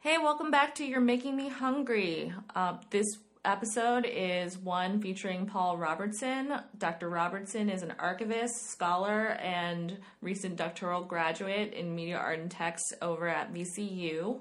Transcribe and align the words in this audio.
Hey, 0.00 0.16
welcome 0.16 0.52
back 0.52 0.76
to 0.76 0.84
You're 0.84 1.00
Making 1.00 1.36
Me 1.36 1.48
Hungry. 1.48 2.32
Uh, 2.54 2.76
this 2.90 3.18
episode 3.44 4.06
is 4.08 4.56
one 4.56 5.02
featuring 5.02 5.44
Paul 5.44 5.76
Robertson. 5.76 6.52
Dr. 6.78 7.08
Robertson 7.08 7.68
is 7.68 7.82
an 7.82 7.94
archivist, 7.98 8.70
scholar, 8.70 9.30
and 9.42 9.98
recent 10.22 10.54
doctoral 10.54 11.02
graduate 11.02 11.74
in 11.74 11.96
media 11.96 12.16
art 12.16 12.38
and 12.38 12.48
text 12.48 12.94
over 13.02 13.26
at 13.26 13.52
VCU. 13.52 14.38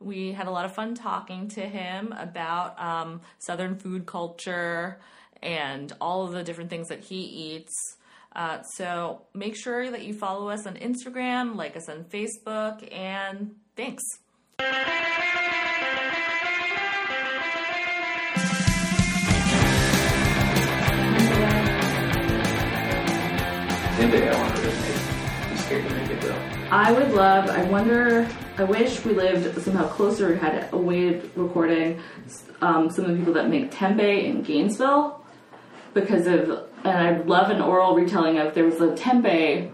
We 0.00 0.32
had 0.32 0.46
a 0.46 0.50
lot 0.50 0.64
of 0.64 0.74
fun 0.74 0.94
talking 0.94 1.48
to 1.48 1.60
him 1.60 2.14
about 2.16 2.80
um, 2.80 3.20
Southern 3.38 3.76
food 3.76 4.06
culture 4.06 5.00
and 5.42 5.92
all 6.00 6.24
of 6.24 6.32
the 6.32 6.42
different 6.42 6.70
things 6.70 6.88
that 6.88 7.00
he 7.00 7.20
eats. 7.20 7.74
Uh, 8.34 8.62
so 8.62 9.20
make 9.34 9.54
sure 9.54 9.90
that 9.90 10.02
you 10.02 10.14
follow 10.14 10.48
us 10.48 10.66
on 10.66 10.76
Instagram, 10.76 11.56
like 11.56 11.76
us 11.76 11.90
on 11.90 12.04
Facebook, 12.04 12.90
and 12.90 13.54
thanks. 13.76 14.02
I 26.74 26.92
would 26.92 27.12
love. 27.12 27.48
I 27.48 27.62
wonder. 27.70 28.28
I 28.58 28.64
wish 28.64 29.04
we 29.04 29.14
lived 29.14 29.62
somehow 29.62 29.86
closer. 29.86 30.34
had 30.36 30.72
a 30.72 30.76
way 30.76 31.14
of 31.14 31.36
recording 31.36 32.00
um, 32.60 32.90
some 32.90 33.04
of 33.04 33.12
the 33.12 33.16
people 33.16 33.32
that 33.34 33.48
make 33.48 33.70
tempeh 33.70 34.24
in 34.24 34.42
Gainesville 34.42 35.24
because 35.94 36.26
of. 36.26 36.68
And 36.84 36.98
I'd 36.98 37.26
love 37.26 37.50
an 37.50 37.62
oral 37.62 37.94
retelling 37.94 38.38
of 38.38 38.54
there 38.54 38.64
was 38.64 38.80
a 38.80 38.88
tempeh 38.88 39.72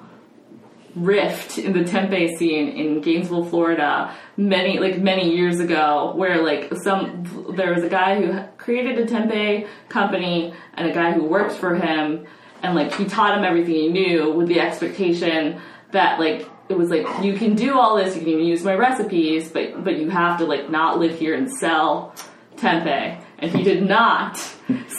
rift 0.94 1.58
in 1.58 1.72
the 1.72 1.80
tempeh 1.80 2.36
scene 2.36 2.68
in 2.68 3.00
Gainesville, 3.00 3.44
Florida, 3.44 4.14
many 4.36 4.78
like 4.78 4.98
many 4.98 5.34
years 5.34 5.60
ago, 5.60 6.12
where 6.16 6.42
like 6.42 6.72
some 6.82 7.54
there 7.56 7.72
was 7.74 7.84
a 7.84 7.88
guy 7.88 8.20
who 8.20 8.42
created 8.56 8.98
a 8.98 9.06
tempeh 9.06 9.68
company 9.88 10.52
and 10.74 10.90
a 10.90 10.94
guy 10.94 11.12
who 11.12 11.24
worked 11.24 11.52
for 11.52 11.74
him, 11.74 12.26
and 12.62 12.74
like 12.74 12.92
he 12.94 13.04
taught 13.04 13.36
him 13.38 13.44
everything 13.44 13.74
he 13.74 13.88
knew 13.88 14.32
with 14.32 14.48
the 14.48 14.60
expectation 14.60 15.60
that 15.92 16.18
like 16.18 16.48
it 16.68 16.78
was 16.78 16.90
like 16.90 17.06
you 17.22 17.34
can 17.34 17.54
do 17.54 17.78
all 17.78 17.96
this, 17.96 18.16
you 18.16 18.22
can 18.22 18.40
use 18.40 18.62
my 18.62 18.74
recipes, 18.74 19.50
but 19.50 19.84
but 19.84 19.96
you 19.98 20.08
have 20.10 20.38
to 20.38 20.44
like 20.44 20.70
not 20.70 20.98
live 20.98 21.18
here 21.18 21.34
and 21.34 21.52
sell 21.52 22.14
tempeh. 22.56 23.22
And 23.40 23.50
he 23.50 23.62
did 23.62 23.86
not. 23.88 24.36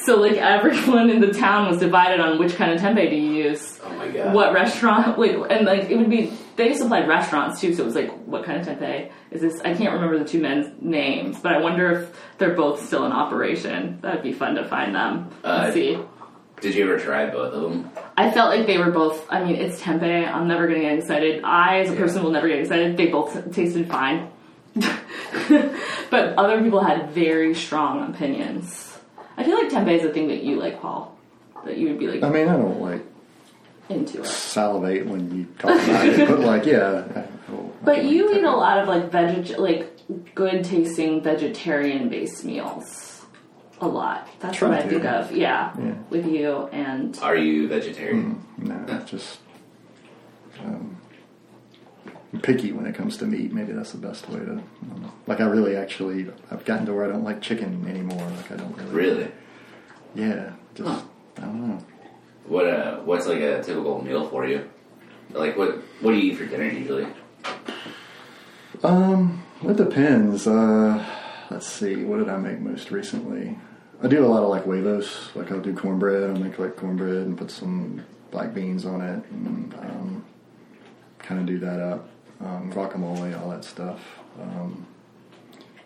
So 0.03 0.15
like 0.19 0.33
everyone 0.37 1.09
in 1.09 1.21
the 1.21 1.31
town 1.33 1.69
was 1.69 1.79
divided 1.79 2.19
on 2.19 2.39
which 2.39 2.55
kind 2.55 2.71
of 2.71 2.81
tempeh 2.81 3.09
to 3.09 3.15
use. 3.15 3.79
Oh 3.83 3.89
my 3.93 4.07
god. 4.09 4.33
what 4.33 4.53
restaurant 4.53 5.17
like 5.23 5.31
and 5.51 5.65
like 5.65 5.89
it 5.89 5.95
would 5.97 6.09
be 6.09 6.33
they 6.55 6.73
supplied 6.73 7.07
restaurants 7.07 7.61
too 7.61 7.73
so 7.73 7.83
it 7.83 7.85
was 7.85 7.95
like 7.95 8.11
what 8.25 8.43
kind 8.43 8.59
of 8.59 8.67
tempeh 8.67 9.11
is 9.31 9.41
this? 9.41 9.61
I 9.61 9.73
can't 9.75 9.93
remember 9.93 10.17
the 10.19 10.25
two 10.25 10.41
men's 10.41 10.67
names 10.81 11.39
but 11.39 11.53
i 11.53 11.59
wonder 11.59 11.91
if 11.91 12.21
they're 12.37 12.55
both 12.55 12.83
still 12.85 13.05
in 13.05 13.11
operation. 13.11 13.99
That'd 14.01 14.23
be 14.23 14.33
fun 14.33 14.55
to 14.55 14.67
find 14.67 14.93
them. 14.95 15.29
Uh, 15.43 15.71
see. 15.71 15.99
Did 16.61 16.75
you 16.75 16.83
ever 16.83 16.99
try 16.99 17.27
both 17.29 17.53
of 17.53 17.61
them? 17.63 17.89
i 18.17 18.29
felt 18.31 18.49
like 18.55 18.65
they 18.67 18.77
were 18.77 18.91
both 18.91 19.25
i 19.29 19.43
mean 19.43 19.55
it's 19.55 19.79
tempeh. 19.81 20.27
I'm 20.27 20.47
never 20.47 20.67
gonna 20.67 20.81
get 20.81 20.97
excited. 20.97 21.43
I 21.43 21.79
as 21.81 21.89
a 21.89 21.93
Yeah. 21.93 21.99
person 21.99 22.23
will 22.23 22.31
never 22.31 22.47
get 22.47 22.59
excited. 22.59 22.97
They 22.97 23.07
both 23.07 23.53
tasted 23.53 23.87
fine 23.87 24.29
but 26.09 26.33
other 26.37 26.61
people 26.61 26.81
had 26.81 27.09
very 27.11 27.53
strong 27.53 28.09
opinions 28.13 28.97
i 29.37 29.43
feel 29.43 29.55
like 29.57 29.69
tempeh 29.69 29.97
is 29.99 30.05
a 30.05 30.13
thing 30.13 30.27
that 30.27 30.43
you 30.43 30.55
like 30.57 30.81
paul 30.81 31.17
that 31.65 31.77
you 31.77 31.87
would 31.89 31.99
be 31.99 32.07
like 32.07 32.23
I 32.23 32.29
mean, 32.29 32.47
I 32.47 32.53
don't 32.57 32.81
like 32.81 33.03
into 33.89 34.21
it 34.21 34.25
salivate 34.25 35.05
when 35.05 35.35
you 35.35 35.45
talk 35.59 35.71
about 35.83 36.05
it, 36.07 36.27
but 36.27 36.39
like, 36.39 36.65
yeah. 36.65 37.03
I- 37.15 37.19
I 37.19 37.25
But 37.83 37.95
can 37.97 38.07
you 38.07 38.29
take 38.29 38.37
eat 38.37 38.43
a 38.45 38.51
lot 38.51 38.79
of 38.79 38.87
like 38.87 39.11
veg, 39.11 39.57
like 39.59 39.99
good 40.33 40.63
tasting 40.63 41.21
vegetarian 41.21 42.07
based 42.09 42.45
meals. 42.45 43.21
A 43.81 43.87
lot. 43.87 44.27
That's 44.39 44.57
Try 44.57 44.69
what 44.69 44.79
I 44.79 44.81
to. 44.83 44.89
think 44.89 45.05
of. 45.05 45.31
Yeah, 45.33 45.73
Yeah. 45.77 45.93
with 46.09 46.25
you 46.25 46.67
and 46.71 47.19
Are 47.21 47.35
you 47.35 47.67
vegetarian? 47.67 48.43
No, 48.57 48.85
just 49.05 49.39
um, 50.63 50.65
I'm 50.65 51.00
picky 52.41 52.71
when 52.71 52.85
it 52.85 52.95
comes 52.95 53.17
to 53.17 53.25
meat. 53.25 53.51
Maybe 53.51 53.73
that's 53.73 53.91
the 53.91 53.97
best 53.97 54.29
way 54.29 54.39
to. 54.39 54.51
Um, 54.51 55.11
like, 55.27 55.39
I 55.39 55.45
really 55.45 55.75
actually, 55.75 56.27
I've 56.49 56.65
gotten 56.65 56.85
to 56.85 56.93
where 56.93 57.05
I 57.05 57.07
don't 57.07 57.23
like 57.23 57.41
chicken 57.41 57.85
anymore. 57.87 58.27
Like, 58.37 58.51
I 58.51 58.55
don't 58.55 58.75
really. 58.77 58.91
Really? 58.91 59.31
Yeah, 60.15 60.53
just 60.75 60.89
Huh. 60.89 61.01
I 61.37 61.41
don't 61.41 61.67
know. 61.67 61.85
What 62.45 62.67
uh 62.67 62.97
what's 62.99 63.27
like 63.27 63.39
a 63.39 63.63
typical 63.63 64.03
meal 64.03 64.27
for 64.27 64.45
you? 64.45 64.69
Like 65.31 65.57
what 65.57 65.75
what 66.01 66.11
do 66.11 66.17
you 66.17 66.31
eat 66.31 66.37
for 66.37 66.45
dinner 66.45 66.65
usually? 66.65 67.07
Um, 68.83 69.43
it 69.63 69.77
depends. 69.77 70.47
Uh, 70.47 71.05
let's 71.49 71.67
see. 71.67 72.03
What 72.03 72.17
did 72.17 72.29
I 72.29 72.37
make 72.37 72.59
most 72.59 72.91
recently? 72.91 73.57
I 74.03 74.07
do 74.07 74.25
a 74.25 74.27
lot 74.27 74.43
of 74.43 74.49
like 74.49 74.63
huevos. 74.63 75.29
Like 75.35 75.51
I'll 75.51 75.61
do 75.61 75.75
cornbread. 75.75 76.29
I'll 76.29 76.35
make 76.35 76.57
like 76.57 76.75
cornbread 76.75 77.15
and 77.15 77.37
put 77.37 77.51
some 77.51 78.03
black 78.31 78.53
beans 78.53 78.85
on 78.85 79.01
it, 79.01 79.23
and 79.29 79.73
um, 79.75 80.25
kind 81.19 81.39
of 81.39 81.45
do 81.45 81.59
that 81.59 81.79
up. 81.79 82.09
Um, 82.43 82.71
guacamole, 82.73 83.39
all 83.39 83.49
that 83.51 83.63
stuff. 83.63 83.99
Um, 84.41 84.85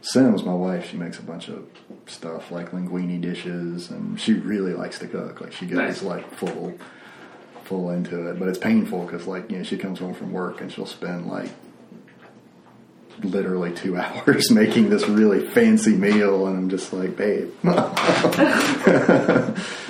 Sim's 0.01 0.43
my 0.43 0.53
wife. 0.53 0.89
She 0.89 0.97
makes 0.97 1.19
a 1.19 1.23
bunch 1.23 1.47
of 1.49 1.65
stuff 2.05 2.51
like 2.51 2.71
linguine 2.71 3.19
dishes, 3.21 3.89
and 3.89 4.19
she 4.19 4.33
really 4.33 4.73
likes 4.73 4.99
to 4.99 5.07
cook. 5.07 5.41
Like 5.41 5.51
she 5.51 5.65
gets 5.65 5.77
Nice. 5.77 6.03
like 6.03 6.31
full, 6.35 6.77
full 7.63 7.89
into 7.89 8.27
it. 8.29 8.39
But 8.39 8.47
it's 8.47 8.59
painful 8.59 9.05
because 9.05 9.25
like 9.27 9.49
you 9.51 9.57
know 9.57 9.63
she 9.63 9.77
comes 9.77 9.99
home 9.99 10.13
from 10.13 10.31
work 10.31 10.61
and 10.61 10.71
she'll 10.71 10.85
spend 10.85 11.25
like 11.27 11.49
literally 13.23 13.73
two 13.73 13.97
hours 14.01 14.51
making 14.51 14.89
this 14.89 15.07
really 15.09 15.45
fancy 15.49 15.95
meal, 15.95 16.47
and 16.47 16.57
I'm 16.57 16.69
just 16.69 16.93
like, 16.93 17.17
babe. 17.17 17.49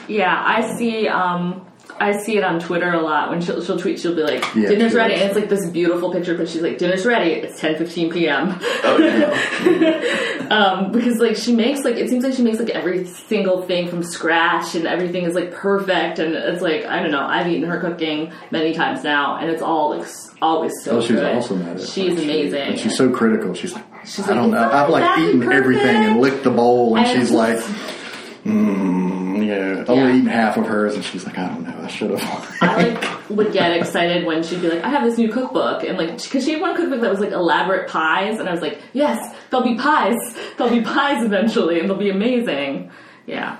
yeah, 0.08 0.42
I 0.46 0.76
see. 0.78 1.08
Um, 1.10 1.66
I 1.98 2.12
see 2.24 2.38
it 2.38 2.44
on 2.44 2.60
Twitter 2.60 2.92
a 2.92 3.02
lot 3.02 3.30
when 3.30 3.40
she'll, 3.42 3.64
she'll 3.64 3.80
tweet. 3.80 4.00
She'll 4.00 4.16
be 4.16 4.22
like, 4.24 4.44
Yeah, 4.54 4.68
"Dinner's 4.70 4.94
ready," 4.94 5.14
and 5.14 5.24
it's 5.24 5.36
like 5.36 5.48
this 5.50 5.70
beautiful 5.70 6.12
picture. 6.12 6.36
But 6.38 6.50
she's 6.50 6.62
like, 6.62 6.78
"Dinner's 6.78 7.06
ready." 7.06 7.32
It's 7.32 7.60
ten 7.60 7.78
fifteen 7.78 8.12
p.m. 8.12 8.60
Oh 8.84 8.98
no. 8.98 10.50
um, 10.56 10.92
because 10.92 11.20
like 11.20 11.36
she 11.38 11.56
makes 11.56 11.84
like 11.86 11.96
it 11.96 12.10
seems 12.10 12.24
like 12.24 12.34
she 12.34 12.42
makes 12.44 12.60
like 12.60 12.70
every 12.70 13.06
single 13.08 13.62
thing 13.64 13.88
from 13.88 14.04
scratch 14.04 14.76
and 14.76 14.86
everything 14.88 15.24
is 15.24 15.34
like 15.36 15.54
perfect 15.54 16.20
and 16.20 16.36
it's 16.36 16.62
like 16.62 16.84
I 16.86 17.02
don't 17.02 17.12
know 17.12 17.26
I've 17.26 17.48
eaten 17.48 17.68
her 17.70 17.80
cooking 17.80 18.32
many 18.52 18.74
times 18.74 19.04
now 19.04 19.38
and 19.38 19.50
it's 19.50 19.62
all 19.62 19.98
like 19.98 20.08
always 20.42 20.74
so 20.84 20.98
Oh, 20.98 21.02
she's 21.02 21.12
good. 21.12 21.36
awesome 21.38 21.62
at 21.64 21.78
it. 21.80 21.88
She's 21.88 22.14
Like, 22.16 22.24
amazing. 22.26 22.62
and 22.62 22.80
she's 22.80 22.98
so 22.98 23.10
critical. 23.10 23.54
She's 23.54 23.74
like, 23.74 23.86
She's 24.06 24.20
I 24.20 24.32
like, 24.34 24.36
don't 24.36 24.52
know. 24.52 24.70
I've 24.70 24.90
like 24.90 25.20
eaten 25.20 25.52
everything 25.52 25.96
and 26.04 26.20
licked 26.22 26.44
the 26.44 26.52
bowl, 26.52 26.96
and 26.98 27.08
And 27.08 27.20
she's 27.20 27.32
like, 27.32 27.58
mm, 28.46 29.15
Mm-hmm. 29.36 29.44
yeah, 29.50 29.78
Yeah. 29.80 29.86
only 29.88 30.18
eaten 30.20 30.28
half 30.30 30.58
of 30.58 30.66
hers, 30.66 30.96
and 30.96 31.04
she's 31.04 31.26
like, 31.26 31.38
I 31.38 31.48
don't 31.48 31.64
know, 31.64 31.80
I 31.84 31.88
should 31.88 32.12
have. 32.12 32.56
I 32.62 32.84
like 32.90 33.30
would 33.30 33.52
get 33.54 33.72
excited 33.76 34.26
when 34.26 34.44
she'd 34.44 34.62
be 34.62 34.70
like, 34.70 34.84
I 34.84 34.90
have 34.90 35.04
this 35.04 35.18
new 35.18 35.32
cookbook, 35.32 35.84
and 35.84 35.98
like, 35.98 36.22
because 36.22 36.46
she 36.46 36.54
had 36.54 36.62
one 36.62 36.76
cookbook 36.76 37.02
that 37.02 37.10
was 37.10 37.20
like 37.20 37.32
elaborate 37.32 37.90
pies, 37.90 38.40
and 38.40 38.48
I 38.48 38.52
was 38.52 38.62
like, 38.62 38.80
yes, 38.94 39.36
there'll 39.50 39.66
be 39.66 39.76
pies, 39.76 40.16
there'll 40.58 40.74
be 40.74 40.82
pies 40.82 41.24
eventually, 41.24 41.80
and 41.80 41.90
they'll 41.90 41.98
be 41.98 42.10
amazing. 42.10 42.92
Yeah, 43.26 43.58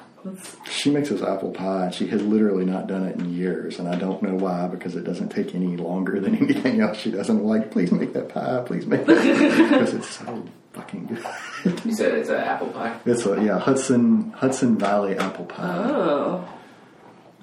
She 0.70 0.92
makes 0.92 1.10
this 1.10 1.24
apple 1.24 1.50
pie. 1.52 1.86
and 1.86 1.94
She 1.94 2.06
has 2.08 2.22
literally 2.22 2.66
not 2.66 2.86
done 2.88 3.04
it 3.08 3.16
in 3.20 3.34
years, 3.34 3.80
and 3.80 3.88
I 3.88 3.96
don't 3.96 4.22
know 4.22 4.36
why 4.36 4.68
because 4.68 4.96
it 4.96 5.04
doesn't 5.04 5.30
take 5.30 5.56
any 5.56 5.76
longer 5.78 6.20
than 6.20 6.36
anything 6.42 6.82
else 6.82 6.98
she 7.00 7.10
does. 7.12 7.30
I'm 7.30 7.44
like, 7.44 7.72
please 7.72 7.92
make 7.92 8.14
that 8.14 8.30
pie, 8.30 8.62
please 8.66 8.86
make 8.86 9.02
it 9.02 9.08
because 9.70 9.94
it's 9.96 10.10
so 10.10 10.46
fucking 10.76 11.06
good. 11.08 11.86
You 11.86 11.94
said 11.96 12.14
it's 12.14 12.30
an 12.30 12.36
apple 12.36 12.68
pie? 12.70 13.00
It's 13.06 13.26
a 13.26 13.42
yeah 13.44 13.60
Hudson 13.60 14.32
Hudson 14.32 14.78
Valley 14.78 15.18
apple 15.18 15.46
pie. 15.46 15.64
oh, 15.90 16.48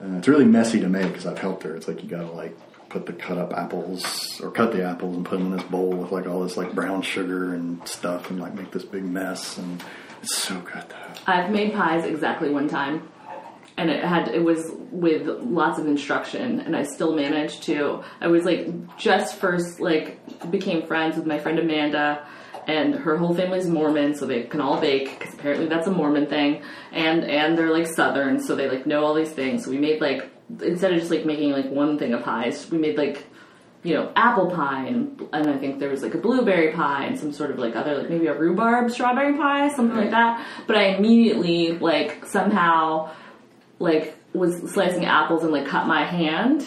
Uh, 0.03 0.17
it's 0.19 0.29
really 0.29 0.45
messy 0.45 0.81
to 0.81 0.89
make 0.89 1.09
because 1.09 1.27
I've 1.27 1.39
helped 1.39 1.63
her. 1.65 1.75
It's 1.77 1.89
like 1.89 2.03
you 2.03 2.09
gotta 2.09 2.31
like 2.31 2.57
put 2.89 3.07
the 3.07 3.13
cut 3.13 3.39
up 3.39 3.53
apples 3.55 4.41
or 4.43 4.51
cut 4.51 4.73
the 4.73 4.85
apples 4.85 5.17
and 5.17 5.25
put 5.25 5.39
them 5.39 5.51
in 5.51 5.57
this 5.57 5.67
bowl 5.69 5.91
with 5.91 6.13
like 6.13 6.27
all 6.27 6.43
this 6.43 6.57
like 6.57 6.75
brown 6.75 7.01
sugar 7.03 7.55
and 7.55 7.87
stuff 7.89 8.31
and 8.31 8.39
like 8.41 8.55
make 8.55 8.71
this 8.71 8.85
big 8.85 9.05
mess 9.05 9.57
and 9.59 9.83
it's 10.23 10.37
so 10.37 10.55
good 10.61 10.85
though. 10.89 11.33
I've 11.33 11.51
made 11.51 11.73
pies 11.73 12.05
exactly 12.05 12.51
one 12.51 12.69
time, 12.69 13.09
and 13.77 13.91
it 13.91 14.05
had 14.05 14.29
it 14.29 14.45
was 14.45 14.71
with 14.93 15.27
lots 15.27 15.79
of 15.81 15.87
instruction, 15.87 16.61
and 16.61 16.77
I 16.77 16.83
still 16.85 17.15
managed 17.17 17.63
to. 17.65 18.05
I 18.21 18.29
was 18.29 18.45
like 18.45 18.69
just 18.99 19.37
first 19.37 19.81
like 19.81 20.21
became 20.51 20.87
friends 20.87 21.17
with 21.17 21.27
my 21.27 21.39
friend 21.39 21.59
Amanda, 21.59 22.25
and 22.67 22.95
her 22.95 23.17
whole 23.17 23.35
family's 23.35 23.67
Mormon, 23.67 24.15
so 24.15 24.27
they 24.27 24.45
can 24.45 24.61
all 24.61 24.81
bake 24.81 25.19
because 25.19 25.35
apparently 25.35 25.67
that's 25.67 25.87
a 25.87 25.91
Mormon 25.91 26.27
thing, 26.27 26.63
and 26.93 27.25
and 27.25 27.57
they're 27.57 27.73
like 27.73 27.87
Southern, 27.87 28.41
so 28.41 28.55
they 28.55 28.69
like 28.69 28.87
know 28.87 29.05
all 29.05 29.15
these 29.15 29.33
things. 29.33 29.65
So 29.65 29.71
we 29.71 29.79
made 29.79 30.01
like 30.01 30.31
instead 30.61 30.93
of 30.93 30.99
just 30.99 31.11
like 31.11 31.25
making 31.25 31.53
like 31.53 31.71
one 31.71 31.99
thing 31.99 32.15
of 32.15 32.23
pies, 32.23 32.71
we 32.71 32.79
made 32.79 32.97
like 32.97 33.27
you 33.83 33.95
know, 33.95 34.13
apple 34.15 34.49
pie, 34.51 34.87
and, 34.87 35.21
and 35.33 35.51
I 35.51 35.59
think 35.59 35.81
there 35.81 35.89
was 35.89 36.03
like 36.03 36.15
a 36.15 36.19
blueberry 36.19 36.73
pie 36.73 37.05
and 37.07 37.19
some 37.19 37.33
sort 37.33 37.51
of 37.51 37.59
like 37.59 37.75
other, 37.75 37.99
like 37.99 38.11
maybe 38.11 38.29
a 38.29 38.35
rhubarb 38.35 38.91
strawberry 38.91 39.37
pie, 39.37 39.69
something 39.75 39.97
like 39.97 40.11
that. 40.11 40.47
But 40.67 40.77
I 40.77 40.95
immediately, 40.95 41.73
like, 41.79 42.25
somehow, 42.27 43.11
like, 43.81 44.17
was 44.33 44.71
slicing 44.73 45.05
apples 45.05 45.43
and 45.43 45.53
like 45.53 45.67
cut 45.67 45.87
my 45.87 46.05
hand. 46.05 46.65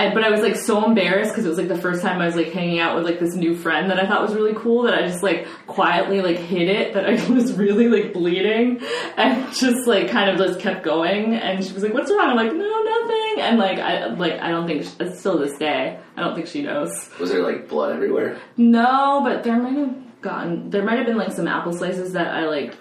And, 0.00 0.14
but 0.14 0.24
I 0.24 0.30
was 0.30 0.40
like 0.40 0.56
so 0.56 0.84
embarrassed 0.84 1.30
because 1.30 1.44
it 1.44 1.48
was 1.48 1.58
like 1.58 1.68
the 1.68 1.78
first 1.78 2.02
time 2.02 2.20
I 2.20 2.26
was 2.26 2.34
like 2.34 2.52
hanging 2.52 2.78
out 2.80 2.96
with 2.96 3.04
like 3.04 3.20
this 3.20 3.34
new 3.34 3.54
friend 3.54 3.90
that 3.90 4.00
I 4.00 4.06
thought 4.06 4.22
was 4.22 4.34
really 4.34 4.54
cool 4.54 4.84
that 4.84 4.94
I 4.94 5.02
just 5.06 5.22
like 5.22 5.46
quietly 5.66 6.22
like 6.22 6.38
hid 6.38 6.68
it 6.68 6.94
that 6.94 7.06
I 7.06 7.12
was 7.32 7.52
really 7.52 7.88
like 7.88 8.12
bleeding 8.12 8.80
and 9.16 9.52
just 9.54 9.86
like 9.86 10.08
kind 10.08 10.30
of 10.30 10.38
just 10.38 10.60
kept 10.60 10.84
going. 10.84 11.34
And 11.34 11.64
she 11.64 11.72
was 11.72 11.82
like, 11.82 11.92
"What's 11.92 12.10
wrong?" 12.10 12.30
I'm 12.30 12.36
like, 12.36 12.52
"No, 12.52 12.82
nothing." 12.82 13.40
And 13.42 13.58
like 13.58 13.78
I 13.78 14.06
like 14.06 14.40
I 14.40 14.48
don't 14.48 14.66
think 14.66 14.84
she, 14.84 14.90
uh, 15.00 15.12
still 15.12 15.38
this 15.38 15.58
day 15.58 15.98
I 16.16 16.20
don't 16.20 16.34
think 16.34 16.46
she 16.46 16.62
knows. 16.62 17.10
Was 17.18 17.30
there 17.30 17.42
like 17.42 17.68
blood 17.68 17.94
everywhere? 17.94 18.38
No, 18.56 19.20
but 19.22 19.44
there 19.44 19.60
might 19.60 19.76
have 19.76 19.94
gotten 20.20 20.70
there 20.70 20.82
might 20.82 20.98
have 20.98 21.06
been 21.06 21.16
like 21.16 21.32
some 21.32 21.48
apple 21.48 21.72
slices 21.72 22.12
that 22.12 22.28
I 22.28 22.46
like 22.46 22.74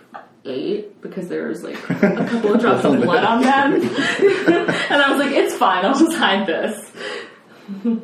ate 0.50 1.01
because 1.01 1.28
there 1.30 1.48
was 1.48 1.63
like 1.63 1.75
a 1.90 2.25
couple 2.25 2.54
of 2.56 2.62
drops 2.62 2.86
of 2.86 3.01
blood 3.01 3.24
on 3.24 3.42
them. 3.42 3.74
and 4.90 5.01
I 5.01 5.10
was 5.10 5.19
like, 5.19 5.36
it's 5.36 5.56
fine, 5.56 5.86
I'll 5.86 5.98
just 5.98 6.18
hide 6.18 6.48
this. 6.48 6.92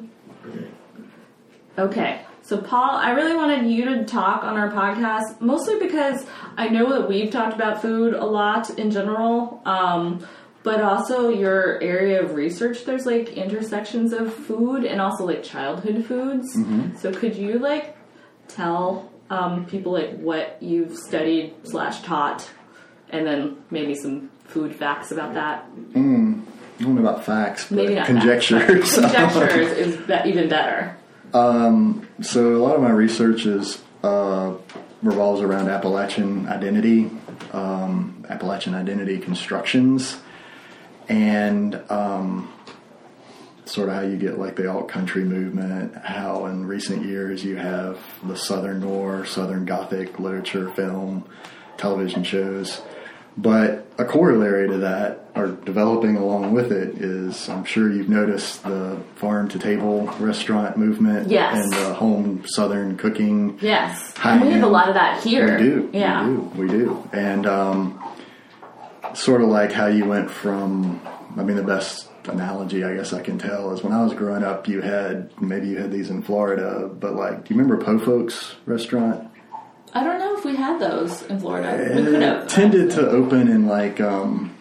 okay. 1.77 2.21
So 2.43 2.61
Paul, 2.61 2.91
I 2.97 3.11
really 3.11 3.35
wanted 3.35 3.65
you 3.71 3.85
to 3.85 4.05
talk 4.05 4.43
on 4.43 4.55
our 4.55 4.71
podcast, 4.71 5.41
mostly 5.41 5.79
because 5.79 6.25
I 6.57 6.69
know 6.69 6.89
that 6.91 7.09
we've 7.09 7.31
talked 7.31 7.55
about 7.55 7.81
food 7.81 8.13
a 8.13 8.25
lot 8.25 8.69
in 8.77 8.91
general. 8.91 9.61
Um, 9.65 10.25
but 10.61 10.81
also 10.81 11.29
your 11.29 11.81
area 11.83 12.23
of 12.23 12.33
research 12.33 12.85
there's 12.85 13.05
like 13.05 13.29
intersections 13.33 14.13
of 14.13 14.33
food 14.33 14.83
and 14.83 14.99
also 14.99 15.23
like 15.23 15.43
childhood 15.43 16.03
foods 16.03 16.57
so 16.99 17.13
could 17.13 17.35
you 17.35 17.59
like 17.59 17.95
tell 18.47 19.11
um, 19.29 19.65
people 19.65 19.91
like 19.91 20.17
what 20.17 20.57
you've 20.61 20.97
studied 20.97 21.53
slash 21.63 22.01
taught 22.01 22.49
and 23.09 23.25
then 23.25 23.57
maybe 23.71 23.95
some 23.95 24.29
food 24.45 24.75
facts 24.75 25.11
about 25.11 25.33
that. 25.33 25.65
I 26.79 26.83
don't 26.83 26.95
know 26.95 27.01
about 27.01 27.23
facts, 27.25 27.67
but 27.69 27.77
maybe 27.77 27.95
not 27.95 28.05
conjectures. 28.05 28.95
facts, 28.95 29.13
conjectures 29.13 29.71
is 29.77 29.97
be- 29.97 30.21
even 30.29 30.49
better. 30.49 30.97
So 32.21 32.55
a 32.55 32.61
lot 32.61 32.75
of 32.75 32.81
my 32.81 32.91
research 32.91 33.45
is 33.45 33.81
uh, 34.03 34.53
revolves 35.01 35.41
around 35.41 35.69
Appalachian 35.69 36.47
identity, 36.47 37.11
um, 37.51 38.25
Appalachian 38.29 38.75
identity 38.75 39.17
constructions, 39.19 40.17
and 41.07 41.75
um, 41.89 42.51
sort 43.65 43.89
of 43.89 43.95
how 43.95 44.01
you 44.01 44.15
get 44.17 44.37
like 44.39 44.55
the 44.55 44.69
alt 44.69 44.87
country 44.87 45.23
movement. 45.23 45.95
How 45.95 46.45
in 46.45 46.65
recent 46.67 47.05
years 47.05 47.43
you 47.43 47.55
have 47.57 47.99
the 48.23 48.35
Southern 48.37 48.81
Noir, 48.81 49.25
Southern 49.25 49.65
Gothic 49.65 50.19
literature, 50.19 50.69
film, 50.71 51.27
television 51.77 52.23
shows. 52.23 52.81
But 53.37 53.85
a 53.97 54.05
corollary 54.05 54.69
to 54.69 54.77
that, 54.77 55.29
or 55.35 55.47
developing 55.47 56.15
along 56.15 56.53
with 56.53 56.71
it, 56.71 57.01
is 57.01 57.49
I'm 57.49 57.65
sure 57.65 57.91
you've 57.91 58.07
noticed 58.07 58.63
the 58.63 59.01
farm 59.15 59.49
to 59.49 59.59
table 59.59 60.07
restaurant 60.21 60.77
movement 60.77 61.29
Yes. 61.29 61.61
and 61.61 61.73
the 61.73 61.93
home 61.93 62.43
Southern 62.47 62.95
cooking. 62.95 63.57
yes 63.61 64.13
and 64.23 64.41
we 64.41 64.51
have 64.51 64.63
a 64.63 64.67
lot 64.67 64.87
of 64.87 64.93
that 64.93 65.21
here 65.21 65.57
We 65.57 65.63
do. 65.63 65.89
yeah 65.91 66.25
We 66.29 66.35
do. 66.35 66.41
We 66.61 66.67
do. 66.69 67.09
And 67.11 67.45
um, 67.45 68.01
sort 69.13 69.41
of 69.41 69.49
like 69.49 69.73
how 69.73 69.87
you 69.87 70.05
went 70.05 70.31
from, 70.31 71.01
I 71.37 71.43
mean, 71.43 71.57
the 71.57 71.63
best 71.63 72.07
analogy 72.27 72.83
I 72.83 72.95
guess 72.95 73.13
I 73.13 73.21
can 73.21 73.37
tell 73.37 73.71
is 73.73 73.83
when 73.83 73.93
I 73.93 74.03
was 74.03 74.13
growing 74.13 74.43
up, 74.43 74.67
you 74.67 74.81
had, 74.81 75.29
maybe 75.41 75.67
you 75.67 75.77
had 75.77 75.91
these 75.91 76.09
in 76.09 76.21
Florida, 76.23 76.87
but 76.93 77.15
like, 77.15 77.45
do 77.45 77.53
you 77.53 77.59
remember 77.59 77.83
Po 77.83 77.97
Folks 77.99 78.55
restaurant? 78.65 79.29
i 79.93 80.03
don't 80.03 80.19
know 80.19 80.37
if 80.37 80.43
we 80.43 80.53
had 80.57 80.77
those 80.77 81.21
in 81.27 81.39
florida 81.39 81.69
we 81.95 82.03
could 82.03 82.21
have 82.21 82.43
It 82.43 82.49
tended 82.49 82.91
to 82.91 83.07
open 83.09 83.47
in 83.47 83.65
like 83.65 84.01
um, 84.01 84.53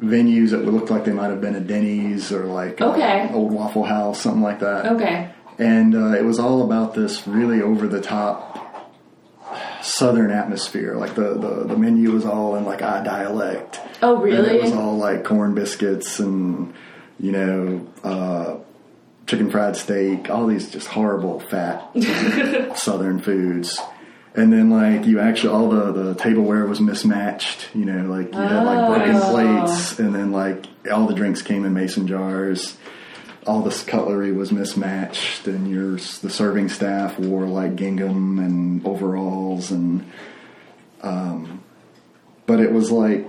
venues 0.00 0.50
that 0.50 0.64
looked 0.64 0.88
like 0.90 1.04
they 1.04 1.12
might 1.12 1.28
have 1.28 1.42
been 1.42 1.54
a 1.54 1.60
Denny's 1.60 2.32
or 2.32 2.46
like 2.46 2.80
a 2.80 2.86
Okay. 2.86 3.28
old 3.34 3.52
Waffle 3.52 3.84
House, 3.84 4.22
something 4.22 4.40
like 4.42 4.60
that. 4.60 4.86
okay 4.92 5.30
and 5.58 5.94
uh, 5.94 6.12
it 6.18 6.24
was 6.24 6.38
all 6.40 6.62
about 6.64 6.94
this 6.94 7.26
really 7.28 7.60
over 7.62 7.86
the 7.86 8.00
top 8.00 8.63
southern 9.82 10.30
atmosphere 10.30 10.94
like 10.96 11.14
the, 11.14 11.34
the, 11.34 11.64
the 11.68 11.76
menu 11.76 12.12
was 12.12 12.24
all 12.24 12.56
in 12.56 12.64
like 12.64 12.80
a 12.80 13.02
dialect. 13.04 13.80
Oh 14.02 14.14
and 14.16 14.24
really 14.24 14.56
it 14.58 14.62
was 14.62 14.72
all 14.72 14.96
like 14.96 15.24
corn 15.24 15.54
biscuits 15.54 16.18
and 16.20 16.72
you 17.18 17.32
know 17.32 17.86
uh, 18.02 18.56
chicken 19.26 19.50
fried 19.50 19.76
steak 19.76 20.28
all 20.30 20.46
these 20.46 20.70
just 20.70 20.86
horrible 20.88 21.40
fat 21.40 21.90
southern 22.76 23.20
foods. 23.20 23.78
And 24.36 24.52
then 24.52 24.68
like 24.68 25.06
you 25.06 25.20
actually 25.20 25.50
all 25.54 25.68
the, 25.68 25.92
the 25.92 26.14
tableware 26.16 26.66
was 26.66 26.80
mismatched 26.80 27.68
you 27.74 27.84
know 27.84 28.10
like 28.10 28.32
you 28.32 28.40
had 28.40 28.64
like 28.64 28.88
broken 28.88 29.16
Oh. 29.16 29.30
plates 29.32 29.98
and 30.00 30.14
then 30.14 30.32
like 30.32 30.66
all 30.90 31.06
the 31.06 31.14
drinks 31.14 31.40
came 31.42 31.64
in 31.64 31.72
mason 31.72 32.06
jars 32.08 32.76
all 33.46 33.62
this 33.62 33.82
cutlery 33.84 34.32
was 34.32 34.50
mismatched, 34.52 35.46
and 35.46 35.70
your 35.70 35.92
the 35.96 36.30
serving 36.30 36.68
staff 36.68 37.18
wore 37.18 37.46
like 37.46 37.76
gingham 37.76 38.38
and 38.38 38.86
overalls, 38.86 39.70
and 39.70 40.04
um, 41.02 41.62
but 42.46 42.60
it 42.60 42.72
was 42.72 42.90
like 42.90 43.28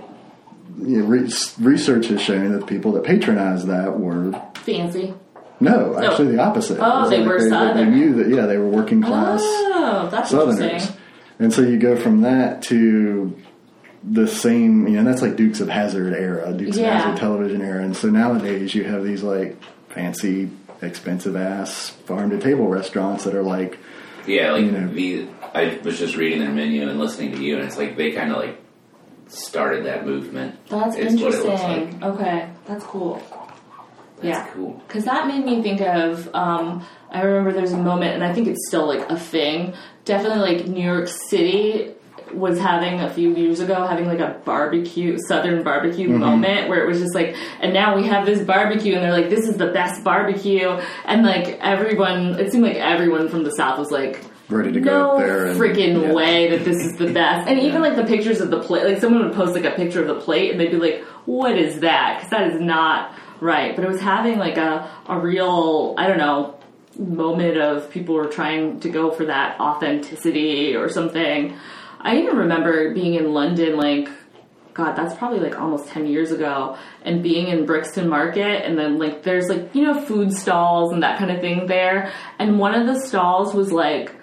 you 0.78 0.98
know, 1.00 1.04
re- 1.06 1.30
research 1.58 2.06
has 2.08 2.20
shown 2.20 2.52
that 2.52 2.60
the 2.60 2.66
people 2.66 2.92
that 2.92 3.04
patronized 3.04 3.66
that 3.68 3.98
were 3.98 4.32
fancy. 4.54 5.14
No, 5.58 5.96
actually 5.98 6.32
the 6.32 6.38
opposite. 6.42 6.78
Oh, 6.80 7.08
they 7.08 7.18
like 7.20 7.28
were 7.28 7.40
they, 7.48 7.84
they 7.84 7.90
knew 7.90 8.14
that 8.22 8.28
yeah, 8.28 8.46
they 8.46 8.58
were 8.58 8.68
working 8.68 9.02
class 9.02 9.40
oh 9.42 10.08
that's 10.10 10.30
Southerners, 10.30 10.60
interesting. 10.60 10.96
And 11.38 11.52
so 11.52 11.62
you 11.62 11.78
go 11.78 11.96
from 11.96 12.22
that 12.22 12.62
to 12.64 13.36
the 14.08 14.26
same, 14.28 14.86
you 14.86 14.94
know, 14.94 15.04
that's 15.04 15.20
like 15.22 15.36
Dukes 15.36 15.60
of 15.60 15.68
Hazzard 15.68 16.12
era, 16.14 16.52
Dukes 16.52 16.76
Yeah. 16.76 16.96
of 16.98 17.02
Hazzard 17.04 17.18
television 17.20 17.62
era, 17.62 17.82
and 17.82 17.96
so 17.96 18.08
nowadays 18.08 18.74
you 18.74 18.84
have 18.84 19.02
these 19.04 19.22
like 19.22 19.56
fancy, 19.96 20.50
expensive 20.82 21.34
ass 21.36 21.88
farm 21.90 22.30
to 22.30 22.38
table 22.38 22.68
restaurants 22.68 23.24
that 23.24 23.34
are 23.34 23.42
like, 23.42 23.78
Yeah, 24.26 24.52
like 24.52 24.64
You 24.66 24.70
know. 24.72 24.88
the 24.92 25.28
I 25.54 25.78
was 25.82 25.98
just 25.98 26.16
reading 26.16 26.40
their 26.40 26.50
menu 26.52 26.86
and 26.88 27.00
listening 27.00 27.32
to 27.32 27.42
you, 27.42 27.56
and 27.56 27.64
it's 27.64 27.78
like 27.78 27.96
they 27.96 28.12
kind 28.12 28.30
of 28.30 28.36
like 28.36 28.60
started 29.28 29.86
that 29.86 30.04
movement. 30.06 30.54
That's 30.68 30.94
It's 30.96 31.14
what 31.14 31.32
it 31.34 31.44
looks 31.44 31.62
interesting. 31.62 32.04
Okay, 32.04 32.48
that's 32.66 32.84
cool. 32.84 33.22
yeah, 34.22 34.46
cool. 34.52 34.82
Because 34.86 35.04
that 35.06 35.26
made 35.28 35.44
me 35.46 35.62
think 35.62 35.80
of. 35.80 36.28
Um, 36.34 36.84
I 37.10 37.22
remember 37.22 37.52
there's 37.52 37.72
a 37.72 37.78
moment, 37.78 38.14
and 38.14 38.22
I 38.22 38.34
think 38.34 38.48
it's 38.48 38.68
still 38.68 38.86
like 38.86 39.08
a 39.10 39.18
thing. 39.18 39.74
Definitely, 40.04 40.56
like 40.56 40.66
New 40.68 40.84
York 40.84 41.08
City 41.08 41.94
was 42.34 42.58
having 42.58 43.00
a 43.00 43.10
few 43.12 43.34
years 43.34 43.60
ago 43.60 43.86
having 43.86 44.06
like 44.06 44.18
a 44.18 44.40
barbecue 44.44 45.16
southern 45.28 45.62
barbecue 45.62 46.08
Mm-hmm. 46.08 46.18
moment 46.18 46.68
where 46.68 46.84
it 46.84 46.86
was 46.86 47.00
just 47.00 47.14
like 47.14 47.36
and 47.60 47.72
now 47.72 47.96
we 47.96 48.06
have 48.06 48.26
this 48.26 48.42
barbecue 48.42 48.94
and 48.94 49.02
they're 49.02 49.12
like 49.12 49.30
this 49.30 49.48
is 49.48 49.56
the 49.56 49.68
best 49.68 50.04
barbecue 50.04 50.68
and 51.04 51.24
like 51.24 51.58
everyone 51.60 52.38
it 52.38 52.52
seemed 52.52 52.64
like 52.64 52.76
everyone 52.76 53.28
from 53.28 53.44
the 53.44 53.50
south 53.52 53.78
was 53.78 53.90
like 53.90 54.22
ready 54.48 54.72
to 54.72 54.80
go 54.80 54.90
no 54.90 55.10
up 55.12 55.18
there 55.18 55.46
and 55.46 55.60
freaking 55.60 56.02
yeah. 56.02 56.12
way 56.12 56.50
that 56.50 56.64
this 56.64 56.84
is 56.84 56.96
the 56.96 57.12
best. 57.12 57.48
And 57.48 57.58
even 57.58 57.82
like 57.82 57.96
the 57.96 58.04
pictures 58.04 58.40
of 58.40 58.50
the 58.50 58.60
plate, 58.60 58.84
like 58.84 59.00
someone 59.00 59.24
would 59.24 59.34
post 59.34 59.54
like 59.54 59.64
a 59.64 59.72
picture 59.72 60.00
of 60.00 60.06
the 60.06 60.20
plate 60.20 60.50
and 60.52 60.60
they'd 60.60 60.70
be 60.70 60.76
like, 60.76 61.02
"What 61.24 61.58
is 61.58 61.80
that?" 61.80 62.18
Because 62.18 62.30
that 62.30 62.52
is 62.52 62.60
not 62.60 63.12
right. 63.40 63.74
But 63.74 63.84
it 63.84 63.88
was 63.88 64.00
having 64.00 64.38
like 64.38 64.56
a 64.56 64.88
a 65.08 65.18
real, 65.18 65.94
I 65.98 66.06
don't 66.06 66.18
know, 66.18 66.58
moment 66.98 67.58
of 67.58 67.90
people 67.90 68.14
were 68.14 68.28
trying 68.28 68.80
to 68.80 68.88
go 68.88 69.10
for 69.10 69.26
that 69.26 69.58
authenticity 69.60 70.74
or 70.74 70.88
something. 70.88 71.56
I 72.06 72.18
even 72.18 72.36
remember 72.36 72.94
being 72.94 73.14
in 73.14 73.32
London, 73.32 73.76
like. 73.76 74.08
God, 74.74 74.94
that's 74.94 75.14
probably 75.14 75.40
like 75.40 75.58
almost 75.58 75.88
10 75.88 76.06
years 76.06 76.32
ago. 76.32 76.76
And 77.02 77.22
being 77.22 77.48
in 77.48 77.64
Brixton 77.64 78.10
Market, 78.10 78.62
and 78.66 78.78
then 78.78 78.98
like 78.98 79.22
there's 79.22 79.48
like, 79.48 79.74
you 79.74 79.84
know, 79.84 79.98
food 79.98 80.34
stalls 80.34 80.92
and 80.92 81.02
that 81.02 81.18
kind 81.18 81.30
of 81.30 81.40
thing 81.40 81.66
there. 81.66 82.12
And 82.38 82.58
one 82.58 82.74
of 82.74 82.86
the 82.86 83.00
stalls 83.00 83.54
was 83.54 83.72
like 83.72 84.14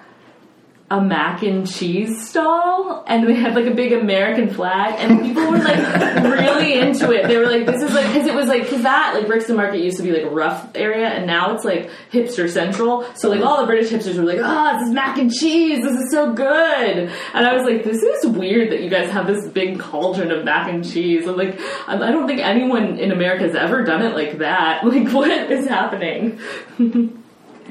a 0.94 1.02
mac 1.02 1.42
and 1.42 1.68
cheese 1.68 2.30
stall 2.30 3.04
and 3.08 3.28
they 3.28 3.34
had 3.34 3.56
like 3.56 3.66
a 3.66 3.74
big 3.74 3.94
American 3.94 4.48
flag 4.48 4.94
and 5.00 5.24
people 5.24 5.50
were 5.50 5.58
like 5.58 5.76
really 6.24 6.80
into 6.80 7.12
it. 7.12 7.28
They 7.28 7.38
were 7.38 7.48
like, 7.48 7.66
this 7.66 7.82
is 7.82 7.92
like, 7.96 8.06
cause 8.14 8.28
it 8.28 8.36
was 8.36 8.46
like, 8.46 8.70
cause 8.70 8.84
that 8.84 9.16
like 9.16 9.26
Brixton 9.26 9.56
Market 9.56 9.80
used 9.80 9.98
to 9.98 10.04
be 10.04 10.12
like 10.12 10.22
a 10.22 10.30
rough 10.30 10.70
area 10.76 11.08
and 11.08 11.26
now 11.26 11.56
it's 11.56 11.66
like 11.66 11.90
hipster 12.12 12.48
central. 12.48 13.08
So 13.16 13.30
like 13.30 13.42
all 13.42 13.62
the 13.62 13.66
British 13.66 13.92
hipsters 13.92 14.18
were 14.18 14.24
like, 14.24 14.38
oh, 14.40 14.78
this 14.78 14.88
is 14.88 14.94
mac 14.94 15.18
and 15.18 15.34
cheese. 15.34 15.84
This 15.84 16.00
is 16.00 16.12
so 16.12 16.32
good. 16.32 17.12
And 17.34 17.48
I 17.48 17.54
was 17.54 17.64
like, 17.64 17.84
this 17.84 18.04
is 18.04 18.28
weird 18.28 18.72
that 18.72 18.84
you 18.84 18.90
guys 18.92 19.10
have 19.10 19.26
this 19.26 19.48
big 19.48 19.80
cauldron 19.80 20.30
of 20.30 20.46
mac 20.46 20.70
and 20.70 20.88
cheese. 20.88 21.28
I'm 21.28 21.38
like, 21.38 21.60
I 21.88 21.96
I 21.96 22.12
don't 22.12 22.28
think 22.28 22.42
anyone 22.42 23.00
in 23.00 23.12
America 23.12 23.46
has 23.46 23.56
ever 23.56 23.84
done 23.84 24.04
it 24.04 24.14
like 24.14 24.38
that. 24.38 24.86
Like 24.86 25.10
what 25.12 25.32
is 25.52 25.68
happening? 25.68 26.40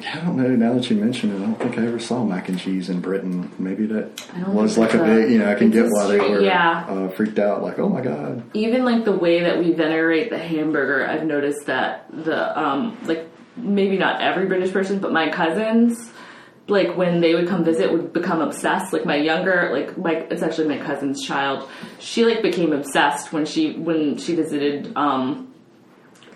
I 0.06 0.16
don't 0.16 0.36
know. 0.36 0.48
Now 0.48 0.74
that 0.74 0.90
you 0.90 0.96
mention 0.96 1.30
it, 1.30 1.36
I 1.36 1.40
don't 1.40 1.58
think 1.58 1.78
I 1.78 1.86
ever 1.86 1.98
saw 1.98 2.24
mac 2.24 2.48
and 2.48 2.58
cheese 2.58 2.88
in 2.88 3.00
Britain. 3.00 3.50
Maybe 3.58 3.86
that 3.86 4.10
was 4.48 4.78
like 4.78 4.94
a 4.94 4.98
so. 4.98 5.04
big, 5.04 5.30
you 5.30 5.38
know, 5.38 5.50
I 5.50 5.54
can 5.54 5.70
get 5.70 5.86
why 5.90 6.06
they 6.08 6.18
were 6.18 6.40
yeah. 6.40 6.86
uh, 6.88 7.08
freaked 7.10 7.38
out. 7.38 7.62
Like, 7.62 7.78
oh 7.78 7.88
my 7.88 8.00
god, 8.00 8.42
even 8.54 8.84
like 8.84 9.04
the 9.04 9.12
way 9.12 9.40
that 9.40 9.58
we 9.58 9.72
venerate 9.72 10.30
the 10.30 10.38
hamburger, 10.38 11.06
I've 11.06 11.24
noticed 11.24 11.66
that 11.66 12.06
the 12.10 12.58
um 12.58 12.98
like 13.04 13.28
maybe 13.56 13.98
not 13.98 14.20
every 14.20 14.46
British 14.46 14.72
person, 14.72 14.98
but 14.98 15.12
my 15.12 15.30
cousins, 15.30 16.10
like 16.68 16.96
when 16.96 17.20
they 17.20 17.34
would 17.34 17.48
come 17.48 17.64
visit, 17.64 17.92
would 17.92 18.12
become 18.12 18.40
obsessed. 18.40 18.92
Like 18.92 19.04
my 19.04 19.16
younger, 19.16 19.70
like 19.72 19.96
my 19.98 20.14
it's 20.30 20.42
actually 20.42 20.68
my 20.68 20.78
cousin's 20.78 21.24
child. 21.24 21.68
She 21.98 22.24
like 22.24 22.42
became 22.42 22.72
obsessed 22.72 23.32
when 23.32 23.44
she 23.44 23.74
when 23.74 24.18
she 24.18 24.34
visited 24.34 24.92
um 24.96 25.51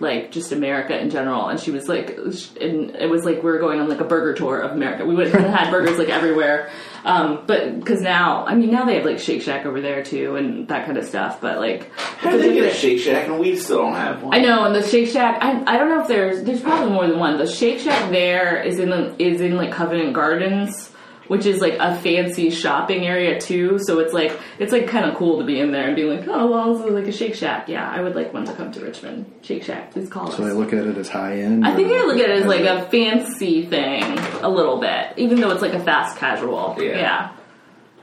like 0.00 0.30
just 0.30 0.52
America 0.52 0.98
in 0.98 1.10
general. 1.10 1.48
And 1.48 1.58
she 1.58 1.70
was 1.70 1.88
like, 1.88 2.18
and 2.60 2.94
it 2.96 3.08
was 3.10 3.24
like 3.24 3.36
we 3.36 3.50
were 3.50 3.58
going 3.58 3.80
on 3.80 3.88
like 3.88 4.00
a 4.00 4.04
burger 4.04 4.34
tour 4.34 4.58
of 4.58 4.72
America. 4.72 5.04
We 5.04 5.14
went 5.14 5.34
and 5.34 5.46
had 5.54 5.70
burgers 5.70 5.98
like 5.98 6.08
everywhere. 6.08 6.70
Um, 7.04 7.44
but 7.46 7.78
because 7.78 8.00
now, 8.00 8.44
I 8.46 8.54
mean, 8.54 8.70
now 8.70 8.84
they 8.84 8.96
have 8.96 9.04
like 9.04 9.18
Shake 9.18 9.42
Shack 9.42 9.64
over 9.64 9.80
there 9.80 10.02
too 10.02 10.36
and 10.36 10.66
that 10.68 10.86
kind 10.86 10.98
of 10.98 11.04
stuff. 11.04 11.40
But 11.40 11.58
like, 11.58 11.92
How 11.96 12.30
did 12.30 12.42
they 12.42 12.54
get 12.54 12.72
a 12.72 12.74
Shake 12.74 13.00
Shack 13.00 13.28
and 13.28 13.38
we 13.38 13.56
still 13.56 13.78
don't 13.78 13.94
have 13.94 14.22
one? 14.22 14.34
I 14.34 14.40
know, 14.40 14.64
and 14.64 14.74
the 14.74 14.86
Shake 14.86 15.08
Shack. 15.08 15.42
I, 15.42 15.62
I 15.66 15.78
don't 15.78 15.88
know 15.88 16.02
if 16.02 16.08
there's 16.08 16.42
there's 16.44 16.60
probably 16.60 16.92
more 16.92 17.06
than 17.06 17.18
one. 17.18 17.38
The 17.38 17.46
Shake 17.46 17.80
Shack 17.80 18.10
there 18.10 18.62
is 18.62 18.78
in 18.78 18.90
the, 18.90 19.14
is 19.22 19.40
in 19.40 19.56
like 19.56 19.72
Covent 19.72 20.12
Gardens, 20.14 20.90
which 21.28 21.46
is 21.46 21.60
like 21.60 21.74
a 21.78 21.96
fancy 21.98 22.50
shopping 22.50 23.06
area 23.06 23.40
too. 23.40 23.78
So 23.80 23.98
it's 24.00 24.12
like 24.12 24.38
it's 24.58 24.72
like 24.72 24.86
kind 24.88 25.04
of 25.04 25.16
cool 25.16 25.38
to 25.38 25.44
be 25.44 25.60
in 25.60 25.72
there 25.72 25.86
and 25.86 25.96
be 25.96 26.04
like, 26.04 26.26
oh 26.28 26.46
well, 26.50 26.74
this 26.74 26.86
is 26.86 26.92
like 26.92 27.06
a 27.06 27.12
Shake 27.12 27.34
Shack. 27.34 27.68
Yeah, 27.68 27.88
I 27.90 28.00
would 28.00 28.14
like 28.14 28.32
one 28.32 28.44
to 28.46 28.52
come 28.54 28.70
to 28.72 28.80
Richmond. 28.80 29.32
Shake 29.42 29.62
Shack, 29.64 29.92
please 29.92 30.08
call 30.08 30.30
So 30.30 30.44
they 30.44 30.50
us. 30.50 30.56
look 30.56 30.72
at 30.72 30.86
it 30.86 30.96
as 30.96 31.08
high 31.08 31.38
end. 31.38 31.66
I 31.66 31.74
think 31.74 31.90
or- 31.90 31.96
I 31.98 32.02
look 32.04 32.18
at 32.18 32.30
it 32.30 32.40
as 32.42 32.46
like 32.46 32.62
a 32.62 32.88
fancy 32.90 33.66
thing 33.66 34.02
a 34.42 34.48
little 34.48 34.78
bit, 34.80 35.14
even 35.16 35.40
though 35.40 35.50
it's 35.50 35.62
like 35.62 35.74
a 35.74 35.80
fast 35.84 36.16
casual. 36.18 36.76
Yeah. 36.78 36.84
yeah, 36.96 37.32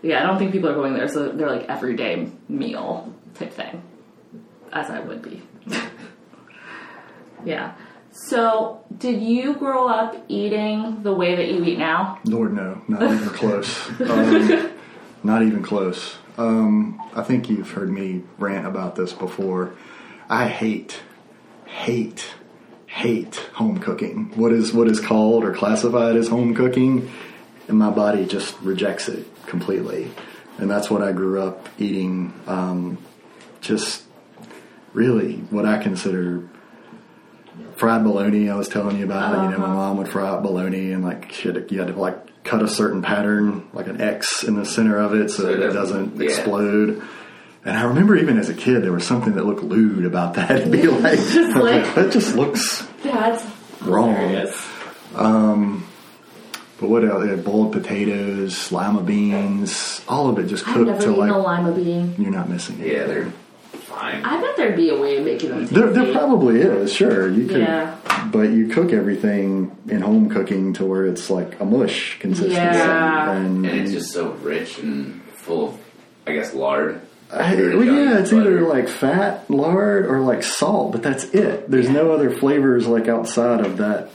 Yeah, 0.02 0.24
I 0.24 0.28
don't 0.28 0.38
think 0.38 0.52
people 0.52 0.70
are 0.70 0.76
going 0.76 0.94
there, 0.94 1.08
so 1.08 1.30
they're 1.30 1.50
like 1.50 1.70
everyday 1.70 2.30
meal 2.50 3.14
type 3.36 3.54
thing, 3.54 3.82
as 4.72 4.90
I 4.90 5.00
would 5.00 5.22
be. 5.22 5.42
yeah. 7.46 7.74
So, 8.14 8.86
did 8.96 9.24
you 9.24 9.56
grow 9.56 9.88
up 9.88 10.24
eating 10.28 11.02
the 11.02 11.12
way 11.12 11.36
that 11.36 11.48
you 11.48 11.64
eat 11.64 11.80
now? 11.80 12.20
Lord 12.26 12.54
no, 12.54 12.80
not 12.88 13.02
even 13.02 13.30
close. 13.30 13.90
Um, 14.02 14.72
not 15.24 15.42
even 15.42 15.64
close. 15.64 16.16
Um, 16.38 17.02
I 17.16 17.24
think 17.24 17.50
you've 17.50 17.72
heard 17.72 17.90
me 17.90 18.22
rant 18.38 18.68
about 18.68 18.96
this 18.96 19.14
before. 19.14 19.74
I 20.30 20.48
hate, 20.48 21.02
hate, 21.66 22.36
hate 22.86 23.38
home 23.54 23.80
cooking. 23.80 24.32
What 24.36 24.54
is 24.54 24.74
what 24.74 24.88
is 24.88 25.00
called 25.00 25.44
or 25.44 25.52
classified 25.52 26.16
as 26.16 26.28
home 26.28 26.54
cooking, 26.54 27.12
and 27.68 27.80
my 27.80 27.90
body 27.90 28.26
just 28.28 28.56
rejects 28.62 29.10
it 29.10 29.26
completely. 29.48 30.12
And 30.60 30.70
that's 30.70 30.88
what 30.88 31.02
I 31.02 31.14
grew 31.14 31.42
up 31.42 31.68
eating. 31.80 32.32
Um, 32.46 33.00
just 33.60 34.04
really 34.94 35.38
what 35.50 35.66
I 35.66 35.82
consider 35.82 36.48
fried 37.76 38.04
bologna 38.04 38.50
I 38.50 38.56
was 38.56 38.68
telling 38.70 38.98
you 38.98 39.06
about. 39.06 39.44
You 39.46 39.52
know, 39.52 39.58
my 39.60 39.66
uh-huh. 39.66 39.74
mom 39.74 39.98
would 39.98 40.08
fry 40.10 40.30
up 40.30 40.44
bologna 40.44 40.92
and 40.92 41.04
like 41.04 41.32
shit, 41.32 41.72
you 41.72 41.80
had 41.80 41.88
to 41.88 41.94
like 42.00 42.44
cut 42.44 42.62
a 42.62 42.68
certain 42.68 43.02
pattern, 43.02 43.68
like 43.74 43.88
an 43.88 44.02
X 44.02 44.44
in 44.44 44.56
the 44.56 44.66
center 44.66 44.98
of 44.98 45.14
it, 45.14 45.30
so, 45.30 45.44
So 45.44 45.50
it 45.50 45.58
that 45.58 45.70
it 45.70 45.74
doesn't- 45.74 46.10
doesn't 46.10 46.22
yeah. 46.22 46.30
explode. 46.30 47.02
And 47.66 47.78
I 47.78 47.84
remember 47.84 48.18
even 48.18 48.38
as 48.38 48.50
a 48.50 48.54
kid, 48.54 48.84
there 48.84 48.92
was 48.92 49.06
something 49.08 49.36
that 49.36 49.46
looked 49.46 49.64
lewd 49.64 50.06
about 50.06 50.34
that. 50.34 50.52
It'd 50.60 50.72
be 50.72 50.84
like, 50.88 51.18
Just 51.18 51.56
like- 51.56 51.96
that 51.96 52.12
just 52.12 52.36
looks 52.36 52.86
Yeah, 53.06 53.32
that's 53.32 53.46
wrong. 53.82 54.14
hilarious. 54.16 54.68
Um, 55.16 55.86
but 56.80 56.90
what 56.90 57.06
else? 57.06 57.24
They 57.24 57.30
had 57.30 57.46
boiled 57.46 57.72
potatoes, 57.72 58.72
lima 58.72 59.02
beans, 59.04 60.02
all 60.10 60.28
of 60.30 60.38
it 60.40 60.48
just 60.48 60.68
I've 60.68 60.74
cooked 60.74 60.88
never 60.88 61.02
to 61.02 61.12
eaten 61.12 61.20
like 61.20 61.32
a 61.32 61.38
lima 61.38 61.72
bean. 61.72 62.16
you're 62.18 62.32
not 62.32 62.50
missing 62.50 62.80
it. 62.80 62.88
Yeah, 62.88 63.06
they're 63.06 63.32
fine. 63.76 64.24
I 64.24 64.40
bet 64.42 64.56
there'd 64.58 64.76
be 64.76 64.90
a 64.90 64.98
way 65.00 65.18
of 65.18 65.26
making 65.26 65.50
them 65.50 65.60
tasty. 65.62 65.76
There, 65.76 65.92
there 65.92 66.12
probably 66.14 66.62
is, 66.62 66.92
sure. 66.94 67.30
You 67.30 67.46
could, 67.48 67.62
Yeah. 67.62 67.96
but 68.32 68.50
you 68.50 68.68
cook 68.68 68.92
everything 68.94 69.76
in 69.88 70.02
home 70.02 70.30
cooking 70.30 70.74
to 70.74 70.86
where 70.86 71.06
it's 71.06 71.30
like 71.30 71.60
a 71.60 71.66
mush 71.66 72.20
consistency, 72.20 72.56
Yeah. 72.56 73.32
and, 73.32 73.66
and 73.66 73.80
it's 73.82 73.92
just 73.92 74.12
so 74.12 74.32
rich 74.42 74.80
and 74.80 75.22
full 75.34 75.70
of, 75.70 75.80
I 76.28 76.34
guess, 76.34 76.54
lard. 76.54 77.02
I, 77.32 77.56
well, 77.56 77.84
yeah, 77.84 78.20
it's 78.20 78.30
butter. 78.32 78.42
either 78.58 78.62
like 78.68 78.88
fat, 78.88 79.50
lard, 79.50 80.06
or 80.06 80.20
like 80.20 80.44
salt, 80.44 80.92
but 80.92 81.02
that's 81.02 81.24
it. 81.34 81.70
There's 81.70 81.90
no 81.90 82.12
other 82.12 82.30
flavors 82.30 82.86
like 82.86 83.08
outside 83.08 83.62
of 83.66 83.78
that. 83.78 84.10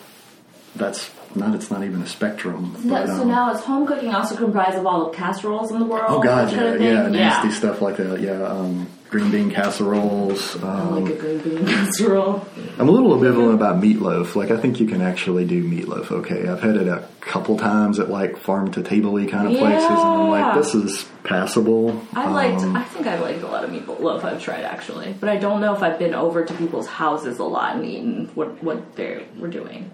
That's 0.76 1.10
not. 1.38 1.54
It's 1.54 1.70
not 1.70 1.84
even 1.84 2.02
a 2.02 2.06
spectrum. 2.06 2.74
No, 2.84 2.94
but, 2.94 3.06
so 3.06 3.22
um, 3.22 3.28
now 3.28 3.52
it's 3.52 3.64
home 3.64 3.86
cooking 3.86 4.14
also 4.14 4.36
comprised 4.36 4.76
of 4.76 4.86
all 4.86 5.10
the 5.10 5.16
casseroles 5.16 5.70
in 5.70 5.78
the 5.78 5.86
world? 5.86 6.06
oh 6.08 6.20
god, 6.20 6.52
yeah, 6.52 6.74
yeah, 6.74 7.08
nasty 7.08 7.48
yeah. 7.48 7.54
stuff 7.54 7.80
like 7.80 7.96
that. 7.96 8.20
Yeah, 8.20 8.42
um, 8.42 8.88
green 9.10 9.30
bean 9.30 9.50
casseroles. 9.50 10.56
I 10.62 10.80
Um, 10.80 11.04
like 11.04 11.14
a 11.14 11.16
green 11.16 11.38
bean 11.38 11.66
casserole. 11.66 12.46
I'm 12.78 12.88
a 12.88 12.92
little 12.92 13.16
ambivalent 13.16 13.54
about 13.54 13.80
meatloaf. 13.80 14.34
Like, 14.34 14.50
I 14.50 14.56
think 14.56 14.80
you 14.80 14.86
can 14.86 15.00
actually 15.00 15.44
do 15.44 15.62
meatloaf 15.64 16.10
okay. 16.10 16.48
I've 16.48 16.60
had 16.60 16.76
it 16.76 16.88
a 16.88 17.08
couple 17.20 17.58
times 17.58 17.98
at 17.98 18.10
like 18.10 18.36
farm 18.36 18.70
to 18.72 18.82
table 18.82 19.08
kind 19.26 19.48
of 19.48 19.58
places, 19.58 19.90
and 19.90 19.98
I'm 19.98 20.28
like, 20.28 20.54
this 20.54 20.74
is 20.74 21.08
passable. 21.24 22.00
I 22.14 22.28
liked. 22.28 22.62
Um, 22.62 22.76
I 22.76 22.84
think 22.84 23.06
I 23.06 23.18
liked 23.18 23.42
a 23.42 23.48
lot 23.48 23.64
of 23.64 23.70
meatloaf 23.70 24.24
I've 24.24 24.42
tried 24.42 24.64
actually, 24.64 25.14
but 25.18 25.28
I 25.28 25.36
don't 25.36 25.60
know 25.60 25.74
if 25.74 25.82
I've 25.82 25.98
been 25.98 26.14
over 26.14 26.44
to 26.44 26.54
people's 26.54 26.86
houses 26.86 27.38
a 27.38 27.44
lot 27.44 27.76
and 27.76 27.84
eaten 27.84 28.30
what 28.34 28.62
what 28.62 28.96
they 28.96 29.26
were 29.38 29.48
doing. 29.48 29.90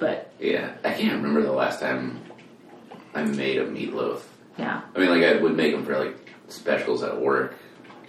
But 0.00 0.32
Yeah, 0.40 0.72
I 0.82 0.92
can't 0.94 1.12
remember 1.14 1.42
the 1.42 1.52
last 1.52 1.78
time 1.80 2.20
I 3.14 3.22
made 3.22 3.58
a 3.58 3.66
meatloaf. 3.66 4.22
yeah, 4.58 4.80
I 4.94 4.98
mean, 4.98 5.10
like 5.10 5.22
I 5.22 5.36
would 5.40 5.54
make 5.56 5.72
them 5.72 5.84
for 5.84 5.96
like 5.98 6.16
specials 6.48 7.02
at 7.02 7.20
work, 7.20 7.54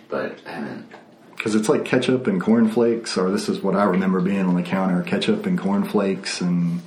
but 0.10 0.39
I 0.48 0.51
haven't. 0.51 0.88
Because 1.36 1.53
it's 1.55 1.69
like 1.69 1.86
ketchup 1.86 2.27
and 2.27 2.39
cornflakes, 2.39 3.17
or 3.17 3.29
this 3.31 3.50
is 3.50 3.62
what 3.62 3.75
I 3.75 3.83
remember 3.83 4.21
being 4.21 4.45
on 4.45 4.55
the 4.55 4.62
counter 4.63 5.01
ketchup 5.03 5.45
and 5.45 5.60
cornflakes, 5.60 6.39
and 6.39 6.81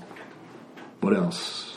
what 1.01 1.15
else? 1.15 1.77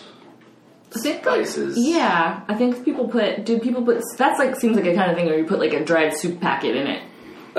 I 0.96 1.00
think 1.00 1.26
like 1.26 1.46
Spices. 1.46 1.78
yeah, 1.78 2.42
I 2.48 2.54
think 2.56 2.86
people 2.86 3.08
put. 3.08 3.46
Do 3.46 3.60
people 3.60 3.84
put? 3.84 4.02
That's 4.18 4.40
like 4.40 4.56
seems 4.60 4.76
like 4.78 4.86
a 4.86 4.96
kind 4.96 5.12
of 5.12 5.18
thing 5.18 5.26
where 5.26 5.38
you 5.38 5.46
put 5.46 5.60
like 5.60 5.74
a 5.74 5.84
dried 5.84 6.16
soup 6.16 6.40
packet 6.40 6.76
in 6.76 6.88
it. 6.88 7.04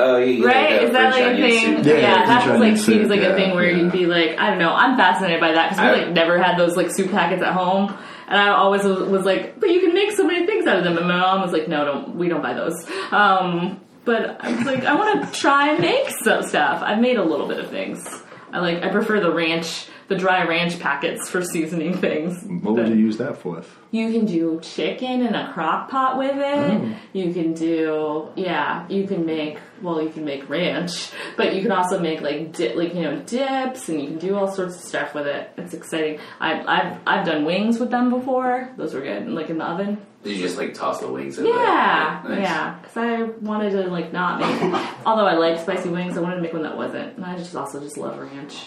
Oh, 0.00 0.16
you 0.18 0.46
Right? 0.46 0.72
Like 0.74 0.82
Is 0.82 0.92
that 0.92 1.12
like 1.12 1.24
a 1.24 1.36
thing? 1.36 1.84
Yeah, 1.84 1.92
Yeah, 1.94 2.24
French 2.26 2.44
that 2.44 2.50
was 2.52 2.60
like 2.60 2.76
soup, 2.76 2.86
seems 2.86 3.08
like 3.10 3.20
yeah, 3.20 3.28
a 3.30 3.34
thing 3.36 3.54
where 3.54 3.68
yeah. 3.70 3.76
you'd 3.82 3.92
be 3.92 4.06
like, 4.06 4.38
I 4.38 4.50
don't 4.50 4.58
know, 4.58 4.72
I'm 4.72 4.96
fascinated 4.96 5.40
by 5.40 5.52
that 5.52 5.70
because 5.70 5.82
we 5.82 5.88
I- 6.00 6.04
like 6.04 6.12
never 6.14 6.38
had 6.42 6.56
those 6.58 6.76
like 6.76 6.90
soup 6.94 7.10
packets 7.10 7.42
at 7.42 7.52
home, 7.52 7.96
and 8.28 8.40
I 8.40 8.48
always 8.50 8.84
was, 8.84 9.08
was 9.08 9.24
like, 9.24 9.58
but 9.58 9.70
you 9.70 9.80
can 9.80 9.94
make 9.94 10.12
so 10.12 10.24
many 10.24 10.46
things 10.46 10.66
out 10.66 10.78
of 10.78 10.84
them, 10.84 10.96
and 10.98 11.06
my 11.08 11.18
mom 11.18 11.40
was 11.42 11.52
like, 11.52 11.66
no, 11.68 11.84
don't, 11.84 12.14
we 12.16 12.28
don't 12.28 12.42
buy 12.42 12.54
those. 12.54 12.74
Um, 13.10 13.80
but 14.04 14.42
I 14.44 14.52
was 14.54 14.64
like, 14.64 14.84
I 14.84 14.94
want 14.94 15.24
to 15.32 15.38
try 15.40 15.70
and 15.70 15.80
make 15.80 16.08
some 16.22 16.42
stuff. 16.42 16.82
I've 16.82 17.00
made 17.00 17.16
a 17.18 17.24
little 17.24 17.48
bit 17.48 17.58
of 17.58 17.68
things. 17.70 18.06
I 18.52 18.60
like, 18.60 18.82
I 18.82 18.88
prefer 18.90 19.20
the 19.20 19.32
ranch, 19.34 19.86
the 20.08 20.16
dry 20.16 20.44
ranch 20.44 20.80
packets 20.80 21.28
for 21.28 21.42
seasoning 21.42 21.96
things. 21.98 22.42
What 22.62 22.74
would 22.74 22.88
you 22.88 22.94
use 22.94 23.18
that 23.18 23.38
for? 23.38 23.62
you 23.90 24.12
can 24.12 24.26
do 24.26 24.60
chicken 24.60 25.22
in 25.22 25.34
a 25.34 25.50
crock 25.54 25.90
pot 25.90 26.18
with 26.18 26.36
it. 26.36 26.40
Mm. 26.42 26.96
You 27.12 27.32
can 27.32 27.54
do 27.54 28.28
yeah. 28.36 28.86
You 28.88 29.06
can 29.06 29.24
make 29.24 29.58
well. 29.82 30.02
You 30.02 30.10
can 30.10 30.24
make 30.24 30.48
ranch, 30.48 31.10
but 31.36 31.54
you 31.54 31.62
can 31.62 31.72
also 31.72 31.98
make 31.98 32.20
like 32.20 32.52
di- 32.52 32.74
like 32.74 32.94
you 32.94 33.02
know 33.02 33.20
dips, 33.20 33.88
and 33.88 34.00
you 34.00 34.08
can 34.08 34.18
do 34.18 34.36
all 34.36 34.50
sorts 34.50 34.76
of 34.76 34.82
stuff 34.82 35.14
with 35.14 35.26
it. 35.26 35.50
It's 35.56 35.74
exciting. 35.74 36.20
I've 36.40 36.66
I've 36.66 36.98
I've 37.06 37.26
done 37.26 37.44
wings 37.44 37.78
with 37.78 37.90
them 37.90 38.10
before. 38.10 38.70
Those 38.76 38.94
were 38.94 39.00
good, 39.00 39.28
like 39.28 39.48
in 39.50 39.58
the 39.58 39.64
oven. 39.64 39.98
Did 40.22 40.36
you 40.36 40.42
just 40.42 40.58
like 40.58 40.74
toss 40.74 41.00
the 41.00 41.10
wings 41.10 41.38
in? 41.38 41.46
Yeah, 41.46 42.22
there? 42.26 42.36
Nice. 42.36 42.48
yeah. 42.48 42.78
Because 42.80 42.96
I 42.96 43.22
wanted 43.40 43.70
to 43.70 43.82
like 43.90 44.12
not 44.12 44.40
make. 44.40 44.86
although 45.06 45.26
I 45.26 45.34
like 45.34 45.60
spicy 45.60 45.88
wings, 45.90 46.18
I 46.18 46.20
wanted 46.20 46.36
to 46.36 46.42
make 46.42 46.52
one 46.52 46.62
that 46.62 46.76
wasn't. 46.76 47.16
And 47.16 47.24
I 47.24 47.36
just 47.36 47.54
also 47.54 47.80
just 47.80 47.96
love 47.96 48.18
ranch. 48.18 48.66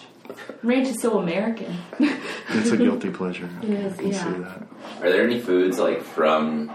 Ranch 0.62 0.88
is 0.88 1.00
so 1.00 1.18
American. 1.18 1.76
It's 2.50 2.70
a 2.70 2.76
guilty 2.76 3.10
pleasure. 3.10 3.48
I 3.60 3.64
It 3.64 3.66
can- 3.66 3.76
is, 3.76 3.92
I 3.94 3.96
can 4.02 4.10
yeah. 4.12 4.24
see 4.24 4.40
that. 4.40 4.66
Are 5.02 5.10
there 5.10 5.24
any 5.24 5.40
foods 5.40 5.78
like 5.78 6.02
from 6.02 6.70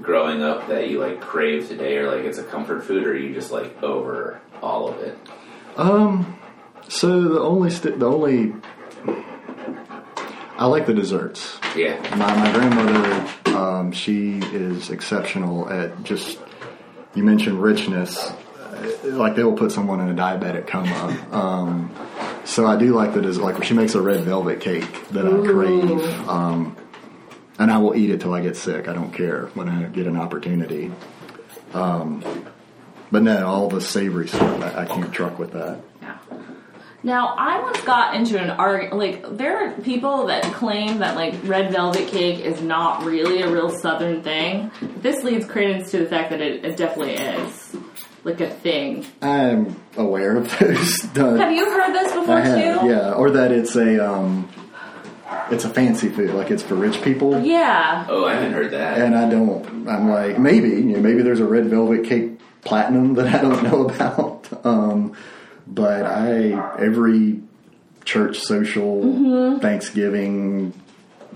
growing 0.00 0.42
up 0.42 0.68
that 0.68 0.88
you 0.90 0.98
like 1.00 1.20
crave 1.20 1.68
today, 1.68 1.96
or 1.98 2.10
like 2.14 2.24
it's 2.24 2.38
a 2.38 2.44
comfort 2.44 2.84
food, 2.84 3.06
or 3.06 3.12
are 3.12 3.16
you 3.16 3.34
just 3.34 3.50
like 3.50 3.82
over 3.82 4.40
all 4.62 4.88
of 4.88 4.98
it? 5.00 5.18
Um, 5.76 6.38
so 6.88 7.22
the 7.22 7.40
only 7.40 7.70
st- 7.70 7.98
the 7.98 8.06
only 8.08 8.54
I 10.58 10.66
like 10.66 10.86
the 10.86 10.94
desserts. 10.94 11.58
Yeah. 11.76 11.98
My 12.16 12.34
my 12.34 12.52
grandmother, 12.52 13.58
um, 13.58 13.92
she 13.92 14.38
is 14.38 14.90
exceptional 14.90 15.68
at 15.68 16.02
just. 16.04 16.38
You 17.14 17.22
mentioned 17.24 17.62
richness, 17.62 18.30
like 19.04 19.34
they 19.34 19.44
will 19.44 19.56
put 19.56 19.72
someone 19.72 20.00
in 20.00 20.08
a 20.08 20.14
diabetic 20.14 20.66
coma. 20.66 21.26
Um, 21.30 21.94
so 22.44 22.66
I 22.66 22.76
do 22.76 22.94
like 22.94 23.14
the 23.14 23.22
dessert. 23.22 23.42
Like 23.42 23.64
she 23.64 23.74
makes 23.74 23.94
a 23.94 24.00
red 24.00 24.20
velvet 24.20 24.60
cake 24.60 25.08
that 25.10 25.26
I 25.26 25.30
crave, 25.30 26.28
um, 26.28 26.76
and 27.58 27.70
I 27.70 27.78
will 27.78 27.94
eat 27.94 28.10
it 28.10 28.20
till 28.20 28.34
I 28.34 28.40
get 28.40 28.56
sick. 28.56 28.88
I 28.88 28.92
don't 28.92 29.12
care 29.12 29.46
when 29.54 29.68
I 29.68 29.84
get 29.84 30.06
an 30.06 30.16
opportunity. 30.16 30.92
Um, 31.74 32.22
but 33.10 33.22
no, 33.22 33.46
all 33.46 33.68
the 33.68 33.80
savory 33.80 34.28
stuff, 34.28 34.62
I, 34.62 34.82
I 34.82 34.84
can't 34.86 35.12
truck 35.12 35.38
with 35.38 35.52
that. 35.52 35.80
Yeah. 36.02 36.18
Now, 37.02 37.34
I 37.38 37.60
once 37.62 37.80
got 37.82 38.14
into 38.14 38.36
an 38.38 38.50
argument. 38.50 38.96
Like, 38.96 39.36
there 39.36 39.58
are 39.58 39.80
people 39.80 40.26
that 40.26 40.42
claim 40.54 40.98
that 40.98 41.14
like 41.14 41.34
red 41.44 41.70
velvet 41.70 42.08
cake 42.08 42.40
is 42.40 42.60
not 42.60 43.04
really 43.04 43.42
a 43.42 43.50
real 43.50 43.70
Southern 43.70 44.22
thing. 44.22 44.72
This 44.80 45.22
leads 45.22 45.46
credence 45.46 45.90
to 45.92 45.98
the 45.98 46.06
fact 46.06 46.30
that 46.30 46.40
it, 46.40 46.64
it 46.64 46.76
definitely 46.76 47.14
is 47.14 47.76
like 48.26 48.40
a 48.40 48.50
thing. 48.50 49.06
I'm 49.22 49.76
aware 49.96 50.36
of 50.36 50.58
those. 50.58 51.00
Have 51.14 51.52
you 51.52 51.64
heard 51.70 51.94
this 51.94 52.12
before 52.12 52.36
I 52.36 52.40
have, 52.40 52.80
too? 52.82 52.88
yeah, 52.88 53.12
or 53.12 53.30
that 53.30 53.52
it's 53.52 53.74
a 53.76 54.04
um, 54.06 54.48
it's 55.50 55.64
a 55.64 55.70
fancy 55.70 56.08
food, 56.08 56.30
like 56.34 56.50
it's 56.50 56.62
for 56.62 56.74
rich 56.74 57.00
people. 57.02 57.40
Yeah. 57.40 58.06
Oh, 58.08 58.24
I 58.26 58.34
haven't 58.34 58.52
heard 58.52 58.72
that. 58.72 58.98
And 59.00 59.14
I 59.16 59.28
don't. 59.28 59.88
I'm 59.88 60.10
like 60.10 60.38
maybe 60.38 60.68
you 60.68 60.82
know 60.84 61.00
maybe 61.00 61.22
there's 61.22 61.40
a 61.40 61.46
red 61.46 61.66
velvet 61.66 62.04
cake 62.04 62.38
platinum 62.64 63.14
that 63.14 63.32
I 63.34 63.40
don't 63.40 63.62
know 63.70 63.88
about. 63.88 64.66
Um, 64.66 65.16
but 65.68 66.04
I 66.04 66.50
every 66.78 67.40
church 68.04 68.40
social 68.40 69.02
Mm-hmm. 69.02 69.60
Thanksgiving. 69.60 70.72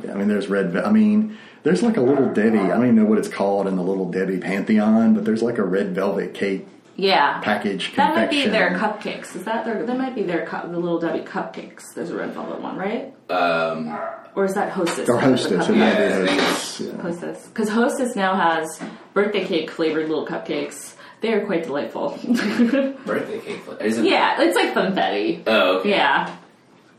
I 0.08 0.14
mean, 0.14 0.28
there's 0.28 0.48
red. 0.48 0.72
Ve- 0.72 0.80
I 0.80 0.90
mean, 0.90 1.36
there's 1.62 1.82
like 1.82 1.96
a 1.96 2.00
little 2.00 2.32
Debbie. 2.32 2.58
I 2.58 2.68
don't 2.68 2.84
even 2.84 2.96
know 2.96 3.04
what 3.04 3.18
it's 3.18 3.28
called 3.28 3.66
in 3.66 3.76
the 3.76 3.82
little 3.82 4.10
Debbie 4.10 4.38
pantheon, 4.38 5.14
but 5.14 5.24
there's 5.24 5.42
like 5.42 5.58
a 5.58 5.64
red 5.64 5.94
velvet 5.94 6.32
cake 6.34 6.66
Yeah. 6.96 7.40
package 7.40 7.94
That 7.96 8.14
might 8.14 8.30
be 8.30 8.46
their 8.46 8.70
cupcakes. 8.76 9.34
Is 9.34 9.44
that 9.44 9.64
their? 9.64 9.86
That 9.86 9.96
might 9.96 10.14
be 10.14 10.22
their 10.22 10.44
cup, 10.44 10.70
the 10.70 10.78
little 10.78 10.98
Debbie 10.98 11.20
cupcakes. 11.24 11.94
There's 11.94 12.10
a 12.10 12.16
red 12.16 12.32
velvet 12.32 12.60
one, 12.60 12.76
right? 12.76 13.14
Um, 13.30 13.88
Or 14.34 14.44
is 14.44 14.54
that 14.54 14.70
Hostess? 14.72 15.08
Or 15.08 15.18
Hostess. 15.18 15.68
It 15.68 15.72
might 15.72 15.94
be 15.96 16.00
Yeah, 16.00 16.18
I 16.22 16.26
think 16.26 16.40
Hostess. 16.40 16.80
Yeah. 16.80 17.02
Hostess. 17.02 17.46
Because 17.48 17.68
Hostess 17.70 18.16
now 18.16 18.34
has 18.36 18.80
birthday 19.14 19.44
cake 19.46 19.70
flavored 19.70 20.08
little 20.08 20.26
cupcakes. 20.26 20.94
They 21.22 21.32
are 21.32 21.44
quite 21.46 21.64
delightful. 21.64 22.18
birthday 23.06 23.40
cake. 23.40 23.60
fla- 23.64 23.76
Isn't 23.80 24.04
yeah, 24.04 24.40
it's 24.42 24.56
like 24.56 24.74
funfetti. 24.74 25.42
Oh, 25.46 25.78
okay. 25.78 25.90
Yeah, 25.90 26.34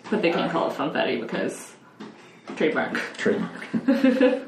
but 0.10 0.22
they 0.22 0.32
can't 0.32 0.52
call 0.52 0.70
it 0.72 0.74
funfetti 0.76 1.20
because 1.22 1.74
trademark. 2.56 2.96
Trademark. 3.18 3.52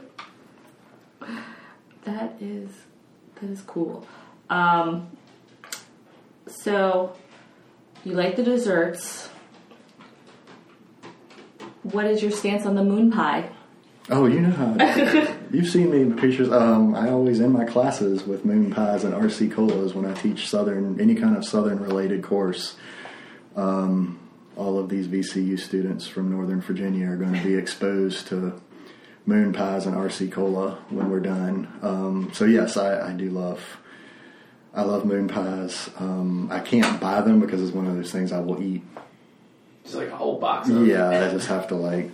That 2.06 2.34
is 2.42 2.70
that 3.40 3.50
is 3.50 3.62
cool. 3.62 4.06
Um, 4.50 5.08
so 6.53 7.15
you 8.03 8.13
like 8.13 8.36
the 8.36 8.43
desserts. 8.43 9.29
What 11.83 12.05
is 12.05 12.22
your 12.22 12.31
stance 12.31 12.65
on 12.65 12.75
the 12.75 12.83
moon 12.83 13.12
pie? 13.12 13.50
Oh, 14.10 14.25
you 14.25 14.41
know 14.41 14.51
how 14.51 14.75
you've 15.51 15.69
seen 15.69 15.89
me 15.89 16.01
in 16.01 16.17
pictures. 16.17 16.51
Um, 16.51 16.93
I 16.93 17.10
always 17.10 17.39
end 17.39 17.53
my 17.53 17.63
classes 17.63 18.25
with 18.25 18.43
moon 18.43 18.72
pies 18.72 19.05
and 19.05 19.13
RC 19.13 19.51
colas 19.53 19.93
when 19.93 20.05
I 20.05 20.13
teach 20.13 20.50
southern 20.50 21.00
any 21.00 21.15
kind 21.15 21.38
of 21.38 21.45
southern 21.45 21.79
related 21.79 22.22
course. 22.22 22.75
Um, 23.55 24.19
all 24.57 24.77
of 24.77 24.89
these 24.89 25.07
VCU 25.07 25.57
students 25.57 26.05
from 26.05 26.31
Northern 26.31 26.62
Virginia 26.62 27.10
are 27.10 27.15
going 27.15 27.33
to 27.33 27.43
be 27.43 27.55
exposed 27.55 28.27
to 28.27 28.62
moon 29.25 29.53
pies 29.53 29.86
and 29.86 29.95
RC 29.95 30.31
cola 30.31 30.79
when 30.89 31.10
we're 31.10 31.22
done. 31.22 31.67
Um, 31.81 32.31
so 32.33 32.45
yes, 32.45 32.75
I, 32.75 33.10
I 33.10 33.13
do 33.13 33.29
love. 33.29 33.62
I 34.74 34.82
love 34.82 35.06
moon 35.06 35.27
pies. 35.27 35.89
Um, 36.00 36.50
I 36.51 36.60
can't 36.60 37.00
buy 37.00 37.22
them 37.22 37.39
because 37.39 37.62
it's 37.62 37.72
one 37.72 37.86
of 37.86 37.96
those 37.96 38.12
things 38.12 38.32
I 38.32 38.39
will 38.39 38.62
eat 38.62 38.82
Just 39.84 39.96
like 39.96 40.10
a 40.10 40.15
whole 40.15 40.39
box 40.39 40.68
of 40.70 40.88
yeah, 40.88 41.10
I 41.10 41.30
just 41.30 41.48
have 41.48 41.68
to 41.68 41.75
like. 41.75 42.12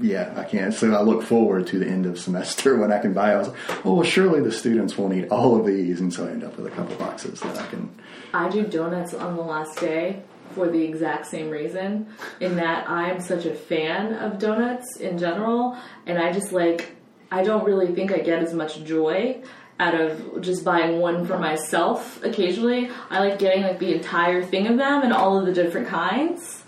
Yeah, 0.00 0.32
I 0.36 0.44
can't. 0.44 0.74
So 0.74 0.92
I 0.92 1.02
look 1.02 1.22
forward 1.22 1.66
to 1.68 1.78
the 1.78 1.86
end 1.86 2.06
of 2.06 2.18
semester 2.18 2.76
when 2.80 2.90
I 2.90 2.98
can 2.98 3.12
buy. 3.12 3.32
I 3.32 3.36
was 3.36 3.48
like, 3.48 3.86
oh, 3.86 3.94
well, 3.94 4.02
surely 4.02 4.40
the 4.40 4.50
students 4.50 4.96
won't 4.96 5.14
eat 5.14 5.28
all 5.28 5.58
of 5.58 5.66
these, 5.66 6.00
and 6.00 6.12
so 6.12 6.26
I 6.26 6.30
end 6.30 6.42
up 6.42 6.56
with 6.56 6.66
a 6.66 6.70
couple 6.70 6.96
boxes 6.96 7.40
that 7.40 7.58
I 7.58 7.66
can. 7.66 7.94
I 8.32 8.48
do 8.48 8.64
donuts 8.64 9.14
on 9.14 9.36
the 9.36 9.42
last 9.42 9.78
day 9.78 10.22
for 10.52 10.68
the 10.68 10.82
exact 10.82 11.26
same 11.26 11.50
reason. 11.50 12.08
In 12.40 12.56
that 12.56 12.88
I'm 12.88 13.20
such 13.20 13.44
a 13.44 13.54
fan 13.54 14.14
of 14.14 14.38
donuts 14.38 14.96
in 14.96 15.18
general, 15.18 15.76
and 16.06 16.18
I 16.18 16.32
just 16.32 16.52
like 16.52 16.96
I 17.30 17.42
don't 17.42 17.64
really 17.64 17.94
think 17.94 18.12
I 18.12 18.18
get 18.18 18.42
as 18.42 18.52
much 18.54 18.82
joy 18.84 19.42
out 19.82 19.94
of 20.00 20.40
just 20.40 20.64
buying 20.64 21.00
one 21.00 21.26
for 21.26 21.38
myself 21.38 22.22
occasionally. 22.24 22.90
I 23.10 23.18
like 23.20 23.38
getting 23.38 23.62
like 23.62 23.78
the 23.78 23.92
entire 23.94 24.42
thing 24.42 24.66
of 24.68 24.76
them 24.76 25.02
and 25.02 25.12
all 25.12 25.38
of 25.38 25.46
the 25.46 25.52
different 25.52 25.88
kinds, 25.88 26.62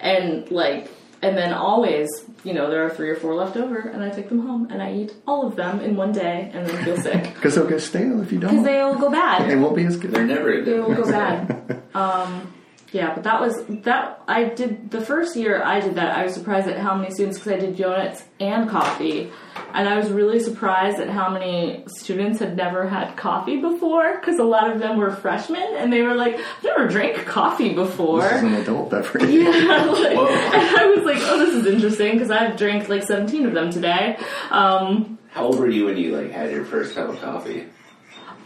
and 0.00 0.50
like 0.50 0.90
and 1.22 1.36
then 1.36 1.52
always. 1.52 2.08
You 2.44 2.54
know, 2.54 2.70
there 2.70 2.86
are 2.86 2.90
three 2.90 3.10
or 3.10 3.16
four 3.16 3.34
left 3.34 3.56
over, 3.56 3.76
and 3.76 4.04
I 4.04 4.10
take 4.10 4.28
them 4.28 4.38
home 4.38 4.68
and 4.70 4.80
I 4.80 4.94
eat 4.94 5.12
all 5.26 5.44
of 5.48 5.56
them 5.56 5.80
in 5.80 5.96
one 5.96 6.12
day 6.12 6.48
and 6.54 6.64
then 6.64 6.84
feel 6.84 6.96
sick 6.96 7.22
Because 7.34 7.56
they'll 7.56 7.66
get 7.66 7.80
stale 7.80 8.22
if 8.22 8.30
you 8.30 8.38
don't. 8.38 8.50
Because 8.50 8.64
they 8.64 8.84
will 8.84 8.94
go 8.94 9.10
bad 9.10 9.50
It 9.50 9.56
won't 9.56 9.74
be 9.74 9.84
as 9.84 9.96
good. 9.96 10.12
They're 10.12 10.24
never 10.24 10.52
it 10.52 10.64
will 10.66 10.94
go 10.94 11.10
bad. 11.10 11.82
Um, 11.96 12.52
yeah, 12.96 13.14
but 13.14 13.24
that 13.24 13.40
was 13.40 13.54
that. 13.84 14.22
I 14.26 14.44
did 14.44 14.90
the 14.90 15.00
first 15.02 15.36
year 15.36 15.62
I 15.62 15.80
did 15.80 15.96
that. 15.96 16.16
I 16.16 16.24
was 16.24 16.32
surprised 16.32 16.66
at 16.66 16.78
how 16.78 16.94
many 16.96 17.10
students 17.10 17.38
because 17.38 17.52
I 17.52 17.58
did 17.58 17.76
donuts 17.76 18.24
and 18.40 18.68
coffee, 18.70 19.30
and 19.74 19.86
I 19.86 19.98
was 19.98 20.10
really 20.10 20.40
surprised 20.40 20.98
at 20.98 21.10
how 21.10 21.28
many 21.28 21.84
students 21.88 22.38
had 22.38 22.56
never 22.56 22.88
had 22.88 23.14
coffee 23.16 23.60
before 23.60 24.18
because 24.18 24.38
a 24.38 24.44
lot 24.44 24.70
of 24.70 24.78
them 24.78 24.96
were 24.96 25.10
freshmen 25.10 25.74
and 25.76 25.92
they 25.92 26.00
were 26.00 26.14
like, 26.14 26.36
"I've 26.36 26.64
never 26.64 26.88
drank 26.88 27.26
coffee 27.26 27.74
before." 27.74 28.22
This 28.22 28.32
is 28.38 28.42
an 28.44 28.54
adult 28.54 28.90
beverage. 28.90 29.28
Yeah, 29.28 29.50
like, 29.50 30.16
Whoa. 30.16 30.28
and 30.28 30.76
I 30.78 30.86
was 30.96 31.04
like, 31.04 31.18
"Oh, 31.20 31.38
this 31.44 31.54
is 31.54 31.66
interesting" 31.66 32.12
because 32.12 32.30
I've 32.30 32.56
drank 32.56 32.88
like 32.88 33.02
seventeen 33.02 33.44
of 33.44 33.52
them 33.52 33.70
today. 33.70 34.16
Um, 34.50 35.18
How 35.32 35.44
old 35.44 35.58
were 35.58 35.68
you 35.68 35.84
when 35.84 35.98
you 35.98 36.16
like 36.16 36.30
had 36.32 36.50
your 36.50 36.64
first 36.64 36.94
cup 36.94 37.10
of 37.10 37.20
coffee? 37.20 37.66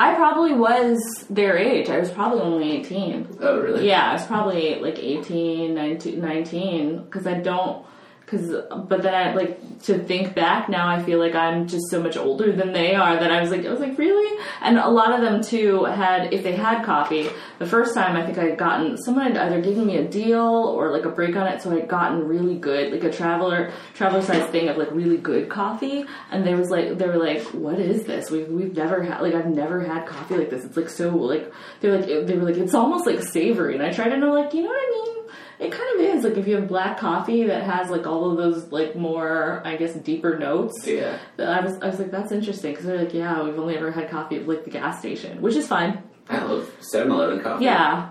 I 0.00 0.14
probably 0.14 0.54
was 0.54 0.98
their 1.28 1.58
age. 1.58 1.90
I 1.90 1.98
was 2.00 2.10
probably 2.10 2.40
only 2.40 2.72
eighteen. 2.72 3.28
Oh, 3.38 3.60
really? 3.60 3.86
Yeah, 3.86 4.08
I 4.10 4.12
was 4.14 4.24
probably 4.24 4.76
like 4.76 4.98
18, 4.98 5.74
19, 5.74 7.04
because 7.04 7.26
I 7.26 7.34
don't, 7.34 7.84
because, 8.30 8.50
but 8.86 9.02
then 9.02 9.12
I, 9.12 9.34
like, 9.34 9.82
to 9.84 9.98
think 9.98 10.36
back 10.36 10.68
now, 10.68 10.88
I 10.88 11.02
feel 11.02 11.18
like 11.18 11.34
I'm 11.34 11.66
just 11.66 11.90
so 11.90 12.00
much 12.00 12.16
older 12.16 12.52
than 12.52 12.72
they 12.72 12.94
are 12.94 13.18
that 13.18 13.32
I 13.32 13.40
was 13.40 13.50
like, 13.50 13.66
I 13.66 13.70
was 13.70 13.80
like, 13.80 13.98
really? 13.98 14.38
And 14.60 14.78
a 14.78 14.88
lot 14.88 15.12
of 15.12 15.20
them, 15.20 15.42
too, 15.42 15.84
had, 15.84 16.32
if 16.32 16.44
they 16.44 16.52
had 16.52 16.84
coffee, 16.84 17.28
the 17.58 17.66
first 17.66 17.92
time 17.92 18.16
I 18.16 18.24
think 18.24 18.38
I 18.38 18.44
had 18.44 18.58
gotten, 18.58 18.96
someone 18.98 19.32
had 19.32 19.36
either 19.36 19.60
given 19.60 19.86
me 19.86 19.96
a 19.96 20.06
deal 20.06 20.40
or 20.40 20.92
like 20.92 21.04
a 21.06 21.08
break 21.08 21.34
on 21.34 21.48
it, 21.48 21.60
so 21.60 21.72
I 21.72 21.80
had 21.80 21.88
gotten 21.88 22.28
really 22.28 22.56
good, 22.56 22.92
like 22.92 23.02
a 23.02 23.12
traveler, 23.12 23.72
traveler 23.94 24.22
size 24.22 24.48
thing 24.50 24.68
of 24.68 24.76
like 24.76 24.92
really 24.92 25.16
good 25.16 25.48
coffee, 25.48 26.04
and 26.30 26.46
they 26.46 26.54
was 26.54 26.70
like, 26.70 26.98
they 26.98 27.08
were 27.08 27.18
like, 27.18 27.42
what 27.52 27.80
is 27.80 28.04
this? 28.04 28.30
We've, 28.30 28.48
we've 28.48 28.76
never 28.76 29.02
had, 29.02 29.22
like, 29.22 29.34
I've 29.34 29.46
never 29.46 29.80
had 29.82 30.06
coffee 30.06 30.36
like 30.36 30.50
this. 30.50 30.64
It's 30.64 30.76
like 30.76 30.88
so, 30.88 31.10
like, 31.16 31.52
they're 31.80 31.98
like, 31.98 32.06
they 32.06 32.36
were 32.36 32.44
like, 32.44 32.58
it's 32.58 32.74
almost 32.74 33.06
like 33.06 33.22
savory, 33.22 33.74
and 33.74 33.82
I 33.82 33.90
tried 33.90 34.10
to 34.10 34.18
know, 34.18 34.32
like, 34.32 34.54
you 34.54 34.62
know 34.62 34.68
what 34.68 34.76
I 34.76 35.04
mean? 35.04 35.19
It 35.60 35.70
kind 35.70 36.00
of 36.00 36.16
is 36.16 36.24
like 36.24 36.36
if 36.38 36.48
you 36.48 36.56
have 36.56 36.66
black 36.68 36.98
coffee 36.98 37.44
that 37.44 37.62
has 37.64 37.90
like 37.90 38.06
all 38.06 38.30
of 38.30 38.38
those 38.38 38.72
like 38.72 38.96
more 38.96 39.60
I 39.64 39.76
guess 39.76 39.92
deeper 39.94 40.38
notes. 40.38 40.86
Yeah. 40.86 41.18
I 41.38 41.60
was 41.60 41.78
I 41.82 41.86
was 41.88 41.98
like 41.98 42.10
that's 42.10 42.32
interesting 42.32 42.72
because 42.72 42.86
they're 42.86 42.98
like 42.98 43.12
yeah 43.12 43.42
we've 43.42 43.58
only 43.58 43.76
ever 43.76 43.90
had 43.90 44.08
coffee 44.10 44.36
at 44.38 44.48
like 44.48 44.64
the 44.64 44.70
gas 44.70 44.98
station 45.00 45.42
which 45.42 45.54
is 45.56 45.66
fine. 45.68 46.02
I 46.30 46.42
love 46.44 46.70
7-Eleven 46.94 47.40
coffee. 47.40 47.64
Yeah, 47.64 48.10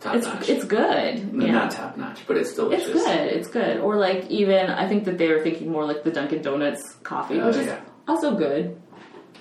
Top 0.00 0.16
it's 0.16 0.26
notch. 0.26 0.48
it's 0.48 0.64
good. 0.64 1.32
No, 1.32 1.46
yeah. 1.46 1.52
Not 1.52 1.70
top 1.70 1.96
notch, 1.96 2.26
but 2.26 2.36
it's 2.36 2.54
delicious. 2.54 2.88
It's 2.88 3.04
good. 3.04 3.26
It's 3.32 3.48
good. 3.48 3.78
Or 3.78 3.96
like 3.96 4.26
even 4.28 4.66
I 4.70 4.88
think 4.88 5.04
that 5.04 5.18
they 5.18 5.28
were 5.28 5.40
thinking 5.40 5.70
more 5.70 5.86
like 5.86 6.02
the 6.04 6.10
Dunkin' 6.10 6.42
Donuts 6.42 6.96
coffee, 7.02 7.40
Oh, 7.40 7.46
which 7.46 7.56
is 7.56 7.66
yeah. 7.66 7.80
also 8.08 8.34
good. 8.34 8.80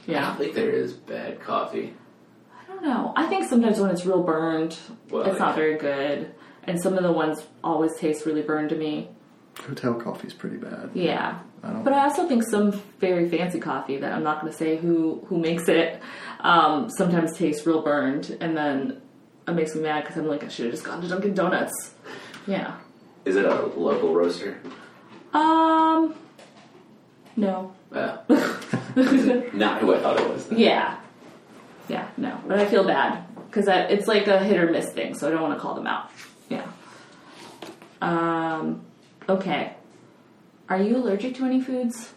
I 0.08 0.12
Yeah. 0.12 0.28
don't 0.28 0.38
think 0.38 0.54
there 0.56 0.70
is 0.70 0.94
bad 0.94 1.42
coffee. 1.42 1.94
I 2.54 2.72
don't 2.72 2.84
know. 2.84 3.14
I 3.18 3.26
think 3.28 3.50
sometimes 3.50 3.80
when 3.80 3.90
it's 3.90 4.06
real 4.06 4.22
burned, 4.24 4.78
Well, 5.10 5.24
it's 5.24 5.40
not 5.40 5.56
very 5.56 5.78
good. 5.78 6.34
And 6.70 6.80
some 6.82 6.94
of 6.98 7.04
the 7.04 7.12
ones 7.12 7.46
always 7.64 7.96
taste 7.98 8.26
really 8.26 8.42
burned 8.44 8.70
to 8.70 8.76
me. 8.76 9.10
Hotel 9.68 9.96
coffee's 9.96 10.34
pretty 10.34 10.58
bad. 10.58 10.92
Yeah. 10.94 11.40
I 11.64 11.68
don't- 11.72 11.84
But 11.84 11.94
I 11.94 12.04
also 12.04 12.28
think 12.28 12.44
some 12.44 12.72
very 13.00 13.28
fancy 13.28 13.60
coffee 13.60 13.98
that 13.98 14.14
I'm 14.14 14.24
not 14.24 14.40
going 14.42 14.52
to 14.54 14.58
say 14.58 14.78
who 14.78 15.26
who 15.28 15.38
makes 15.40 15.68
it 15.68 16.00
um, 16.42 16.90
sometimes 16.98 17.36
tastes 17.36 17.66
real 17.66 17.82
burned, 17.82 18.38
and 18.40 18.56
then 18.56 19.02
it 19.48 19.52
makes 19.54 19.76
me 19.76 19.82
mad 19.82 20.04
because 20.04 20.16
I'm 20.18 20.28
like 20.28 20.44
I 20.44 20.48
should 20.48 20.66
have 20.66 20.74
just 20.74 20.86
gone 20.86 21.02
to 21.02 21.08
Dunkin' 21.08 21.34
Donuts. 21.34 21.74
Yeah. 22.48 22.76
Is 23.26 23.36
it 23.36 23.46
a 23.46 23.66
local 23.76 24.14
roaster? 24.14 24.60
Um. 25.34 26.16
No. 27.36 27.74
Uh, 27.92 28.18
not 29.54 29.82
who 29.82 29.94
I 29.96 30.00
thought 30.00 30.20
it 30.20 30.30
was. 30.30 30.46
then. 30.48 30.60
Yeah. 30.60 30.98
Yeah. 31.90 32.08
No. 32.18 32.40
But 32.48 32.60
I 32.60 32.66
feel 32.68 32.84
bad 32.86 33.26
because 33.48 33.68
it's 33.68 34.08
like 34.08 34.28
a 34.28 34.40
hit 34.44 34.58
or 34.60 34.72
miss 34.72 34.92
thing, 34.94 35.16
so 35.16 35.28
I 35.28 35.32
don't 35.32 35.42
want 35.42 35.56
to 35.56 35.60
call 35.60 35.74
them 35.76 35.88
out. 35.88 36.10
Yeah. 36.50 36.66
Um. 38.02 38.82
Okay. 39.28 39.74
Are 40.70 40.82
you 40.82 40.98
allergic 40.98 41.36
to 41.36 41.46
any 41.46 41.62
foods? 41.62 42.14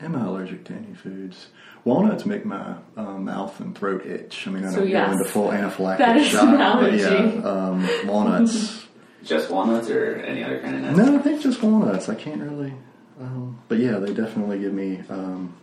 Am 0.00 0.14
I 0.14 0.24
allergic 0.26 0.64
to 0.66 0.74
any 0.74 0.94
foods? 0.94 1.48
Walnuts 1.84 2.24
make 2.26 2.44
my 2.44 2.74
uh, 2.96 3.02
mouth 3.18 3.58
and 3.60 3.76
throat 3.76 4.04
itch. 4.06 4.46
I 4.46 4.50
mean, 4.50 4.64
I 4.64 4.70
So 4.70 4.80
don't 4.80 4.88
yes, 4.88 5.06
go 5.06 5.12
into 5.18 5.24
full 5.30 5.48
anaphylactic 5.48 5.98
that 5.98 6.16
is 6.18 6.26
shock. 6.28 6.42
an 6.44 6.50
but 6.52 6.60
allergy. 6.60 6.98
yeah, 6.98 7.42
um, 7.42 7.88
walnuts. 8.06 8.84
Just 9.24 9.50
walnuts 9.50 9.90
or 9.90 10.14
any 10.16 10.44
other 10.44 10.60
kind 10.60 10.76
of 10.76 10.82
nuts? 10.82 10.96
no, 10.98 11.18
I 11.18 11.20
think 11.20 11.42
just 11.42 11.60
walnuts. 11.60 12.08
I 12.08 12.14
can't 12.14 12.40
really. 12.40 12.72
Um, 13.20 13.58
but 13.66 13.78
yeah, 13.78 13.98
they 13.98 14.14
definitely 14.14 14.60
give 14.60 14.72
me 14.72 15.02
um, 15.10 15.54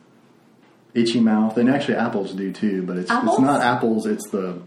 itchy 0.94 1.22
mouth, 1.22 1.58
and 1.58 1.70
actually 1.70 1.96
apples 1.96 2.34
do 2.34 2.52
too. 2.52 2.84
But 2.84 2.98
it's 2.98 3.10
Apples? 3.10 3.36
it's 3.36 3.42
not 3.42 3.62
apples. 3.62 4.06
It's 4.08 4.30
the 4.30 4.62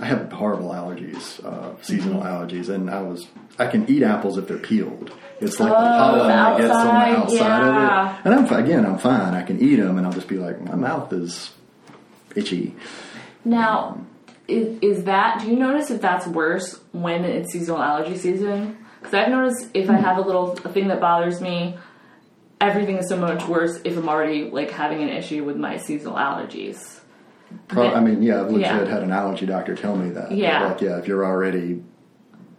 I 0.00 0.04
have 0.04 0.30
horrible 0.30 0.70
allergies, 0.70 1.44
uh, 1.44 1.74
seasonal 1.82 2.22
allergies, 2.22 2.68
and 2.68 2.90
I 2.90 3.02
was 3.02 3.26
I 3.58 3.66
can 3.66 3.88
eat 3.90 4.02
apples 4.02 4.36
if 4.36 4.46
they're 4.46 4.58
peeled. 4.58 5.10
It's 5.40 5.58
like 5.58 5.72
Oh, 5.72 5.82
the 5.82 5.88
pollen 5.88 6.28
that 6.28 6.58
gets 6.58 6.74
on 6.74 6.84
the 6.86 6.92
outside, 6.92 7.14
outside 7.16 7.36
yeah. 7.36 8.10
of 8.10 8.16
it. 8.16 8.26
And 8.26 8.34
I'm 8.34 8.64
again, 8.64 8.86
I'm 8.86 8.98
fine. 8.98 9.34
I 9.34 9.42
can 9.42 9.60
eat 9.60 9.76
them, 9.76 9.96
and 9.98 10.06
I'll 10.06 10.12
just 10.12 10.28
be 10.28 10.36
like, 10.38 10.60
my 10.60 10.74
mouth 10.74 11.12
is 11.12 11.50
itchy. 12.34 12.74
Now, 13.44 14.04
is, 14.48 14.78
is 14.82 15.04
that? 15.04 15.40
Do 15.40 15.48
you 15.48 15.56
notice 15.56 15.90
if 15.90 16.00
that's 16.00 16.26
worse 16.26 16.78
when 16.92 17.24
it's 17.24 17.52
seasonal 17.52 17.82
allergy 17.82 18.16
season? 18.16 18.78
Because 19.00 19.14
I've 19.14 19.28
noticed 19.28 19.68
if 19.72 19.88
I 19.88 19.96
have 19.96 20.18
a 20.18 20.22
little 20.22 20.52
a 20.64 20.68
thing 20.68 20.88
that 20.88 21.00
bothers 21.00 21.40
me, 21.40 21.78
everything 22.60 22.96
is 22.98 23.08
so 23.08 23.16
much 23.16 23.46
worse 23.46 23.80
if 23.84 23.96
I'm 23.96 24.08
already 24.08 24.50
like 24.50 24.70
having 24.70 25.02
an 25.02 25.08
issue 25.10 25.44
with 25.44 25.56
my 25.56 25.76
seasonal 25.76 26.16
allergies. 26.16 27.00
Pro- 27.68 27.92
I 27.94 28.00
mean, 28.00 28.22
yeah, 28.22 28.40
I've 28.40 28.46
legit 28.50 28.60
Yeah. 28.62 28.84
had 28.86 29.02
an 29.02 29.12
allergy 29.12 29.46
doctor 29.46 29.74
tell 29.74 29.96
me 29.96 30.10
that. 30.10 30.32
Yeah. 30.32 30.66
Like, 30.68 30.80
yeah, 30.80 30.98
if 30.98 31.06
you're 31.08 31.24
already, 31.24 31.82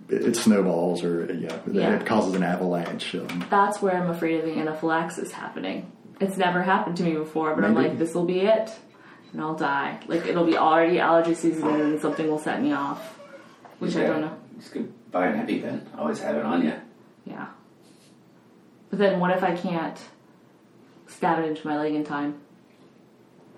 it, 0.09 0.25
it 0.27 0.35
snowballs 0.35 1.03
or, 1.03 1.25
yeah, 1.33 1.57
Yeah. 1.71 1.95
it 1.95 2.05
causes 2.05 2.33
an 2.35 2.43
avalanche. 2.43 3.13
Um, 3.15 3.45
That's 3.49 3.81
where 3.81 3.95
I'm 3.95 4.09
afraid 4.09 4.39
of 4.39 4.45
the 4.45 4.57
anaphylaxis 4.59 5.31
happening. 5.31 5.91
It's 6.19 6.37
never 6.37 6.61
happened 6.63 6.97
to 6.97 7.03
me 7.03 7.13
before, 7.13 7.53
but 7.55 7.63
I'm 7.63 7.75
like, 7.75 7.97
this 7.99 8.15
will 8.15 8.25
be 8.25 8.39
it, 8.41 8.71
and 9.33 9.41
I'll 9.41 9.55
die. 9.55 9.99
Like 10.07 10.25
it'll 10.25 10.45
be 10.45 10.57
already 10.57 10.99
allergy 10.99 11.35
season, 11.35 11.67
and 11.67 11.99
something 12.01 12.27
will 12.27 12.39
set 12.39 12.61
me 12.61 12.71
off, 12.73 13.19
which 13.79 13.95
I 13.95 14.03
don't 14.07 14.21
know. 14.21 14.35
Just 14.57 14.73
go 14.73 14.85
buy 15.11 15.27
an 15.27 15.45
EpiPen. 15.45 15.81
Always 15.97 16.19
have 16.21 16.35
it 16.37 16.43
on 16.43 16.63
you. 16.63 16.73
Yeah. 17.25 17.45
But 18.89 18.97
then 18.99 19.19
what 19.19 19.29
if 19.31 19.43
I 19.43 19.55
can't 19.55 19.99
stab 21.07 21.39
it 21.39 21.45
into 21.47 21.67
my 21.67 21.77
leg 21.77 21.93
in 21.93 22.03
time? 22.03 22.39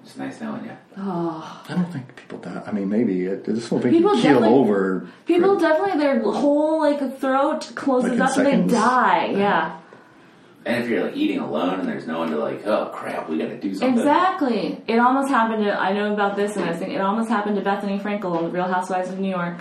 It's 0.04 0.18
nice 0.18 0.42
knowing 0.42 0.66
you. 0.66 0.72
Oh, 0.98 1.42
ah. 1.44 1.64
I 1.70 1.74
don't 1.74 1.92
think 1.92 2.16
people 2.16 2.40
die. 2.40 2.64
I 2.66 2.72
mean, 2.72 2.90
maybe. 2.90 3.26
It, 3.26 3.46
I 3.48 3.52
just 3.52 3.70
don't 3.70 3.82
think 3.82 3.94
People 3.96 4.16
you 4.16 4.22
keel 4.22 4.44
over. 4.44 5.08
people 5.28 5.58
definitely 5.60 6.00
their 6.00 6.20
whole 6.22 6.80
like 6.80 7.20
throat 7.20 7.72
closes 7.76 8.12
Like 8.12 8.14
in 8.18 8.22
up 8.22 8.38
and 8.38 8.46
they 8.48 8.52
seconds? 8.52 8.72
die. 8.74 9.26
Yeah. 9.38 9.76
And 10.66 10.84
if 10.84 10.90
you're 10.90 11.06
like 11.06 11.16
eating 11.16 11.40
alone 11.40 11.80
and 11.80 11.88
there's 11.88 12.06
no 12.08 12.20
one 12.20 12.32
to 12.32 12.38
like, 12.38 12.66
oh 12.66 12.92
crap, 12.94 13.30
we 13.30 13.38
gotta 13.38 13.58
do 13.58 13.74
something. 13.74 13.98
Exactly. 13.98 14.82
It 14.88 15.00
almost 15.00 15.30
happened 15.30 15.64
to, 15.64 15.72
I 15.80 15.94
know 15.94 16.14
about 16.14 16.36
this 16.36 16.56
and 16.58 16.66
I 16.66 16.70
was 16.70 16.78
thinking, 16.80 16.98
it 16.98 17.02
almost 17.02 17.30
happened 17.30 17.56
to 17.56 17.62
Bethenny 17.62 18.02
Frankel 18.02 18.36
on 18.36 18.44
The 18.44 18.50
Real 18.50 18.68
Housewives 18.68 19.10
of 19.10 19.20
New 19.20 19.30
York. 19.30 19.58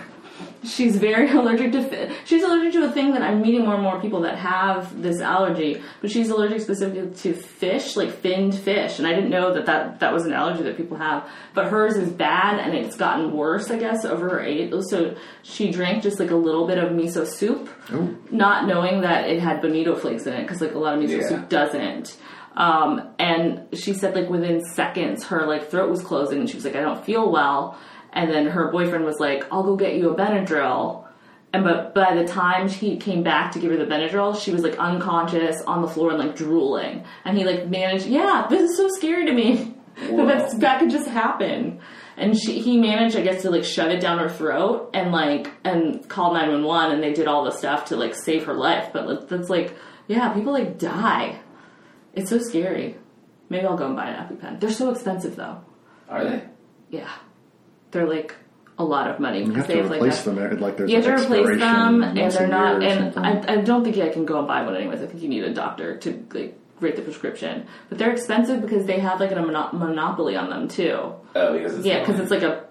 She's 0.63 0.97
very 0.97 1.29
allergic 1.39 1.71
to, 1.71 1.83
fi- 1.83 2.13
she's 2.25 2.43
allergic 2.43 2.73
to 2.73 2.85
a 2.85 2.91
thing 2.91 3.13
that 3.13 3.21
I'm 3.21 3.41
meeting 3.41 3.63
more 3.65 3.75
and 3.75 3.83
more 3.83 4.01
people 4.01 4.21
that 4.21 4.37
have 4.37 5.01
this 5.01 5.21
allergy, 5.21 5.81
but 6.01 6.11
she's 6.11 6.29
allergic 6.29 6.61
specifically 6.61 7.13
to 7.13 7.33
fish, 7.33 7.95
like 7.95 8.11
finned 8.11 8.53
fish, 8.55 8.99
and 8.99 9.07
I 9.07 9.13
didn't 9.13 9.29
know 9.29 9.53
that 9.53 9.65
that, 9.67 9.99
that 10.01 10.11
was 10.13 10.25
an 10.25 10.33
allergy 10.33 10.63
that 10.63 10.75
people 10.75 10.97
have. 10.97 11.29
But 11.53 11.67
hers 11.67 11.95
is 11.95 12.09
bad 12.09 12.59
and 12.59 12.73
it's 12.77 12.97
gotten 12.97 13.31
worse, 13.31 13.71
I 13.71 13.77
guess, 13.79 14.03
over 14.03 14.29
her 14.29 14.39
age. 14.41 14.73
So 14.89 15.15
she 15.43 15.71
drank 15.71 16.03
just 16.03 16.19
like 16.19 16.31
a 16.31 16.35
little 16.35 16.67
bit 16.67 16.77
of 16.77 16.91
miso 16.91 17.25
soup 17.25 17.69
Oh, 17.91 18.15
not 18.29 18.67
knowing 18.67 19.01
that 19.01 19.29
it 19.29 19.39
had 19.39 19.61
bonito 19.61 19.95
flakes 19.95 20.27
in 20.27 20.33
it 20.33 20.41
because 20.43 20.61
like 20.61 20.73
a 20.75 20.79
lot 20.79 20.97
of 20.97 21.03
miso 21.03 21.21
Yeah. 21.21 21.27
soup 21.29 21.49
doesn't. 21.49 22.17
Um, 22.57 23.13
and 23.17 23.67
she 23.73 23.93
said 23.93 24.13
like 24.15 24.29
within 24.29 24.61
seconds 24.73 25.23
her 25.27 25.45
like 25.47 25.69
throat 25.71 25.89
was 25.89 26.01
closing 26.03 26.39
and 26.39 26.49
she 26.49 26.55
was 26.55 26.65
like 26.65 26.75
I 26.75 26.81
don't 26.81 27.03
feel 27.05 27.31
well. 27.31 27.77
And 28.13 28.31
then 28.31 28.47
her 28.47 28.71
boyfriend 28.71 29.05
was 29.05 29.19
like 29.19 29.45
I'll 29.51 29.63
go 29.63 29.75
get 29.75 29.95
you 29.95 30.09
a 30.09 30.15
Benadryl. 30.15 31.05
And 31.51 31.63
but 31.63 31.95
by 31.95 32.13
the 32.13 32.25
time 32.25 32.69
he 32.69 32.97
came 32.97 33.23
back 33.23 33.51
to 33.53 33.59
give 33.59 33.71
her 33.71 33.77
the 33.77 33.85
Benadryl, 33.85 34.39
she 34.39 34.51
was 34.51 34.61
like 34.61 34.77
unconscious 34.77 35.61
on 35.63 35.81
the 35.81 35.87
floor 35.87 36.11
and 36.11 36.19
like 36.19 36.35
drooling. 36.35 37.05
And 37.25 37.37
he 37.37 37.43
like 37.43 37.67
managed. 37.67 38.05
Yeah, 38.05 38.47
this 38.49 38.69
is 38.69 38.77
so 38.77 38.89
scary 38.89 39.25
to 39.25 39.33
me. 39.33 39.75
That 39.99 40.27
that's, 40.27 40.53
that 40.59 40.79
could 40.79 40.91
just 40.91 41.09
happen. 41.09 41.81
And 42.15 42.37
she, 42.37 42.61
he 42.61 42.77
managed, 42.77 43.17
I 43.17 43.21
guess, 43.21 43.41
to 43.41 43.49
like 43.49 43.65
shove 43.65 43.89
it 43.89 43.99
down 43.99 44.19
her 44.19 44.29
throat 44.29 44.91
and 44.93 45.11
like 45.11 45.51
and 45.65 46.07
call 46.07 46.33
nine 46.33 46.49
one 46.49 46.63
one, 46.63 46.91
and 46.93 47.03
they 47.03 47.11
did 47.11 47.27
all 47.27 47.43
the 47.43 47.51
stuff 47.51 47.85
to 47.85 47.97
like 47.97 48.15
save 48.15 48.45
her 48.45 48.53
life. 48.53 48.91
But 48.93 49.27
that's 49.27 49.49
like, 49.49 49.75
yeah, 50.07 50.29
people 50.29 50.53
like 50.53 50.77
die. 50.77 51.39
It's 52.13 52.29
so 52.29 52.39
scary. 52.39 52.95
Maybe 53.49 53.65
I'll 53.65 53.77
go 53.77 53.87
and 53.87 53.95
buy 53.95 54.09
an 54.09 54.37
EpiPen. 54.37 54.59
They're 54.59 54.71
so 54.71 54.89
expensive 54.89 55.35
though. 55.35 55.61
Are 56.07 56.23
they? 56.23 56.43
Yeah, 56.89 57.09
they're 57.91 58.07
like 58.07 58.35
a 58.77 58.83
lot 58.83 59.09
of 59.09 59.19
money 59.19 59.43
you 59.43 59.51
have 59.51 59.67
to 59.67 59.75
have 59.75 59.89
like 59.89 60.01
replace 60.01 60.21
them. 60.23 60.59
Like 60.59 60.77
there's 60.77 60.89
You 60.89 61.01
have 61.01 61.05
to 61.05 61.25
replace 61.25 61.59
them, 61.59 62.01
and 62.01 62.31
they're 62.31 62.47
not. 62.47 62.81
And. 62.81 63.17
I, 63.17 63.53
I 63.53 63.55
don't 63.57 63.83
think 63.83 63.97
I 63.97 64.09
can 64.09 64.25
go 64.25 64.39
and 64.39 64.47
buy 64.47 64.63
one 64.63 64.75
anyways. 64.75 65.01
I 65.01 65.07
think 65.07 65.21
you 65.21 65.29
need 65.29 65.43
a 65.43 65.53
doctor 65.53 65.97
to 65.97 66.25
like 66.33 66.57
write 66.79 66.95
the 66.95 67.01
prescription. 67.01 67.67
But 67.89 67.97
they're 67.97 68.11
expensive 68.11 68.61
because 68.61 68.85
they 68.85 68.99
have 68.99 69.19
like 69.19 69.31
a 69.31 69.35
mono- 69.35 69.71
monopoly 69.73 70.35
on 70.35 70.49
them 70.49 70.67
too. 70.67 71.13
Oh, 71.35 71.53
because 71.53 71.75
it's 71.75 71.85
Yeah, 71.85 71.99
because 71.99 72.19
it's 72.19 72.31
like 72.31 72.43
a 72.43 72.65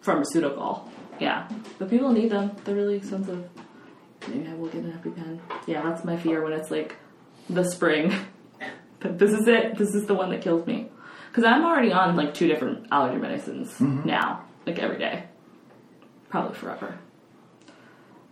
pharmaceutical. 0.00 0.90
Yeah, 1.18 1.48
but 1.78 1.90
people 1.90 2.10
need 2.12 2.30
them. 2.30 2.52
They're 2.64 2.74
really 2.74 2.96
expensive. 2.96 3.46
Maybe 4.28 4.48
I 4.48 4.54
will 4.54 4.68
get 4.68 4.82
an 4.82 4.92
EpiPen. 4.92 5.38
Yeah, 5.66 5.82
that's 5.82 6.04
my 6.04 6.16
fear 6.16 6.42
when 6.42 6.52
it's 6.52 6.70
like 6.70 6.96
the 7.48 7.64
spring. 7.64 8.14
But 9.02 9.18
this 9.18 9.30
is 9.30 9.48
it. 9.48 9.78
This 9.78 9.94
is 9.94 10.04
the 10.04 10.12
one 10.12 10.28
that 10.28 10.42
kills 10.42 10.66
me. 10.66 10.90
Because 11.30 11.44
I'm 11.44 11.64
already 11.64 11.90
on 11.90 12.16
like 12.16 12.34
two 12.34 12.46
different 12.46 12.86
allergy 12.92 13.16
medicines 13.16 13.70
mm-hmm. 13.78 14.06
now, 14.06 14.44
like 14.66 14.78
every 14.78 14.98
day, 14.98 15.24
probably 16.28 16.54
forever. 16.56 16.98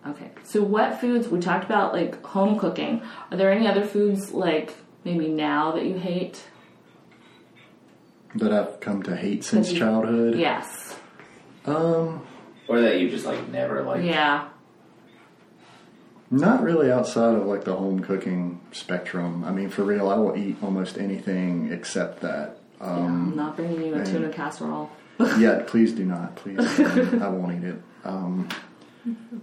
Okay, 0.07 0.31
so 0.45 0.63
what 0.63 1.01
foods 1.01 1.29
we 1.29 1.41
talked 1.41 1.65
about 1.65 1.93
like 1.93 2.23
home 2.25 2.59
cooking? 2.59 3.03
Are 3.31 3.37
there 3.37 3.51
any 3.51 3.67
other 3.67 3.85
foods 3.85 4.33
like 4.33 4.75
maybe 5.05 5.29
now 5.29 5.73
that 5.73 5.85
you 5.85 5.95
hate? 5.99 6.43
that 8.35 8.53
I've 8.53 8.79
come 8.81 9.03
to 9.05 9.17
hate 9.17 9.43
since 9.43 9.73
you- 9.73 9.79
childhood. 9.79 10.37
Yes. 10.37 10.97
Um, 11.65 12.27
or 12.69 12.81
that 12.81 13.01
you 13.01 13.09
just 13.11 13.25
like 13.27 13.49
never 13.49 13.83
like. 13.83 14.05
Yeah. 14.05 14.49
not 16.31 16.63
really 16.63 16.93
outside 16.93 17.35
of 17.35 17.47
like 17.47 17.65
the 17.65 17.75
home 17.75 18.01
cooking 18.01 18.61
spectrum. 18.71 19.45
I 19.45 19.51
mean, 19.51 19.71
for 19.71 19.83
real, 19.83 20.09
I 20.11 20.17
will 20.17 20.37
eat 20.37 20.57
almost 20.63 20.99
anything 20.99 21.73
except 21.73 22.21
that. 22.21 22.59
Um, 22.81 23.31
I'm 23.31 23.37
not 23.37 23.57
bringing 23.57 23.83
you 23.83 23.95
a 23.95 24.05
tuna 24.05 24.29
casserole. 24.29 24.91
yeah, 25.39 25.63
please 25.67 25.93
do 25.93 26.05
not. 26.05 26.37
Please, 26.37 26.59
I 26.61 27.29
won't 27.29 27.59
eat 27.59 27.69
it. 27.69 27.83
Um, 28.05 28.49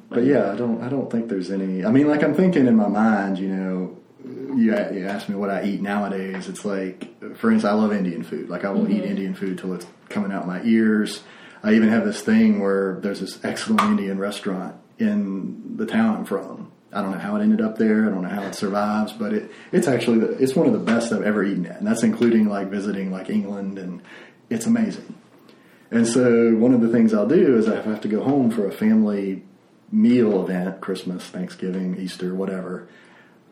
but 0.10 0.24
yeah, 0.24 0.52
I 0.52 0.56
don't. 0.56 0.82
I 0.82 0.90
don't 0.90 1.12
think 1.12 1.28
there's 1.28 1.52
any. 1.52 1.84
I 1.84 1.92
mean, 1.92 2.08
like 2.08 2.24
I'm 2.24 2.34
thinking 2.34 2.68
in 2.68 2.76
my 2.76 2.88
mind, 2.88 3.38
you 3.38 3.50
know. 3.50 3.98
You, 4.24 4.74
you 4.94 5.06
ask 5.06 5.30
me 5.30 5.36
what 5.36 5.52
I 5.52 5.66
eat 5.66 5.82
nowadays. 5.82 6.48
It's 6.48 6.66
like, 6.66 7.20
for 7.36 7.52
instance, 7.52 7.66
I 7.66 7.74
love 7.74 7.94
Indian 7.94 8.24
food. 8.24 8.50
Like 8.50 8.64
I 8.66 8.72
will 8.72 8.90
eat 8.90 9.04
Indian 9.04 9.36
food 9.36 9.60
till 9.60 9.74
it's 9.74 9.86
coming 10.10 10.32
out 10.32 10.48
my 10.48 10.64
ears. 10.64 11.22
I 11.62 11.74
even 11.74 11.90
have 11.90 12.06
this 12.06 12.22
thing 12.22 12.60
where 12.60 13.00
there's 13.02 13.20
this 13.20 13.44
excellent 13.44 13.82
Indian 13.82 14.18
restaurant 14.18 14.78
in 14.98 15.76
the 15.78 15.86
town 15.86 16.16
I'm 16.16 16.26
from. 16.26 16.72
I 16.94 17.02
don't 17.02 17.12
know 17.12 17.20
how 17.20 17.36
it 17.36 17.42
ended 17.42 17.60
up 17.60 17.78
there. 17.78 18.08
I 18.08 18.10
don't 18.10 18.22
know 18.22 18.30
how 18.30 18.44
it 18.44 18.56
survives, 18.56 19.12
but 19.12 19.34
it 19.34 19.52
it's 19.72 19.88
actually 19.88 20.20
the, 20.20 20.30
it's 20.42 20.56
one 20.56 20.66
of 20.66 20.74
the 20.74 20.80
best 20.80 21.12
I've 21.12 21.24
ever 21.24 21.44
eaten 21.44 21.66
at, 21.66 21.80
and 21.80 21.88
that's 21.88 22.04
including 22.04 22.48
like 22.48 22.70
visiting 22.70 23.12
like 23.12 23.30
England, 23.30 23.78
and 23.78 24.02
it's 24.50 24.66
amazing. 24.66 25.16
And 25.92 26.08
so 26.08 26.56
one 26.56 26.74
of 26.74 26.82
the 26.82 26.90
things 26.90 27.14
I'll 27.14 27.28
do 27.28 27.58
is 27.58 27.68
I 27.68 27.82
have 27.82 28.02
to 28.02 28.08
go 28.08 28.24
home 28.24 28.52
for 28.52 28.68
a 28.68 28.72
family 28.72 29.44
meal 29.92 30.44
event, 30.44 30.82
Christmas, 30.82 31.24
Thanksgiving, 31.26 31.98
Easter, 31.98 32.34
whatever, 32.34 32.88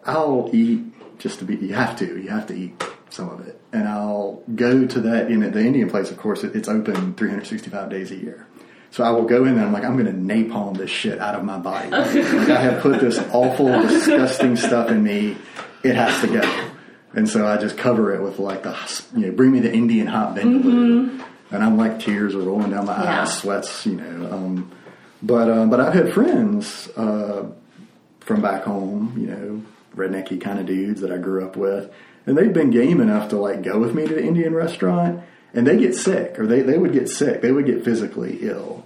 I'll 0.05 0.49
eat 0.53 0.83
just 1.19 1.39
to 1.39 1.45
be, 1.45 1.55
you 1.55 1.73
have 1.73 1.97
to, 1.99 2.21
you 2.21 2.29
have 2.29 2.47
to 2.47 2.53
eat 2.53 2.83
some 3.09 3.29
of 3.29 3.47
it. 3.47 3.59
And 3.71 3.87
I'll 3.87 4.43
go 4.53 4.85
to 4.85 4.99
that, 5.01 5.31
in 5.31 5.39
the 5.39 5.59
Indian 5.59 5.89
place, 5.89 6.11
of 6.11 6.17
course, 6.17 6.43
it, 6.43 6.55
it's 6.55 6.67
open 6.67 7.13
365 7.13 7.89
days 7.89 8.11
a 8.11 8.15
year. 8.15 8.47
So 8.91 9.03
I 9.03 9.11
will 9.11 9.23
go 9.23 9.45
in 9.45 9.55
there, 9.55 9.65
I'm 9.65 9.73
like, 9.73 9.85
I'm 9.85 9.97
going 9.97 10.05
to 10.05 10.33
napalm 10.33 10.77
this 10.77 10.89
shit 10.89 11.19
out 11.19 11.35
of 11.35 11.43
my 11.43 11.57
body. 11.57 11.89
like 11.89 12.49
I 12.49 12.61
have 12.61 12.81
put 12.81 12.99
this 12.99 13.17
awful, 13.31 13.67
disgusting 13.87 14.55
stuff 14.55 14.89
in 14.89 15.03
me. 15.03 15.37
It 15.83 15.95
has 15.95 16.21
to 16.21 16.27
go. 16.27 16.69
And 17.13 17.27
so 17.27 17.47
I 17.47 17.57
just 17.57 17.77
cover 17.77 18.13
it 18.13 18.21
with 18.21 18.39
like 18.39 18.63
the, 18.63 18.77
you 19.15 19.27
know, 19.27 19.31
bring 19.31 19.51
me 19.51 19.59
the 19.59 19.73
Indian 19.73 20.07
hot 20.07 20.35
vindaloo. 20.35 20.63
Mm-hmm. 20.63 21.32
And 21.53 21.63
I'm 21.63 21.77
like, 21.77 21.99
tears 21.99 22.35
are 22.35 22.39
rolling 22.39 22.71
down 22.71 22.85
my 22.85 23.01
Yeah. 23.01 23.21
eyes, 23.21 23.37
sweats, 23.37 23.85
you 23.85 23.95
know. 23.95 24.29
Um, 24.31 24.71
but, 25.21 25.49
um, 25.49 25.69
but 25.69 25.79
I've 25.79 25.93
had 25.93 26.11
friends, 26.11 26.89
uh, 26.97 27.43
from 28.19 28.41
back 28.41 28.63
home, 28.63 29.15
you 29.17 29.27
know, 29.27 29.61
rednecky 29.95 30.41
kind 30.41 30.59
of 30.59 30.65
dudes 30.65 31.01
that 31.01 31.11
I 31.11 31.17
grew 31.17 31.45
up 31.45 31.55
with. 31.55 31.89
And 32.25 32.37
they've 32.37 32.53
been 32.53 32.71
game 32.71 32.99
enough 33.01 33.29
to 33.29 33.37
like 33.37 33.61
go 33.63 33.79
with 33.79 33.93
me 33.93 34.07
to 34.07 34.13
the 34.15 34.23
Indian 34.23 34.53
restaurant 34.53 35.21
and 35.53 35.67
they 35.67 35.77
get 35.77 35.93
sick 35.95 36.39
or 36.39 36.47
they, 36.47 36.61
they 36.61 36.77
would 36.77 36.93
get 36.93 37.09
sick. 37.09 37.41
They 37.41 37.51
would 37.51 37.65
get 37.65 37.83
physically 37.85 38.39
ill. 38.41 38.83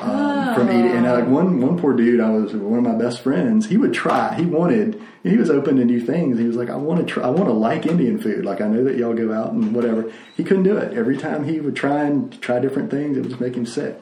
Um, 0.00 0.54
from 0.54 0.68
eating, 0.70 0.90
and 0.92 1.06
uh, 1.06 1.14
like 1.14 1.26
one 1.26 1.60
one 1.60 1.78
poor 1.78 1.92
dude, 1.94 2.20
I 2.20 2.30
was 2.30 2.52
one 2.54 2.78
of 2.78 2.84
my 2.84 2.94
best 2.94 3.20
friends. 3.20 3.66
He 3.68 3.76
would 3.76 3.92
try. 3.92 4.34
He 4.34 4.44
wanted. 4.44 5.00
He 5.24 5.36
was 5.36 5.50
open 5.50 5.76
to 5.76 5.84
new 5.84 6.00
things. 6.00 6.38
He 6.38 6.44
was 6.46 6.56
like, 6.56 6.70
I 6.70 6.76
want 6.76 7.00
to 7.00 7.06
try. 7.12 7.24
I 7.24 7.30
want 7.30 7.46
to 7.46 7.52
like 7.52 7.86
Indian 7.86 8.18
food. 8.20 8.44
Like 8.44 8.60
I 8.60 8.68
know 8.68 8.84
that 8.84 8.96
y'all 8.96 9.14
go 9.14 9.32
out 9.32 9.52
and 9.52 9.74
whatever. 9.74 10.12
He 10.36 10.44
couldn't 10.44 10.62
do 10.62 10.76
it. 10.76 10.96
Every 10.96 11.16
time 11.16 11.44
he 11.44 11.60
would 11.60 11.74
try 11.76 12.04
and 12.04 12.40
try 12.40 12.60
different 12.60 12.90
things, 12.90 13.16
it 13.16 13.20
would 13.22 13.30
just 13.30 13.40
make 13.40 13.54
him 13.56 13.66
sick. 13.66 14.00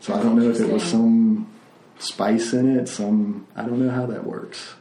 So 0.00 0.14
I 0.14 0.22
don't 0.22 0.36
know 0.38 0.50
if 0.50 0.60
it 0.60 0.70
was 0.70 0.82
some 0.82 1.48
spice 1.98 2.52
in 2.52 2.78
it. 2.78 2.88
Some 2.88 3.46
I 3.56 3.62
don't 3.62 3.78
know 3.84 3.90
how 3.90 4.06
that 4.06 4.24
works. 4.24 4.74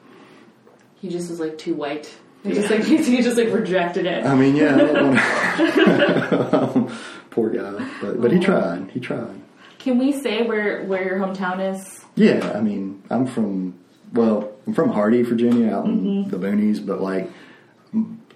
He 1.01 1.09
just 1.09 1.29
was 1.29 1.39
like 1.39 1.57
too 1.57 1.73
white. 1.75 2.13
He 2.43 2.51
just 2.53 2.69
like 2.69 2.83
he 2.85 3.21
just 3.21 3.37
like 3.37 3.51
rejected 3.53 4.05
it. 4.05 4.25
I 4.25 4.35
mean, 4.35 4.55
yeah, 4.55 4.75
I 4.75 5.01
wanna- 5.01 6.91
poor 7.31 7.49
guy, 7.49 7.89
but 8.01 8.21
but 8.21 8.31
he 8.31 8.39
tried. 8.39 8.91
He 8.91 8.99
tried. 8.99 9.41
Can 9.87 9.99
we 9.99 10.11
say 10.11 10.45
where 10.45 10.83
where 10.83 11.01
your 11.01 11.17
hometown 11.17 11.73
is? 11.73 12.03
Yeah, 12.15 12.51
I 12.53 12.59
mean, 12.59 13.01
I'm 13.09 13.25
from 13.25 13.79
well, 14.11 14.51
I'm 14.65 14.73
from 14.73 14.89
Hardy, 14.89 15.21
Virginia, 15.21 15.73
out 15.73 15.85
in 15.85 16.01
mm-hmm. 16.01 16.29
the 16.29 16.35
boonies, 16.35 16.85
but 16.85 16.99
like 16.99 17.31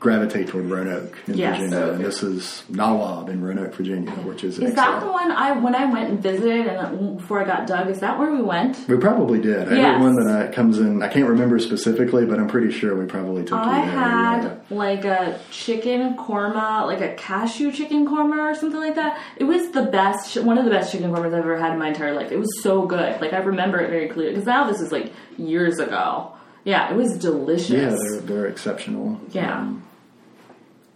gravitate 0.02 0.48
toward 0.48 0.66
Roanoke 0.66 1.16
in 1.28 1.38
Yes. 1.38 1.60
Virginia, 1.60 1.92
and 1.94 2.04
this 2.04 2.24
is 2.24 2.64
Nawab 2.70 3.30
in 3.30 3.40
Roanoke, 3.40 3.76
Virginia, 3.76 4.10
which 4.24 4.44
is 4.44 4.58
Is 4.58 4.74
that 4.74 5.00
the 5.00 5.06
one 5.12 5.32
I 5.32 5.52
when 5.52 5.76
I 5.76 5.86
went 5.86 6.10
and 6.10 6.20
visited 6.22 6.66
and 6.66 7.18
before 7.18 7.40
I 7.40 7.46
got 7.46 7.68
Doug? 7.68 7.88
Is 7.88 8.00
that 8.00 8.18
where 8.18 8.32
we 8.32 8.42
went? 8.42 8.84
We 8.90 8.98
probably 8.98 9.40
did. 9.40 9.68
Yes. 9.70 9.78
had 9.78 10.02
one 10.02 10.16
that 10.16 10.28
I, 10.50 10.52
comes 10.52 10.80
in. 10.80 11.04
I 11.04 11.08
can't 11.08 11.30
remember 11.30 11.60
specifically, 11.60 12.26
but 12.26 12.40
I'm 12.40 12.48
pretty 12.48 12.72
sure 12.72 12.98
we 12.98 13.06
probably 13.06 13.46
took 13.46 13.60
I 13.60 13.80
you 13.86 13.92
there. 13.92 14.00
had 14.00 14.62
like 14.72 15.06
a 15.06 15.40
chicken 15.52 16.18
korma, 16.18 16.88
like 16.88 17.02
a 17.02 17.14
cashew 17.14 17.72
chicken 17.72 18.08
korma 18.08 18.52
or 18.52 18.56
something 18.56 18.80
like 18.80 18.96
that. 18.96 19.22
It 19.38 19.44
was 19.44 19.70
the 19.70 19.84
best, 19.84 20.36
one 20.44 20.58
of 20.58 20.66
the 20.66 20.72
best 20.72 20.92
chicken 20.92 21.12
kormas 21.12 21.28
I've 21.28 21.34
ever 21.46 21.60
had 21.60 21.74
in 21.74 21.80
my 21.80 21.90
entire 21.90 22.16
life. 22.16 22.32
It 22.32 22.40
was 22.40 22.64
so 22.64 22.88
good. 22.88 23.22
Like 23.22 23.34
I 23.34 23.38
remember 23.38 23.80
it 23.80 23.92
very 23.92 24.10
clearly 24.10 24.34
because 24.34 24.48
now 24.48 24.66
this 24.68 24.82
is 24.82 24.92
like 24.92 25.14
years 25.38 25.78
ago. 25.78 26.34
Yeah, 26.64 26.92
it 26.92 26.96
was 26.96 27.18
delicious. 27.20 27.70
Yeah, 27.70 27.90
they're 27.96 28.20
they're 28.22 28.46
exceptional. 28.48 29.22
Yeah. 29.30 29.60
Um, 29.60 29.84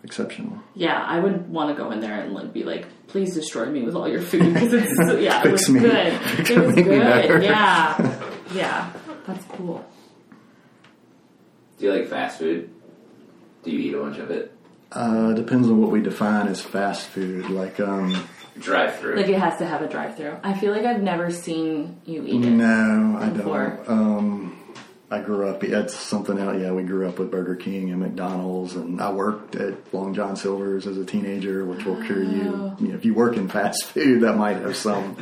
exceptional. 0.06 0.62
Yeah, 0.76 0.98
I 1.04 1.20
would 1.20 1.50
want 1.50 1.76
to 1.76 1.84
go 1.84 1.92
in 1.92 2.00
there 2.00 2.22
and 2.22 2.34
like 2.34 2.54
be 2.54 2.64
like, 2.64 2.86
please 3.08 3.34
destroy 3.34 3.66
me 3.66 3.84
with 3.84 3.96
all 3.96 4.08
your 4.08 4.22
food 4.22 4.54
because 4.54 4.72
it's 4.74 5.22
yeah, 5.22 5.44
it 5.46 5.52
was 5.52 5.70
me. 5.70 5.80
good. 5.82 6.14
Fix 6.22 6.50
It 6.52 6.60
was 6.66 6.76
make 6.76 6.86
me 6.88 7.00
better. 7.00 7.40
good. 7.40 7.44
Yeah, 7.44 8.32
yeah, 8.54 8.94
that's 9.28 9.44
cool. 9.46 9.84
Do 11.78 11.86
you 11.86 11.92
like 11.94 12.08
fast 12.08 12.40
food? 12.40 12.70
Do 13.64 13.72
you 13.72 13.80
eat 13.80 13.94
a 13.96 14.00
bunch 14.00 14.18
of 14.20 14.32
it? 14.32 14.54
Uh, 14.92 15.34
depends 15.34 15.68
on 15.68 15.82
what 15.82 15.92
we 15.92 16.02
define 16.02 16.48
as 16.48 16.62
fast 16.62 17.08
food. 17.08 17.50
Like, 17.50 17.80
um, 17.82 18.16
Drive 18.58 18.96
through. 19.00 19.18
Like 19.18 19.28
it 19.28 19.38
has 19.38 19.58
to 19.58 19.66
have 19.66 19.82
a 19.82 19.88
drive-through. 19.90 20.38
I 20.42 20.54
feel 20.58 20.72
like 20.72 20.86
I've 20.86 21.02
never 21.02 21.30
seen 21.30 22.00
you 22.06 22.24
eat 22.26 22.46
it. 22.46 22.50
no, 22.52 23.18
I 23.20 23.28
don't. 23.30 23.90
Um, 23.90 24.58
I 25.10 25.22
grew 25.22 25.48
up. 25.48 25.62
That's 25.62 25.96
something 25.96 26.40
else. 26.40 26.60
Yeah, 26.60 26.72
we 26.72 26.84
grew 26.84 27.08
up 27.08 27.20
with 27.20 27.30
Burger 27.30 27.56
King 27.56 27.92
and 27.92 28.00
McDonald's, 28.00 28.76
and 28.76 29.00
I 29.00 29.12
worked 29.12 29.56
at 29.56 29.94
Long 29.94 30.16
John 30.16 30.36
Silver's 30.36 30.88
as 30.88 30.98
a 30.98 31.06
teenager, 31.06 31.64
which 31.64 31.86
will 31.86 32.02
cure 32.04 32.24
you. 32.24 32.76
you 32.80 32.88
know, 32.88 32.96
if 32.96 33.06
you 33.06 33.14
work 33.14 33.38
in 33.38 33.48
fast 33.48 33.84
food, 33.86 34.22
that 34.22 34.36
might 34.36 34.58
have 34.58 34.76
some. 34.76 35.18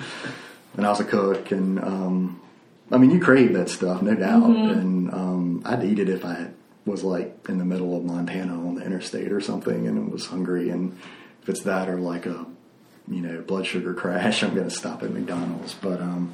And 0.78 0.86
I 0.86 0.90
was 0.90 1.02
a 1.02 1.06
cook, 1.06 1.52
and 1.52 1.80
um, 1.80 2.42
I 2.92 2.98
mean, 2.98 3.12
you 3.12 3.20
crave 3.20 3.54
that 3.54 3.70
stuff, 3.70 4.02
no 4.02 4.16
doubt. 4.16 4.50
And 4.50 5.14
um, 5.14 5.62
I'd 5.66 5.84
eat 5.84 6.00
it 6.00 6.10
if 6.10 6.24
I 6.26 6.48
was 6.86 7.04
like 7.04 7.38
in 7.50 7.58
the 7.58 7.66
middle 7.66 7.96
of 7.96 8.04
Montana 8.04 8.54
on 8.54 8.76
the 8.76 8.86
interstate 8.86 9.32
or 9.32 9.42
something, 9.42 9.88
and 9.88 10.12
was 10.12 10.28
hungry. 10.28 10.70
And 10.70 10.98
if 11.42 11.50
it's 11.50 11.62
that 11.62 11.90
or 11.90 11.98
like 11.98 12.26
a 12.26 12.46
you 13.10 13.22
know 13.22 13.42
blood 13.42 13.66
sugar 13.66 13.94
crash, 13.94 14.44
I'm 14.44 14.56
going 14.56 14.70
to 14.70 14.76
stop 14.76 15.04
at 15.04 15.12
McDonald's. 15.12 15.74
But 15.74 16.00
um, 16.02 16.34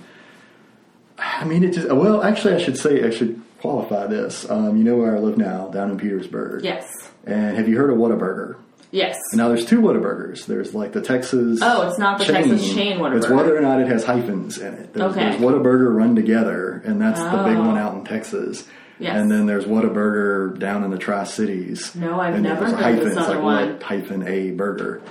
I 1.21 1.45
mean, 1.45 1.63
it 1.63 1.73
just 1.73 1.89
well, 1.91 2.23
actually, 2.23 2.53
I 2.55 2.57
should 2.59 2.77
say 2.77 3.03
I 3.03 3.09
should 3.09 3.41
qualify 3.61 4.07
this. 4.07 4.49
Um, 4.49 4.77
you 4.77 4.83
know 4.83 4.95
where 4.95 5.15
I 5.15 5.19
live 5.19 5.37
now, 5.37 5.67
down 5.67 5.91
in 5.91 5.97
Petersburg. 5.97 6.63
Yes, 6.63 6.89
And 7.25 7.57
have 7.57 7.67
you 7.67 7.77
heard 7.77 7.89
of 7.89 7.97
Whataburger? 7.97 8.55
yes. 8.91 9.17
Now 9.33 9.49
there's 9.49 9.65
two 9.65 9.81
Whataburgers. 9.81 10.45
There's 10.45 10.73
like 10.73 10.93
the 10.93 11.01
Texas. 11.01 11.59
Oh, 11.61 11.87
it's 11.87 11.99
not 11.99 12.17
the 12.19 12.25
Texas 12.25 12.73
chain 12.73 12.97
Whataburger. 12.99 13.17
It's 13.17 13.29
whether 13.29 13.57
or 13.57 13.61
not 13.61 13.81
it 13.81 13.87
has 13.87 14.03
hyphens 14.05 14.57
in 14.57 14.73
it. 14.73 14.93
There's, 14.93 15.11
Okay. 15.11 15.29
there's 15.29 15.41
Whataburger 15.41 15.93
run 15.93 16.15
together, 16.15 16.81
and 16.85 17.01
that's 17.01 17.19
the 17.19 17.43
big 17.45 17.57
Oh. 17.57 17.67
one 17.67 17.77
out 17.77 17.95
in 17.95 18.05
Texas. 18.05 18.65
Yes. 18.97 19.15
And 19.17 19.29
then 19.31 19.45
there's 19.45 19.65
Whataburger 19.65 20.57
down 20.59 20.83
in 20.83 20.91
the 20.91 20.97
Tri 20.97 21.23
Cities. 21.25 21.93
No, 21.95 22.19
I've 22.19 22.33
and 22.35 22.43
never 22.43 22.61
there's 22.61 22.71
heard 22.73 22.81
hyphen. 22.83 22.99
this 23.05 23.07
It's 23.13 23.17
other 23.17 23.35
like 23.35 23.43
one. 23.43 23.69
what 23.73 23.83
hyphen 23.83 24.27
a 24.27 24.51
burger, 24.51 25.01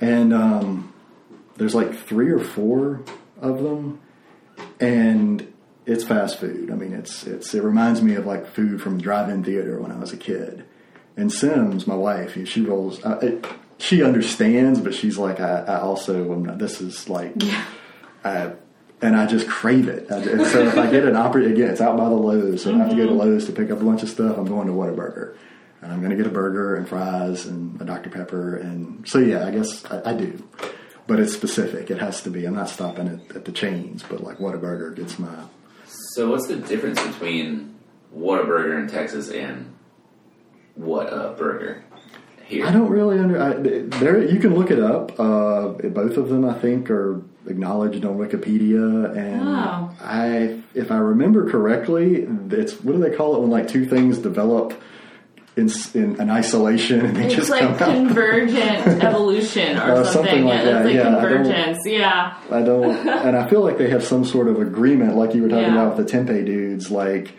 and 0.00 0.32
um, 0.34 0.92
there's 1.56 1.74
like 1.74 1.94
three 1.94 2.30
or 2.30 2.38
four 2.38 3.00
of 3.42 3.62
them, 3.62 4.00
and 4.80 5.46
it's 5.86 6.04
fast 6.04 6.38
food. 6.38 6.70
I 6.70 6.74
mean, 6.74 6.92
it's 6.92 7.26
it's 7.26 7.54
it 7.54 7.62
reminds 7.62 8.02
me 8.02 8.14
of 8.14 8.26
like 8.26 8.46
food 8.46 8.80
from 8.82 9.00
drive-in 9.00 9.44
theater 9.44 9.80
when 9.80 9.90
I 9.92 9.98
was 9.98 10.12
a 10.12 10.16
kid. 10.16 10.64
And 11.16 11.32
Sims, 11.32 11.86
my 11.86 11.94
wife, 11.94 12.36
she 12.48 12.62
rolls. 12.62 13.04
Uh, 13.04 13.18
it, 13.22 13.46
she 13.78 14.02
understands, 14.02 14.80
but 14.80 14.94
she's 14.94 15.18
like, 15.18 15.40
I, 15.40 15.60
I 15.60 15.80
also 15.80 16.32
am 16.32 16.44
not. 16.44 16.58
This 16.58 16.80
is 16.80 17.08
like, 17.08 17.34
I, 18.24 18.52
and 19.02 19.14
I 19.16 19.26
just 19.26 19.46
crave 19.48 19.88
it. 19.88 20.10
I- 20.10 20.16
And 20.18 20.46
so 20.46 20.60
if 20.66 20.76
I 20.78 20.90
get 20.90 21.04
an 21.04 21.16
opera 21.16 21.44
again, 21.44 21.70
it's 21.70 21.80
out 21.80 21.96
by 21.96 22.08
the 22.08 22.14
Lowe's. 22.14 22.62
So 22.62 22.70
if 22.70 22.76
I 22.76 22.78
have 22.78 22.90
to 22.90 22.96
go 22.96 23.06
to 23.06 23.12
Lowe's 23.12 23.46
to 23.46 23.52
pick 23.52 23.70
up 23.70 23.80
a 23.80 23.84
bunch 23.84 24.02
of 24.02 24.08
stuff. 24.08 24.36
I'm 24.38 24.46
going 24.46 24.66
to 24.68 24.72
Whataburger. 24.72 25.36
And 25.82 25.92
I'm 25.92 25.98
going 26.00 26.10
to 26.10 26.16
get 26.16 26.26
a 26.26 26.30
burger 26.30 26.76
and 26.76 26.88
fries 26.88 27.46
and 27.46 27.78
a 27.80 27.84
Dr 27.84 28.08
Pepper. 28.10 28.56
And 28.56 29.06
so 29.06 29.18
yeah, 29.18 29.46
I 29.46 29.50
guess 29.50 29.84
I, 29.86 30.12
I 30.12 30.14
do. 30.14 30.42
But 31.06 31.20
it's 31.20 31.34
specific. 31.34 31.90
It 31.90 31.98
has 31.98 32.22
to 32.22 32.30
be. 32.30 32.46
I'm 32.46 32.54
not 32.54 32.70
stopping 32.70 33.06
at, 33.08 33.36
at 33.36 33.44
the 33.44 33.52
chains, 33.52 34.02
but 34.08 34.22
like 34.22 34.38
Whataburger 34.38 34.96
gets 34.96 35.18
my. 35.18 35.28
So 36.14 36.30
what's 36.30 36.46
the 36.46 36.54
difference 36.54 37.02
between 37.02 37.74
Whataburger 38.16 38.80
in 38.80 38.86
Texas 38.86 39.30
and 39.30 39.74
what 40.76 41.12
a 41.12 41.34
burger 41.36 41.82
here? 42.46 42.64
I 42.64 42.70
don't 42.70 42.88
really 42.88 43.18
under. 43.18 43.42
I, 43.42 43.54
there, 43.54 44.22
you 44.22 44.38
can 44.38 44.54
look 44.54 44.70
it 44.70 44.78
up. 44.78 45.18
Uh, 45.18 45.70
both 45.70 46.16
of 46.16 46.28
them, 46.28 46.44
I 46.44 46.54
think, 46.54 46.88
are 46.88 47.20
acknowledged 47.48 48.04
on 48.04 48.16
Wikipedia. 48.16 49.16
And 49.16 49.42
Oh. 49.42 49.90
I, 50.00 50.60
if 50.72 50.92
I 50.92 50.98
remember 50.98 51.50
correctly, 51.50 52.28
it's 52.50 52.74
what 52.74 52.92
do 52.92 52.98
they 52.98 53.16
call 53.16 53.34
it 53.34 53.40
when 53.40 53.50
like 53.50 53.66
two 53.66 53.84
things 53.84 54.18
develop 54.18 54.80
in 55.56 55.68
in 55.94 56.20
an 56.20 56.30
isolation 56.30 57.04
and 57.06 57.16
they 57.16 57.26
It's 57.26 57.34
just 57.36 57.50
like 57.50 57.78
convergent 57.78 58.86
evolution 59.04 59.76
or 59.76 59.80
Uh, 59.80 60.04
something. 60.04 60.12
something 60.12 60.44
like 60.44 60.58
yeah, 60.64 60.64
that, 60.64 60.84
like 60.86 60.94
yeah, 60.94 61.00
I 61.16 61.20
convergence. 61.20 61.78
Yeah. 61.86 62.34
I 62.50 62.62
don't, 62.62 63.08
and 63.08 63.36
I 63.36 63.48
feel 63.48 63.60
like 63.62 63.78
they 63.78 63.90
have 63.90 64.02
some 64.04 64.24
sort 64.24 64.48
of 64.48 64.60
agreement, 64.60 65.16
like 65.16 65.34
you 65.34 65.42
were 65.42 65.48
talking 65.48 65.64
Yeah. 65.74 65.80
about 65.82 65.96
with 65.96 66.06
the 66.06 66.12
tempeh 66.12 66.44
dudes, 66.44 66.90
like. 66.90 67.32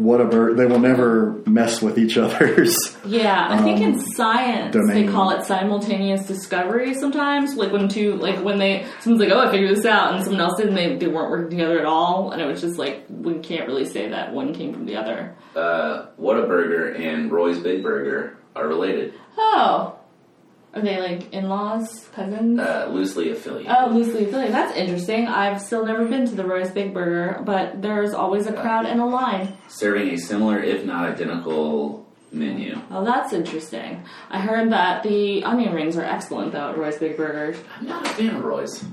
Whatever, 0.00 0.54
they 0.54 0.64
will 0.66 0.78
never 0.78 1.42
mess 1.46 1.82
with 1.82 1.98
each 1.98 2.16
other's. 2.16 2.74
Yeah, 3.04 3.48
I 3.50 3.62
think 3.62 3.80
in 3.80 3.94
Um, 3.94 4.00
science 4.14 4.72
domain. 4.74 5.06
they 5.06 5.12
call 5.12 5.30
it 5.30 5.44
simultaneous 5.44 6.26
discovery 6.26 6.94
sometimes. 6.94 7.54
Like 7.56 7.72
when 7.72 7.88
two, 7.88 8.14
like 8.16 8.38
when 8.44 8.58
they, 8.58 8.86
someone's 9.00 9.22
like, 9.24 9.32
oh, 9.32 9.40
I 9.48 9.50
figured 9.50 9.76
this 9.76 9.84
out, 9.84 10.14
and 10.14 10.22
someone 10.22 10.40
else 10.40 10.56
did, 10.58 10.68
and 10.68 10.76
they, 10.76 10.96
they 10.96 11.06
weren't 11.08 11.30
working 11.30 11.50
together 11.50 11.78
at 11.80 11.86
all. 11.86 12.30
And 12.30 12.40
it 12.40 12.46
was 12.46 12.60
just 12.60 12.78
like, 12.78 13.04
we 13.08 13.38
can't 13.40 13.66
really 13.66 13.84
say 13.84 14.08
that 14.10 14.32
one 14.32 14.54
came 14.54 14.72
from 14.72 14.86
the 14.86 14.96
other. 14.96 15.34
Uh, 15.56 16.06
what 16.16 16.38
a 16.38 16.46
burger 16.46 16.92
and 16.94 17.32
Roy's 17.32 17.58
Big 17.58 17.82
Burger 17.82 18.36
are 18.54 18.68
related, 18.68 19.14
Oh. 19.38 19.96
Are 20.72 20.80
they 20.80 21.00
like 21.00 21.32
in 21.32 21.48
laws, 21.48 22.08
cousins? 22.14 22.60
uh, 22.60 22.88
loosely 22.92 23.30
affiliated. 23.32 23.72
Oh, 23.76 23.88
loosely 23.88 24.24
affiliated. 24.26 24.54
That's 24.54 24.76
interesting. 24.76 25.26
I've 25.26 25.60
still 25.60 25.84
never 25.84 26.04
been 26.06 26.26
to 26.26 26.34
the 26.34 26.44
Roy's 26.44 26.70
Big 26.70 26.94
Burger, 26.94 27.42
but 27.44 27.82
there's 27.82 28.14
always 28.14 28.46
a 28.46 28.52
crowd 28.52 28.86
and 28.86 29.00
a 29.00 29.04
line. 29.04 29.52
Serving 29.68 30.10
a 30.10 30.16
similar, 30.16 30.62
if 30.62 30.84
not 30.84 31.08
identical, 31.10 32.06
menu. 32.32 32.78
Oh, 32.92 33.04
that's 33.04 33.32
interesting. 33.32 34.04
I 34.30 34.38
heard 34.40 34.70
that 34.70 35.02
the 35.02 35.42
onion 35.42 35.74
rings 35.74 35.96
are 35.96 36.04
excellent 36.04 36.52
though 36.52 36.70
at 36.70 36.78
Roy's 36.78 36.98
Big 36.98 37.16
Burger. 37.16 37.58
I'm 37.76 37.86
not 37.88 38.06
a 38.06 38.10
fan 38.10 38.36
of 38.36 38.44
Roy's. 38.44 38.84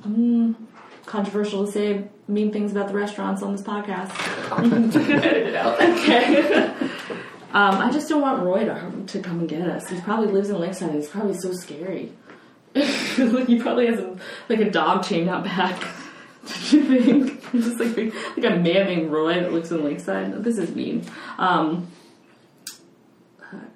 Controversial 1.06 1.66
to 1.68 1.72
say 1.72 2.04
mean 2.28 2.52
things 2.52 2.72
about 2.72 2.88
the 2.90 2.94
restaurants 2.96 3.42
on 3.44 3.52
this 3.54 3.62
podcast. 3.62 4.12
Edit 5.10 5.48
it 5.48 5.56
out. 5.56 5.80
Okay. 5.82 6.72
um, 7.54 7.76
I 7.76 7.92
just 7.92 8.10
don't 8.10 8.22
want 8.22 8.44
Roy 8.44 8.66
to, 8.66 9.04
to 9.08 9.20
come 9.20 9.40
and 9.40 9.50
get 9.50 9.62
us. 9.62 9.90
He 9.90 10.00
probably 10.02 10.28
lives 10.28 10.50
in 10.50 10.60
Lakeside. 10.60 10.90
and 10.90 11.00
He's 11.00 11.10
probably 11.10 11.38
so 11.38 11.54
scary. 11.54 12.12
he 12.74 13.60
probably 13.60 13.88
has 13.88 14.00
a, 14.00 14.18
like 14.50 14.60
a 14.60 14.70
dog 14.70 15.04
chained 15.04 15.30
out 15.30 15.44
back. 15.44 15.82
You 16.70 17.02
think? 17.02 17.52
Just 17.52 17.78
like 17.78 18.14
like 18.38 18.46
a 18.46 18.56
man 18.56 18.86
named 18.86 19.12
Roy 19.12 19.34
that 19.34 19.52
lives 19.52 19.70
in 19.74 19.84
Lakeside. 19.84 20.46
This 20.46 20.58
is 20.58 20.74
mean. 20.74 21.04
Um, 21.38 21.88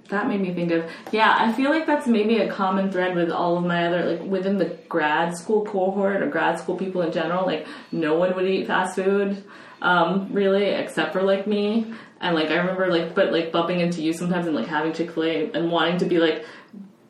that 0.08 0.28
made 0.28 0.40
me 0.40 0.54
think 0.54 0.72
of 0.72 0.90
yeah. 1.12 1.36
I 1.38 1.52
feel 1.52 1.70
like 1.70 1.86
that's 1.86 2.08
maybe 2.08 2.38
a 2.38 2.50
common 2.50 2.90
thread 2.90 3.16
with 3.16 3.30
all 3.30 3.58
of 3.58 3.66
my 3.66 3.88
other 3.88 4.06
like 4.06 4.22
within 4.22 4.58
the 4.58 4.78
grad 4.88 5.36
school 5.36 5.66
cohort 5.66 6.22
or 6.22 6.28
grad 6.28 6.60
school 6.60 6.78
people 6.78 7.02
in 7.02 7.12
general. 7.12 7.46
Like 7.46 7.68
no 7.92 8.18
one 8.18 8.36
would 8.36 8.48
eat 8.48 8.68
fast 8.68 8.96
food, 8.96 9.44
um, 9.82 10.32
really, 10.32 10.66
except 10.66 11.12
for 11.12 11.24
like 11.24 11.48
me. 11.48 11.94
And 12.22 12.36
like 12.36 12.50
I 12.50 12.58
remember 12.58 12.88
like 12.88 13.16
but 13.16 13.32
like 13.32 13.52
bumping 13.52 13.80
into 13.80 14.02
you 14.02 14.14
sometimes 14.14 14.48
and 14.48 14.56
like 14.56 14.68
having 14.68 14.94
Chick 14.94 15.12
Fil 15.12 15.24
A 15.24 15.52
and 15.52 15.72
wanting 15.72 15.98
to 15.98 16.06
be 16.06 16.20
like. 16.20 16.46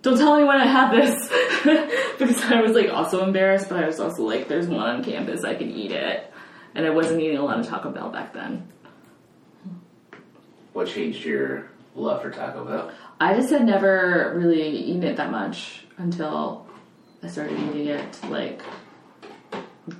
Don't 0.01 0.17
tell 0.17 0.33
anyone 0.33 0.55
I 0.55 0.65
have 0.65 0.91
this 0.91 1.29
because 2.17 2.43
I 2.45 2.59
was 2.59 2.71
like 2.71 2.89
also 2.89 3.23
embarrassed, 3.23 3.69
but 3.69 3.83
I 3.83 3.85
was 3.85 3.99
also 3.99 4.23
like, 4.23 4.47
"There's 4.47 4.67
one 4.67 4.79
on 4.79 5.03
campus, 5.03 5.43
I 5.43 5.53
can 5.53 5.69
eat 5.69 5.91
it," 5.91 6.33
and 6.73 6.87
I 6.87 6.89
wasn't 6.89 7.21
eating 7.21 7.37
a 7.37 7.43
lot 7.43 7.59
of 7.59 7.67
Taco 7.67 7.91
Bell 7.91 8.09
back 8.09 8.33
then. 8.33 8.67
What 10.73 10.87
changed 10.87 11.23
your 11.23 11.69
love 11.93 12.23
for 12.23 12.31
Taco 12.31 12.65
Bell? 12.65 12.91
I 13.19 13.35
just 13.35 13.51
had 13.51 13.63
never 13.63 14.33
really 14.35 14.69
eaten 14.69 15.03
it 15.03 15.17
that 15.17 15.29
much 15.29 15.85
until 15.97 16.65
I 17.21 17.27
started 17.27 17.59
eating 17.59 17.85
it 17.85 18.19
like 18.29 18.63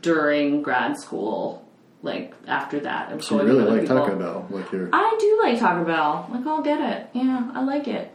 during 0.02 0.62
grad 0.62 0.98
school. 0.98 1.68
Like 2.04 2.34
after 2.48 2.80
that, 2.82 3.10
I 3.10 3.16
was 3.16 3.28
So 3.28 3.36
you 3.36 3.42
going 3.42 3.48
with 3.50 3.58
really 3.66 3.72
like 3.80 3.82
people. 3.82 3.98
Taco 4.06 4.18
Bell, 4.18 4.48
like 4.50 4.72
you're. 4.72 4.90
I 4.92 5.18
do 5.20 5.40
like 5.44 5.60
Taco 5.60 5.86
Bell. 5.86 6.28
Like 6.32 6.46
I'll 6.48 6.62
get 6.64 6.82
it. 6.82 7.10
Yeah, 7.14 7.52
I 7.54 7.64
like 7.64 7.88
it. 7.88 8.12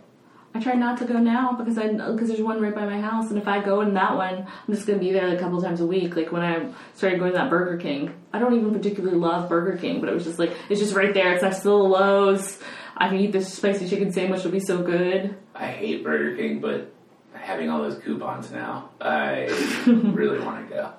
I 0.55 0.61
try 0.61 0.73
not 0.73 0.97
to 0.99 1.05
go 1.05 1.19
now 1.19 1.53
because 1.53 1.77
I 1.77 1.89
because 1.89 2.29
there's 2.29 2.41
one 2.41 2.61
right 2.63 2.75
by 2.75 2.87
my 2.87 3.01
house, 3.01 3.29
and 3.31 3.39
if 3.39 3.47
I 3.47 3.63
go 3.63 3.83
in 3.83 3.95
that 3.95 4.17
one, 4.17 4.47
I'm 4.47 4.75
just 4.75 4.87
gonna 4.87 4.99
be 4.99 5.13
there 5.13 5.29
like 5.29 5.39
a 5.39 5.41
couple 5.43 5.61
times 5.61 5.81
a 5.81 5.87
week. 5.87 6.17
Like 6.17 6.33
when 6.33 6.43
I 6.43 6.73
started 6.95 7.19
going 7.21 7.33
to 7.33 7.39
that 7.39 7.51
Burger 7.51 7.77
King, 7.77 8.15
I 8.33 8.39
don't 8.39 8.55
even 8.55 8.73
particularly 8.73 9.19
love 9.19 9.49
Burger 9.49 9.77
King, 9.77 10.01
but 10.01 10.09
it 10.09 10.15
was 10.15 10.25
just 10.25 10.39
like 10.39 10.53
it's 10.71 10.81
just 10.81 10.95
right 10.95 11.13
there. 11.13 11.35
It's 11.35 11.43
next 11.43 11.59
to 11.59 11.65
the 11.65 11.75
Lowe's. 11.75 12.59
I 12.97 13.09
can 13.09 13.19
eat 13.19 13.33
this 13.33 13.53
spicy 13.53 13.87
chicken 13.89 14.11
sandwich. 14.11 14.41
It'll 14.41 14.51
be 14.51 14.59
so 14.61 14.83
good. 14.83 15.37
I 15.55 15.67
hate 15.67 16.03
Burger 16.03 16.35
King, 16.37 16.61
but 16.61 16.91
having 17.35 17.69
all 17.69 17.83
those 17.83 17.99
coupons 18.03 18.51
now, 18.51 18.89
I 19.01 19.45
really 19.87 20.41
want 20.41 20.67
to 20.69 20.75
go. 20.75 20.93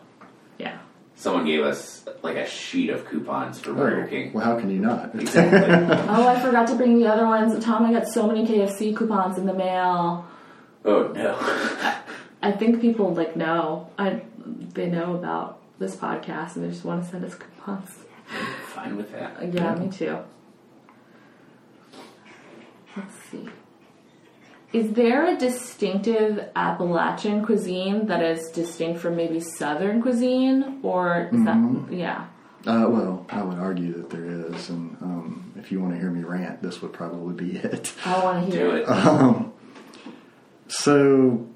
Yeah. 1.18 1.22
Someone 1.24 1.46
gave 1.46 1.62
us 1.62 2.06
like 2.22 2.36
a 2.38 2.46
sheet 2.48 2.90
of 2.90 3.06
coupons 3.06 3.60
for 3.60 3.74
Burger 3.74 4.04
Oh, 4.06 4.08
King. 4.08 4.34
Well, 4.34 4.46
how 4.46 4.60
can 4.60 4.70
you 4.70 4.80
not? 4.80 5.16
Exactly. 5.16 5.60
Oh, 6.10 6.28
I 6.28 6.40
forgot 6.40 6.68
to 6.68 6.76
bring 6.76 7.00
the 7.00 7.08
other 7.08 7.26
ones. 7.26 7.64
Tom, 7.64 7.86
I 7.86 7.92
got 7.92 8.08
so 8.08 8.28
many 8.28 8.46
KFC 8.46 8.96
coupons 8.96 9.38
in 9.38 9.46
the 9.46 9.54
mail. 9.54 10.26
oh 10.86 11.08
no. 11.14 11.36
I 12.42 12.52
think 12.52 12.82
people 12.82 13.14
like 13.16 13.36
know. 13.36 13.90
I 13.98 14.22
they 14.74 14.88
know 14.90 15.16
about 15.16 15.60
this 15.80 15.96
podcast 15.96 16.56
and 16.56 16.64
they 16.66 16.70
just 16.70 16.86
want 16.86 17.04
to 17.04 17.10
send 17.10 17.26
us 17.26 17.36
coupons. 17.36 17.90
Fine 18.68 18.96
with 18.98 19.12
that. 19.12 19.54
Yeah, 19.54 19.74
me 19.76 19.90
too. 19.90 20.20
Let's 22.96 23.14
see. 23.32 23.48
Is 24.74 24.92
there 24.92 25.34
a 25.34 25.38
distinctive 25.38 26.50
Appalachian 26.56 27.46
cuisine 27.46 28.08
that 28.08 28.22
is 28.22 28.50
distinct 28.52 29.00
from 29.00 29.16
maybe 29.16 29.40
Southern 29.40 30.02
cuisine, 30.02 30.80
or 30.84 31.30
is 31.32 31.44
that 31.46 31.88
yeah? 31.90 32.26
Uh, 32.66 32.86
well, 32.90 33.26
I 33.30 33.44
would 33.44 33.60
argue 33.60 33.94
that 33.94 34.10
there 34.10 34.26
is, 34.26 34.70
and 34.70 34.98
um, 35.02 35.54
if 35.56 35.72
you 35.72 35.80
want 35.80 35.94
to 35.94 36.00
hear 36.00 36.12
me 36.12 36.24
rant, 36.24 36.62
this 36.62 36.82
would 36.82 36.92
probably 36.92 37.34
be 37.34 37.58
it. 37.64 37.94
I 38.04 38.22
want 38.24 38.46
to 38.46 38.52
hear 38.52 38.76
it. 38.76 38.86
it. 38.90 39.46
So, 40.70 41.48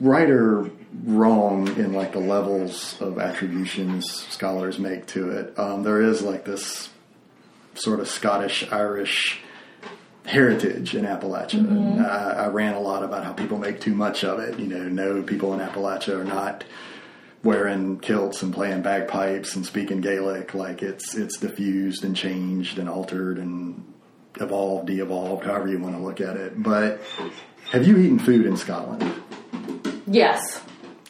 right 0.00 0.30
or 0.30 0.70
wrong 1.04 1.68
in 1.76 1.92
like 1.92 2.12
the 2.12 2.20
levels 2.20 2.98
of 3.02 3.18
attributions 3.18 4.10
scholars 4.10 4.78
make 4.78 5.06
to 5.08 5.30
it, 5.30 5.58
um, 5.58 5.82
there 5.82 6.00
is 6.00 6.22
like 6.22 6.46
this 6.46 6.88
sort 7.74 8.00
of 8.00 8.08
Scottish 8.08 8.66
Irish 8.72 9.40
heritage 10.26 10.94
in 10.94 11.04
Appalachia. 11.04 11.58
And 11.60 12.00
I, 12.04 12.44
I 12.44 12.48
ran 12.48 12.74
a 12.74 12.80
lot 12.80 13.02
about 13.02 13.24
how 13.24 13.32
people 13.32 13.58
make 13.58 13.80
too 13.80 13.94
much 13.94 14.22
of 14.24 14.38
it. 14.38 14.58
You 14.58 14.66
know, 14.66 14.88
no 14.88 15.22
people 15.22 15.54
in 15.54 15.60
Appalachia 15.60 16.18
are 16.20 16.24
not 16.24 16.64
wearing 17.42 17.98
kilts 18.00 18.42
and 18.42 18.52
playing 18.52 18.82
bagpipes 18.82 19.56
and 19.56 19.64
speaking 19.64 20.00
Gaelic. 20.00 20.54
Like 20.54 20.82
it's 20.82 21.14
it's 21.14 21.38
diffused 21.38 22.04
and 22.04 22.14
changed 22.14 22.78
and 22.78 22.88
altered 22.88 23.38
and 23.38 23.82
evolved, 24.40 24.86
de-evolved, 24.86 25.44
however 25.44 25.68
you 25.68 25.78
want 25.78 25.96
to 25.96 26.02
look 26.02 26.20
at 26.20 26.36
it. 26.36 26.62
But 26.62 27.00
have 27.72 27.86
you 27.86 27.98
eaten 27.98 28.18
food 28.18 28.46
in 28.46 28.56
Scotland? 28.56 29.02
Yes. 30.06 30.58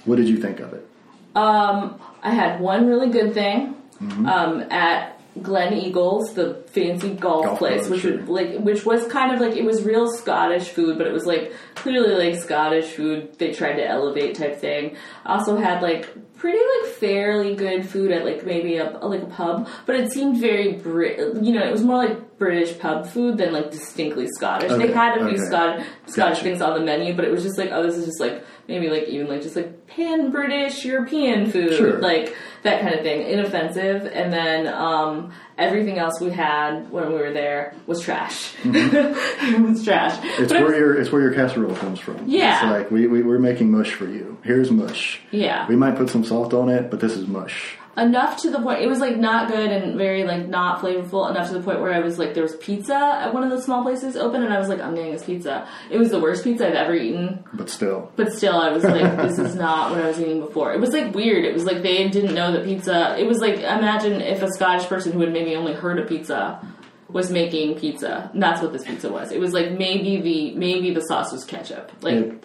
What 0.05 0.17
did 0.17 0.29
you 0.29 0.39
think 0.39 0.61
of 0.61 0.73
it? 0.73 0.89
Um, 1.37 2.01
I 2.23 2.33
had 2.35 2.61
one 2.61 2.87
really 2.87 3.11
good 3.11 3.35
thing 3.35 3.77
Mm-hmm. 4.01 4.25
um, 4.25 4.63
at 4.71 5.20
Gleneagles, 5.39 6.35
the 6.35 6.55
fancy 6.69 7.11
golf, 7.15 7.45
Golf 7.45 7.59
place, 7.59 7.89
which 7.89 8.03
sure. 8.03 8.19
was 8.19 8.29
like 8.29 8.59
which 8.59 8.85
was 8.85 9.07
kind 9.07 9.33
of 9.33 9.41
like 9.41 9.57
it 9.57 9.65
was 9.65 9.83
real 9.83 10.11
Scottish 10.11 10.69
food, 10.69 10.99
but 10.99 11.07
it 11.07 11.13
was 11.13 11.25
like 11.25 11.53
clearly 11.77 12.31
like 12.31 12.41
Scottish 12.41 12.87
food 12.87 13.39
they 13.39 13.53
tried 13.53 13.75
to 13.75 13.87
elevate 13.87 14.35
type 14.35 14.57
thing. 14.57 14.97
Also 15.25 15.57
had 15.57 15.83
like 15.83 16.09
pretty 16.37 16.59
like 16.59 16.93
fairly 16.95 17.55
good 17.55 17.87
food 17.89 18.11
at 18.11 18.25
like 18.25 18.45
maybe 18.45 18.79
a 18.79 18.91
like 19.03 19.23
a 19.23 19.27
pub, 19.27 19.69
but 19.87 19.95
it 19.95 20.11
seemed 20.11 20.39
very 20.39 20.73
Brit. 20.73 21.19
You 21.43 21.53
know, 21.53 21.65
it 21.65 21.71
was 21.71 21.85
more 21.85 21.97
like 21.97 22.39
British 22.39 22.79
pub 22.79 23.07
food 23.07 23.39
than 23.39 23.53
like 23.53 23.71
distinctly 23.71 24.27
Scottish. 24.27 24.71
Okay, 24.71 24.89
They 24.89 24.93
had 24.93 25.17
a 25.19 25.21
few 25.21 25.37
okay. 25.37 25.47
Scottish 25.47 25.87
Scottish 26.07 26.39
Gotcha. 26.39 26.43
things 26.43 26.61
on 26.61 26.79
the 26.79 26.85
menu, 26.85 27.15
but 27.15 27.25
it 27.25 27.31
was 27.31 27.45
just 27.45 27.57
like 27.57 27.71
oh, 27.71 27.83
this 27.85 27.97
is 27.97 28.07
just 28.07 28.21
like 28.21 28.45
maybe 28.71 28.89
like 28.89 29.05
even 29.09 29.29
like 29.29 29.43
just 29.43 29.57
like 29.57 29.87
pan 29.89 30.31
British 30.31 30.85
European 30.85 31.51
food, 31.51 31.77
Sure. 31.77 31.99
like 32.01 32.35
that 32.63 32.81
kind 32.81 32.95
of 32.95 33.03
thing, 33.03 33.27
inoffensive. 33.27 34.07
And 34.07 34.33
then 34.33 34.67
um, 34.69 35.33
everything 35.59 35.99
else 35.99 36.21
we 36.21 36.31
had 36.31 36.91
when 36.91 37.09
we 37.09 37.15
were 37.15 37.33
there 37.33 37.75
was 37.87 38.01
trash. 38.01 38.55
it 38.65 39.61
was 39.61 39.85
trash. 39.85 40.17
Mm-hmm. 40.17 40.43
It's 40.45 40.53
But 40.53 40.63
where 40.63 40.79
your 40.79 41.01
it's 41.01 41.11
where 41.13 41.21
your 41.23 41.35
casserole 41.35 41.75
comes 41.77 41.99
from. 42.01 42.23
Yeah. 42.27 42.55
It's 42.55 42.71
like 42.83 42.91
we, 42.91 43.07
we 43.09 43.23
we're 43.23 43.39
making 43.39 43.71
mush 43.71 43.93
for 43.93 44.07
you. 44.07 44.39
Here's 44.45 44.71
mush. 44.71 45.21
yeah. 45.33 45.67
We 45.69 45.77
might 45.77 45.97
put 45.97 46.09
some 46.09 46.25
salt 46.25 46.55
on 46.55 46.69
it, 46.69 46.91
but 46.91 47.01
this 47.01 47.13
is 47.13 47.27
mush. 47.27 47.77
Enough 47.97 48.41
to 48.41 48.51
the 48.51 48.61
point 48.61 48.81
it 48.81 48.89
was 48.89 49.01
like 49.01 49.17
not 49.17 49.51
good 49.51 49.71
and 49.71 49.99
very 49.99 50.25
like 50.25 50.47
not 50.47 50.81
flavorful 50.81 51.29
enough 51.29 51.49
to 51.49 51.55
the 51.55 51.61
point 51.61 51.81
where 51.81 51.93
I 51.93 51.99
was 51.99 52.19
like 52.19 52.35
there 52.35 52.43
was 52.43 52.57
pizza 52.57 52.95
at 52.95 53.35
one 53.35 53.43
of 53.43 53.51
the 53.51 53.61
small 53.61 53.83
places 53.83 54.17
open 54.17 54.43
and 54.43 54.53
I 54.53 54.59
was 54.59 54.69
like 54.69 54.81
I'm 54.81 54.95
getting 54.95 55.13
this 55.13 55.25
pizza. 55.25 55.67
It 55.91 55.99
was 55.99 56.11
the 56.11 56.21
worst 56.21 56.45
pizza 56.45 56.69
I've 56.69 56.75
ever 56.75 56.95
eaten, 56.95 57.45
But 57.53 57.69
still, 57.69 58.13
but 58.17 58.33
still 58.33 58.57
I 58.57 58.71
was 58.71 58.85
like 58.85 59.17
this 59.17 59.39
is 59.39 59.55
not 59.57 59.91
what 59.91 60.01
I 60.01 60.07
was 60.09 60.21
eating 60.21 60.41
before. 60.41 60.73
It 60.73 60.81
was 60.81 60.91
like 60.91 61.15
weird. 61.15 61.45
It 61.45 61.53
was 61.53 61.65
like 61.65 61.83
they 61.83 62.09
didn't 62.09 62.35
know 62.35 62.53
that 62.53 62.65
pizza. 62.65 63.17
It 63.19 63.27
was 63.27 63.39
like 63.39 63.57
imagine 63.57 64.21
if 64.21 64.43
a 64.43 64.49
Scottish 64.49 64.87
person 64.87 65.13
who 65.13 65.21
had 65.21 65.33
maybe 65.33 65.57
only 65.57 65.73
heard 65.73 65.99
of 65.99 66.09
pizza 66.09 66.65
was 67.09 67.31
making 67.31 67.77
pizza. 67.77 68.31
And 68.33 68.43
that's 68.43 68.63
what 68.63 68.73
this 68.73 68.85
pizza 68.85 69.11
was. 69.11 69.33
It 69.33 69.41
was 69.41 69.53
like 69.53 69.73
maybe 69.73 70.21
the 70.21 70.55
maybe 70.55 70.95
the 70.95 71.03
sauce 71.03 71.33
was 71.33 71.45
ketchup. 71.45 71.91
Like 72.03 72.45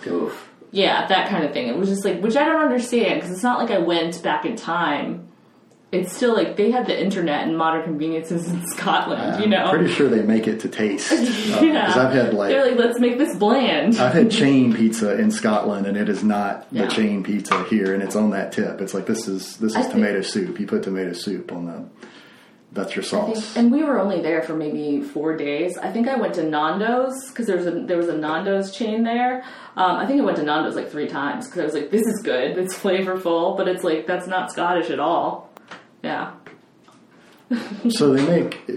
yeah, 0.71 1.07
that 1.07 1.29
kind 1.29 1.45
of 1.45 1.53
thing. 1.53 1.67
It 1.67 1.77
was 1.77 1.87
just 1.87 2.03
like, 2.03 2.19
which 2.21 2.35
I 2.35 2.43
don't 2.43 2.61
understand 2.61 3.15
because 3.15 3.31
it's 3.31 3.43
not 3.43 3.59
like 3.59 3.71
I 3.71 3.77
went 3.77 4.21
back 4.21 4.43
in 4.45 4.55
time. 4.57 5.29
It's 5.95 6.15
still 6.15 6.33
like 6.33 6.55
they 6.57 6.71
had 6.71 6.85
the 6.87 6.99
internet 7.01 7.47
and 7.47 7.57
modern 7.57 7.83
conveniences 7.83 8.47
in 8.47 8.65
Scotland, 8.75 9.41
you 9.43 9.49
know. 9.49 9.65
I'm 9.65 9.75
pretty 9.77 9.93
sure 9.93 10.07
they 10.09 10.21
make 10.21 10.47
it 10.47 10.59
to 10.61 10.69
taste. 10.69 11.11
Because 11.55 11.61
yeah, 11.63 11.93
I've 11.95 12.13
had 12.13 12.33
like 12.33 12.49
they're 12.49 12.65
like, 12.69 12.77
let's 12.77 12.99
make 12.99 13.17
this 13.17 13.35
bland. 13.37 13.97
I've 13.97 14.13
had 14.13 14.29
chain 14.41 14.73
pizza 14.73 15.17
in 15.19 15.31
Scotland, 15.31 15.85
and 15.87 15.95
it 15.97 16.09
is 16.09 16.23
not 16.23 16.67
Yeah. 16.71 16.85
the 16.85 16.91
chain 16.91 17.23
pizza 17.23 17.63
here, 17.65 17.93
and 17.93 18.01
it's 18.03 18.15
on 18.15 18.31
that 18.31 18.51
tip. 18.51 18.81
It's 18.81 18.93
like 18.93 19.05
this 19.05 19.27
is 19.27 19.57
this 19.57 19.75
I 19.75 19.79
is 19.81 19.85
think- 19.87 19.99
tomato 19.99 20.21
soup. 20.21 20.59
You 20.59 20.67
put 20.67 20.83
tomato 20.83 21.13
soup 21.13 21.51
on 21.51 21.65
the 21.65 21.85
that's 22.73 22.93
your 22.95 23.05
I 23.05 23.07
think- 23.25 23.35
sauce. 23.37 23.55
and 23.55 23.71
we 23.71 23.83
were 23.83 23.99
only 23.99 24.21
there 24.21 24.41
for 24.41 24.53
maybe 24.53 25.01
four 25.01 25.37
days. 25.37 25.77
I 25.77 25.91
think 25.91 26.09
I 26.09 26.15
went 26.17 26.33
to 26.35 26.43
Nando's 26.43 27.29
because 27.29 27.47
there 27.47 27.55
was 27.55 27.67
a 27.67 27.71
there 27.71 27.95
was 27.97 28.09
a 28.09 28.17
Nando's 28.17 28.71
chain 28.71 29.03
there. 29.03 29.43
Um, 29.77 29.95
I 29.97 30.05
think 30.05 30.19
I 30.21 30.23
went 30.25 30.37
to 30.37 30.43
Nando's 30.43 30.75
like 30.75 30.89
three 30.91 31.07
times 31.07 31.45
because 31.45 31.61
I 31.61 31.65
was 31.65 31.73
like, 31.73 31.89
this 31.91 32.01
is 32.05 32.21
good, 32.23 32.57
it's 32.57 32.75
flavorful, 32.77 33.55
but 33.55 33.67
it's 33.69 33.83
like 33.83 34.07
that's 34.07 34.27
not 34.27 34.51
Scottish 34.51 34.89
at 34.89 34.99
all. 34.99 35.49
Yeah, 36.05 36.31
so 37.89 38.13
they 38.13 38.25
make 38.27 38.55
uh, 38.69 38.73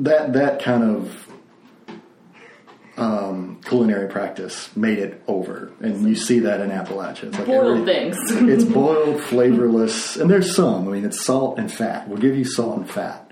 that 0.00 0.32
that 0.32 0.62
kind 0.62 0.82
of 0.82 1.28
um, 2.96 3.60
culinary 3.64 4.08
practice 4.08 4.74
made 4.76 4.98
it 4.98 5.22
over, 5.26 5.72
and 5.80 6.08
you 6.08 6.14
see 6.14 6.40
that 6.40 6.60
in 6.60 6.70
Appalachia. 6.70 7.24
It's 7.24 7.38
like 7.38 7.46
boiled 7.46 7.88
every- 7.88 8.12
things. 8.12 8.16
it's 8.30 8.64
boiled, 8.64 9.20
flavorless, 9.22 10.16
and 10.16 10.30
there's 10.30 10.54
some. 10.54 10.88
I 10.88 10.92
mean, 10.92 11.04
it's 11.04 11.24
salt 11.24 11.58
and 11.58 11.70
fat. 11.70 12.08
We'll 12.08 12.18
give 12.18 12.36
you 12.36 12.44
salt 12.44 12.78
and 12.78 12.90
fat, 12.90 13.30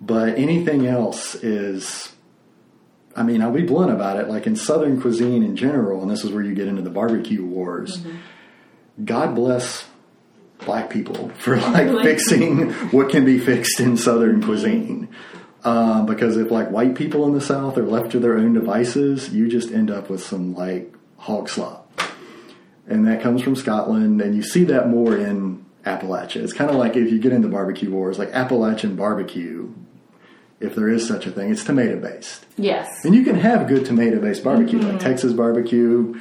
but 0.00 0.38
anything 0.38 0.86
else 0.86 1.34
is. 1.36 2.12
I 3.16 3.22
mean, 3.22 3.42
I'll 3.42 3.52
be 3.52 3.62
blunt 3.62 3.90
about 3.90 4.18
it. 4.18 4.28
Like 4.28 4.46
in 4.46 4.54
Southern 4.56 5.00
cuisine 5.00 5.42
in 5.42 5.56
general, 5.56 6.02
and 6.02 6.10
this 6.10 6.24
is 6.24 6.30
where 6.30 6.42
you 6.42 6.54
get 6.54 6.68
into 6.68 6.82
the 6.82 6.90
barbecue 6.90 7.44
wars. 7.44 8.04
God 9.04 9.34
bless 9.34 9.84
black 10.64 10.90
people 10.90 11.30
for 11.38 11.56
like 11.56 11.88
fixing 12.02 12.70
what 12.90 13.10
can 13.10 13.24
be 13.24 13.38
fixed 13.38 13.80
in 13.80 13.96
Southern 13.96 14.42
cuisine. 14.42 15.08
Uh, 15.62 16.02
because 16.02 16.36
if 16.36 16.50
like 16.50 16.70
white 16.70 16.94
people 16.94 17.26
in 17.26 17.34
the 17.34 17.40
South 17.40 17.76
are 17.76 17.84
left 17.84 18.12
to 18.12 18.18
their 18.18 18.36
own 18.36 18.54
devices, 18.54 19.32
you 19.34 19.48
just 19.48 19.70
end 19.70 19.90
up 19.90 20.08
with 20.08 20.22
some 20.22 20.54
like 20.54 20.94
hog 21.18 21.48
slop 21.48 21.90
and 22.90 23.06
that 23.06 23.22
comes 23.22 23.40
from 23.40 23.54
Scotland, 23.54 24.20
and 24.20 24.34
you 24.34 24.42
see 24.42 24.64
that 24.64 24.88
more 24.88 25.16
in 25.16 25.64
Appalachia. 25.86 26.42
It's 26.42 26.52
kind 26.52 26.70
of 26.70 26.76
like 26.76 26.96
if 26.96 27.10
you 27.10 27.20
get 27.20 27.32
into 27.32 27.48
barbecue 27.48 27.90
wars, 27.90 28.18
like 28.18 28.30
Appalachian 28.32 28.96
barbecue, 28.96 29.72
if 30.58 30.74
there 30.74 30.88
is 30.88 31.06
such 31.06 31.24
a 31.26 31.30
thing, 31.30 31.50
it's 31.52 31.64
tomato 31.64 31.98
based. 31.98 32.44
yes, 32.58 32.88
And 33.04 33.14
you 33.14 33.22
can 33.22 33.36
have 33.36 33.68
good 33.68 33.86
tomato 33.86 34.20
based 34.20 34.42
barbecue, 34.42 34.80
like 34.80 34.98
Texas 34.98 35.32
barbecue. 35.32 36.20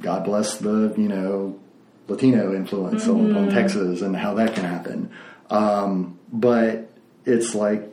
God 0.00 0.24
bless 0.24 0.58
the, 0.58 0.94
you 0.96 1.08
know, 1.08 1.58
Latino 2.10 2.54
influence 2.54 3.06
on, 3.06 3.36
on 3.36 3.48
Texas 3.50 4.02
and 4.02 4.16
how 4.16 4.34
that 4.34 4.54
can 4.54 4.64
happen. 4.64 5.10
Um, 5.48 6.18
but 6.32 6.90
it's 7.24 7.54
like 7.54 7.88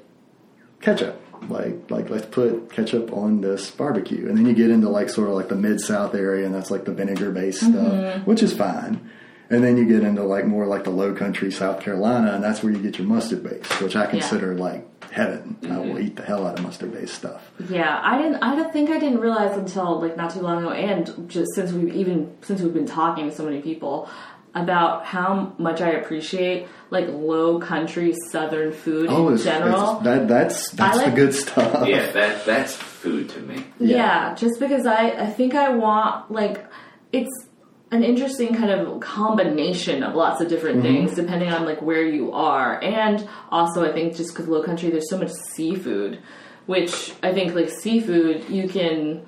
ketchup. 0.82 1.22
Like, 1.50 1.92
like 1.92 2.10
let's 2.10 2.26
put 2.26 2.72
ketchup 2.72 3.14
on 3.14 3.42
this 3.42 3.70
barbecue, 3.70 4.28
and 4.28 4.38
then 4.38 4.48
you 4.48 4.54
get 4.56 4.72
into 4.72 4.90
like 4.90 5.10
sort 5.10 5.30
of 5.30 5.36
like 5.36 5.50
the 5.50 5.56
mid 5.56 5.80
South 5.80 6.16
area, 6.16 6.46
and 6.46 6.54
that's 6.54 6.72
like 6.72 6.86
the 6.86 6.92
vinegar 6.92 7.32
based 7.32 7.60
stuff, 7.60 8.26
which 8.26 8.42
is 8.42 8.54
fine. 8.54 9.10
And 9.50 9.64
then 9.64 9.78
you 9.78 9.86
get 9.86 10.04
into 10.04 10.24
like 10.24 10.46
more 10.46 10.66
like 10.66 10.84
the 10.84 10.90
Low 10.90 11.14
Country, 11.14 11.52
South 11.52 11.80
Carolina, 11.82 12.34
and 12.34 12.44
that's 12.44 12.62
where 12.64 12.72
you 12.72 12.80
get 12.80 12.98
your 12.98 13.08
mustard 13.08 13.44
base, 13.44 13.70
which 13.82 13.96
I 13.96 14.06
consider 14.06 14.56
like 14.56 14.86
heaven. 15.12 15.58
I 15.64 15.78
will 15.78 15.86
mm-hmm. 15.86 16.00
eat 16.00 16.16
the 16.16 16.24
hell 16.24 16.46
out 16.46 16.60
of 16.60 16.66
mustard 16.66 16.92
based 16.94 17.16
stuff. 17.16 17.50
Yeah, 17.70 18.00
I 18.04 18.18
didn't. 18.22 18.36
I 18.44 18.56
don't 18.56 18.72
think 18.74 18.90
I 18.90 19.00
didn't 19.00 19.20
realize 19.20 19.58
until 19.58 20.02
like 20.02 20.18
not 20.18 20.34
too 20.34 20.42
long 20.42 20.60
ago, 20.60 20.72
and 20.72 21.30
just 21.30 21.54
since 21.56 21.72
we've 21.72 21.94
even 21.96 22.36
since 22.42 22.62
we've 22.62 22.74
been 22.74 22.86
talking 22.86 23.30
to 23.30 23.36
so 23.36 23.46
many 23.46 23.62
people 23.62 24.10
about 24.56 25.06
how 25.06 25.54
much 25.58 25.82
I 25.82 25.92
appreciate 25.92 26.68
like 26.90 27.08
low 27.10 27.60
country 27.60 28.16
southern 28.30 28.72
food 28.72 29.08
Oh, 29.10 29.28
in 29.28 29.36
it's, 29.36 29.44
general. 29.44 29.96
it's, 29.96 30.04
that 30.04 30.28
that's 30.28 30.72
that's 30.72 30.98
like- 30.98 31.06
the 31.08 31.12
good 31.16 31.34
stuff. 31.34 31.88
Yeah, 31.88 32.12
that 32.12 32.46
that's 32.46 32.76
food 32.76 33.30
to 33.30 33.40
me. 33.40 33.64
yeah. 33.80 34.34
just 34.36 34.60
because 34.60 34.86
I 34.86 35.10
I 35.12 35.28
think 35.28 35.54
I 35.54 35.70
want 35.70 36.32
like 36.32 36.66
it's 37.14 37.47
an 37.92 38.04
interesting 38.04 38.54
kind 38.54 38.70
of 38.70 39.00
combination 39.00 40.04
of 40.04 40.14
lots 40.16 40.42
of 40.42 40.50
different 40.50 40.84
Mm-hmm. 40.84 40.96
things 41.06 41.16
depending 41.16 41.52
on 41.54 41.66
like 41.66 41.82
where 41.82 42.06
you 42.06 42.32
are, 42.34 42.82
and 42.84 43.28
also 43.50 43.90
I 43.90 43.94
think 43.94 44.16
just 44.16 44.34
because 44.34 44.48
low 44.48 44.62
country 44.64 44.90
there's 44.90 45.10
so 45.10 45.18
much 45.18 45.32
seafood. 45.32 46.20
which 46.66 47.14
I 47.24 47.34
think 47.34 47.56
like 47.56 47.70
seafood 47.70 48.50
you 48.50 48.68
can 48.68 49.26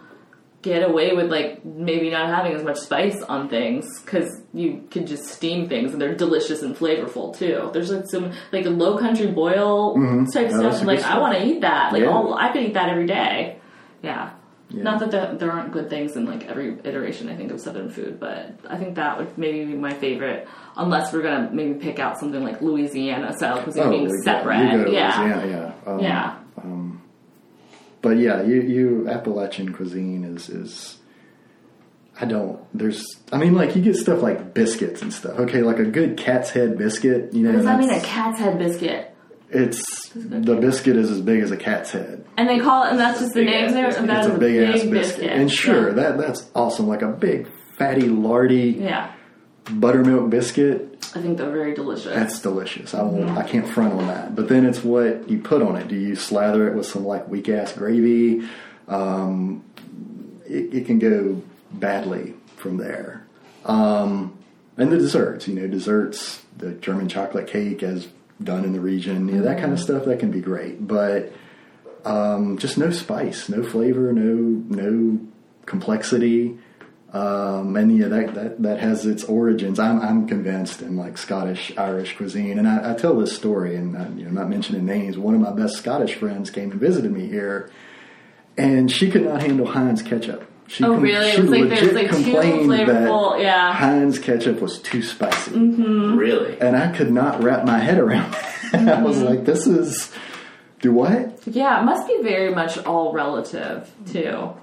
get 0.62 0.84
away 0.84 1.14
with 1.14 1.32
like 1.32 1.64
maybe 1.64 2.10
not 2.10 2.28
having 2.28 2.51
as 2.51 2.62
much 2.66 2.76
spice 2.78 3.22
on 3.24 3.47
things 3.47 4.01
because 4.01 4.41
you 4.53 4.84
can 4.91 5.05
just 5.05 5.24
steam 5.24 5.70
things 5.70 5.93
and 5.93 6.01
they're 6.01 6.14
delicious 6.16 6.62
and 6.64 6.76
flavorful 6.76 7.34
too. 7.38 7.70
There's 7.72 7.91
like 7.91 8.03
some 8.10 8.34
like 8.51 8.66
a 8.66 8.70
low 8.70 8.97
country 8.97 9.28
boil 9.28 9.93
type 10.34 10.49
Oh, 10.51 10.60
stuff. 10.60 10.84
Like 10.84 10.99
I 11.01 11.18
want 11.18 11.38
to 11.38 11.45
eat 11.45 11.62
that. 11.62 11.93
Like 11.93 12.01
Yeah. 12.01 12.10
all, 12.10 12.34
I 12.34 12.51
could 12.51 12.64
eat 12.64 12.74
that 12.74 12.89
every 12.89 13.07
day. 13.07 13.57
Yeah. 14.03 14.32
Yeah. 14.72 14.84
Not 14.84 15.00
that 15.00 15.10
there, 15.12 15.34
there 15.36 15.52
aren't 15.52 15.72
good 15.72 15.90
things 15.90 16.16
in 16.16 16.26
like 16.26 16.46
every 16.46 16.78
iteration. 16.84 17.28
I 17.28 17.36
think 17.36 17.52
of 17.52 17.60
Southern 17.60 17.90
food, 17.90 18.20
but 18.20 18.52
I 18.70 18.78
think 18.78 18.96
that 18.96 19.18
would 19.18 19.36
maybe 19.38 19.66
be 19.66 19.74
my 19.76 19.94
favorite. 19.94 20.48
Unless 20.78 21.12
we're 21.12 21.24
gonna 21.24 21.50
maybe 21.52 21.74
pick 21.80 21.98
out 21.98 22.20
something 22.20 22.44
like 22.44 22.62
Louisiana 22.62 23.34
style 23.36 23.64
cuisine 23.64 23.90
being 23.90 24.04
we 24.04 24.10
go- 24.10 24.24
separate. 24.24 24.72
You 24.72 24.78
go 24.78 24.84
to 24.86 24.92
yeah. 24.92 25.46
Yeah. 25.46 25.74
Um, 25.88 26.00
Yeah. 26.00 26.36
But 28.02 28.18
yeah, 28.18 28.44
you, 28.44 28.62
you 28.62 29.10
Appalachian 29.10 29.74
cuisine 29.74 30.24
is 30.24 30.50
is 30.50 30.98
I 32.22 32.26
don't 32.26 32.60
there's 32.78 33.04
I 33.32 33.38
mean 33.38 33.56
like 33.56 33.76
you 33.76 33.82
get 33.82 33.96
stuff 33.96 34.22
like 34.22 34.54
biscuits 34.54 35.02
and 35.02 35.14
stuff. 35.14 35.38
Okay, 35.40 35.62
like 35.64 35.80
a 35.80 35.86
good 35.86 36.16
cat's 36.18 36.52
head 36.52 36.78
biscuit, 36.78 37.34
you 37.34 37.44
know. 37.44 37.50
What 37.50 37.58
does 37.58 37.66
that 37.66 37.80
mean? 37.80 37.90
A 37.90 38.00
cat's 38.02 38.40
head 38.40 38.58
biscuit. 38.58 39.09
It's 39.52 40.10
the 40.14 40.56
biscuit 40.56 40.95
is 40.95 41.10
as 41.10 41.22
big 41.22 41.41
as 41.41 41.52
a 41.52 41.58
cat's 41.58 41.91
head. 41.91 42.26
And 42.38 42.47
they 42.47 42.60
call 42.60 42.84
it, 42.86 42.91
and 42.91 43.00
that's 43.00 43.20
just 43.20 43.34
the 43.34 43.43
name 43.43 43.66
ass 43.66 43.74
there. 43.74 43.86
biscuit. 43.88 44.02
And 44.02 44.10
that 44.10 44.18
It's 44.20 44.28
is 44.28 44.36
a 44.36 44.39
big 44.39 44.58
ass 44.62 44.74
biscuit. 44.74 44.91
biscuit. 44.91 45.32
And 45.32 45.52
sure, 45.52 45.88
yeah. 45.89 45.93
that 45.95 46.18
that's 46.18 46.50
awesome. 46.56 46.88
Like 46.88 47.02
a 47.02 47.08
big 47.10 47.47
fatty 47.78 48.08
lardy 48.10 48.78
yeah, 48.80 49.12
buttermilk 49.72 50.30
biscuit. 50.30 50.86
I 51.16 51.22
think 51.22 51.38
they're 51.39 51.50
very 51.50 51.74
delicious. 51.74 52.14
That's 52.14 52.39
delicious. 52.41 52.93
I 52.93 53.02
won't. 53.02 53.30
I 53.32 53.43
can't 53.47 53.68
front 53.68 53.93
on 53.93 54.06
that. 54.08 54.36
But 54.36 54.50
then 54.50 54.66
it's 54.66 54.84
what 54.84 55.28
you 55.30 55.39
put 55.39 55.62
on 55.64 55.76
it. 55.76 55.88
Do 55.88 55.95
you 55.95 56.16
slather 56.16 56.68
it 56.68 56.76
with 56.76 56.86
some 56.86 57.06
like 57.06 57.28
weak 57.28 57.50
ass 57.50 57.74
gravy? 57.74 58.47
Um, 58.88 59.64
it, 60.45 60.74
it 60.74 60.86
can 60.86 61.00
go 61.00 61.41
badly 61.72 62.36
from 62.58 62.78
there. 62.78 63.26
Um, 63.66 64.38
and 64.78 64.91
the 64.91 64.97
desserts, 64.97 65.47
you 65.47 65.56
know, 65.56 65.68
desserts, 65.68 66.43
the 66.58 66.72
German 66.74 67.10
chocolate 67.10 67.47
cake 67.47 67.82
as 67.84 68.08
done 68.42 68.64
in 68.64 68.74
the 68.74 68.80
region, 68.80 69.28
you 69.28 69.36
know, 69.36 69.44
that 69.44 69.60
kind 69.60 69.74
of 69.74 69.80
stuff 69.80 70.06
that 70.06 70.20
can 70.20 70.32
be 70.32 70.42
great. 70.42 70.86
But 70.86 71.34
um, 72.06 72.58
just 72.58 72.78
no 72.78 72.92
spice, 72.92 73.50
no 73.50 73.64
flavor, 73.64 74.14
no 74.14 74.64
no 74.68 75.20
complexity. 75.66 76.58
Um, 77.12 77.76
and 77.76 77.98
yeah, 77.98 78.08
that, 78.08 78.36
that 78.36 78.62
that 78.62 78.80
has 78.80 79.06
its 79.06 79.24
origins. 79.24 79.80
I'm 79.80 80.00
I'm 80.02 80.28
convinced 80.28 80.82
in 80.82 80.96
like 80.96 81.18
Scottish 81.18 81.76
Irish 81.78 82.16
cuisine, 82.16 82.60
and 82.60 82.68
I, 82.68 82.92
I 82.92 82.94
tell 82.96 83.18
this 83.18 83.36
story, 83.36 83.76
and 83.76 83.98
I, 83.98 84.08
you 84.10 84.26
know, 84.26 84.32
not 84.32 84.50
mentioning 84.50 84.86
names. 84.86 85.18
One 85.18 85.34
of 85.34 85.42
my 85.42 85.52
best 85.52 85.78
Scottish 85.78 86.16
friends 86.16 86.50
came 86.52 86.72
and 86.72 86.80
visited 86.80 87.12
me 87.12 87.28
here, 87.28 87.72
and 88.58 88.92
she 88.92 89.10
could 89.10 89.24
not 89.24 89.42
handle 89.42 89.66
Heinz 89.66 90.02
ketchup. 90.04 90.50
She 90.70 90.84
Oh, 90.84 90.94
com- 90.94 91.02
really? 91.02 91.30
It 91.30 91.36
She 91.36 91.42
was 91.42 91.50
like 91.50 91.70
there's, 91.70 91.82
legit 91.82 91.94
like, 91.96 92.10
too 92.10 92.24
complained 92.24 92.70
flavorful, 92.70 93.32
that 93.38 93.42
yeah. 93.42 93.74
Heinz 93.74 94.20
ketchup 94.20 94.62
was 94.62 94.80
too 94.80 95.02
spicy, 95.02 95.52
Mm-hmm. 95.52 96.16
Really? 96.16 96.60
and 96.62 96.78
I 96.78 96.96
could 96.96 97.12
not 97.12 97.42
wrap 97.44 97.66
my 97.66 97.80
head 97.80 97.98
around. 97.98 98.32
that. 98.72 99.00
I 99.00 99.02
was 99.02 99.20
like, 99.22 99.46
"This 99.46 99.66
is 99.66 100.14
do 100.80 100.94
what?" 100.94 101.40
yeah, 101.48 101.82
it 101.82 101.86
must 101.86 102.08
be 102.08 102.22
very 102.22 102.54
much 102.54 102.78
all 102.86 103.14
relative 103.14 103.90
too. 104.06 104.54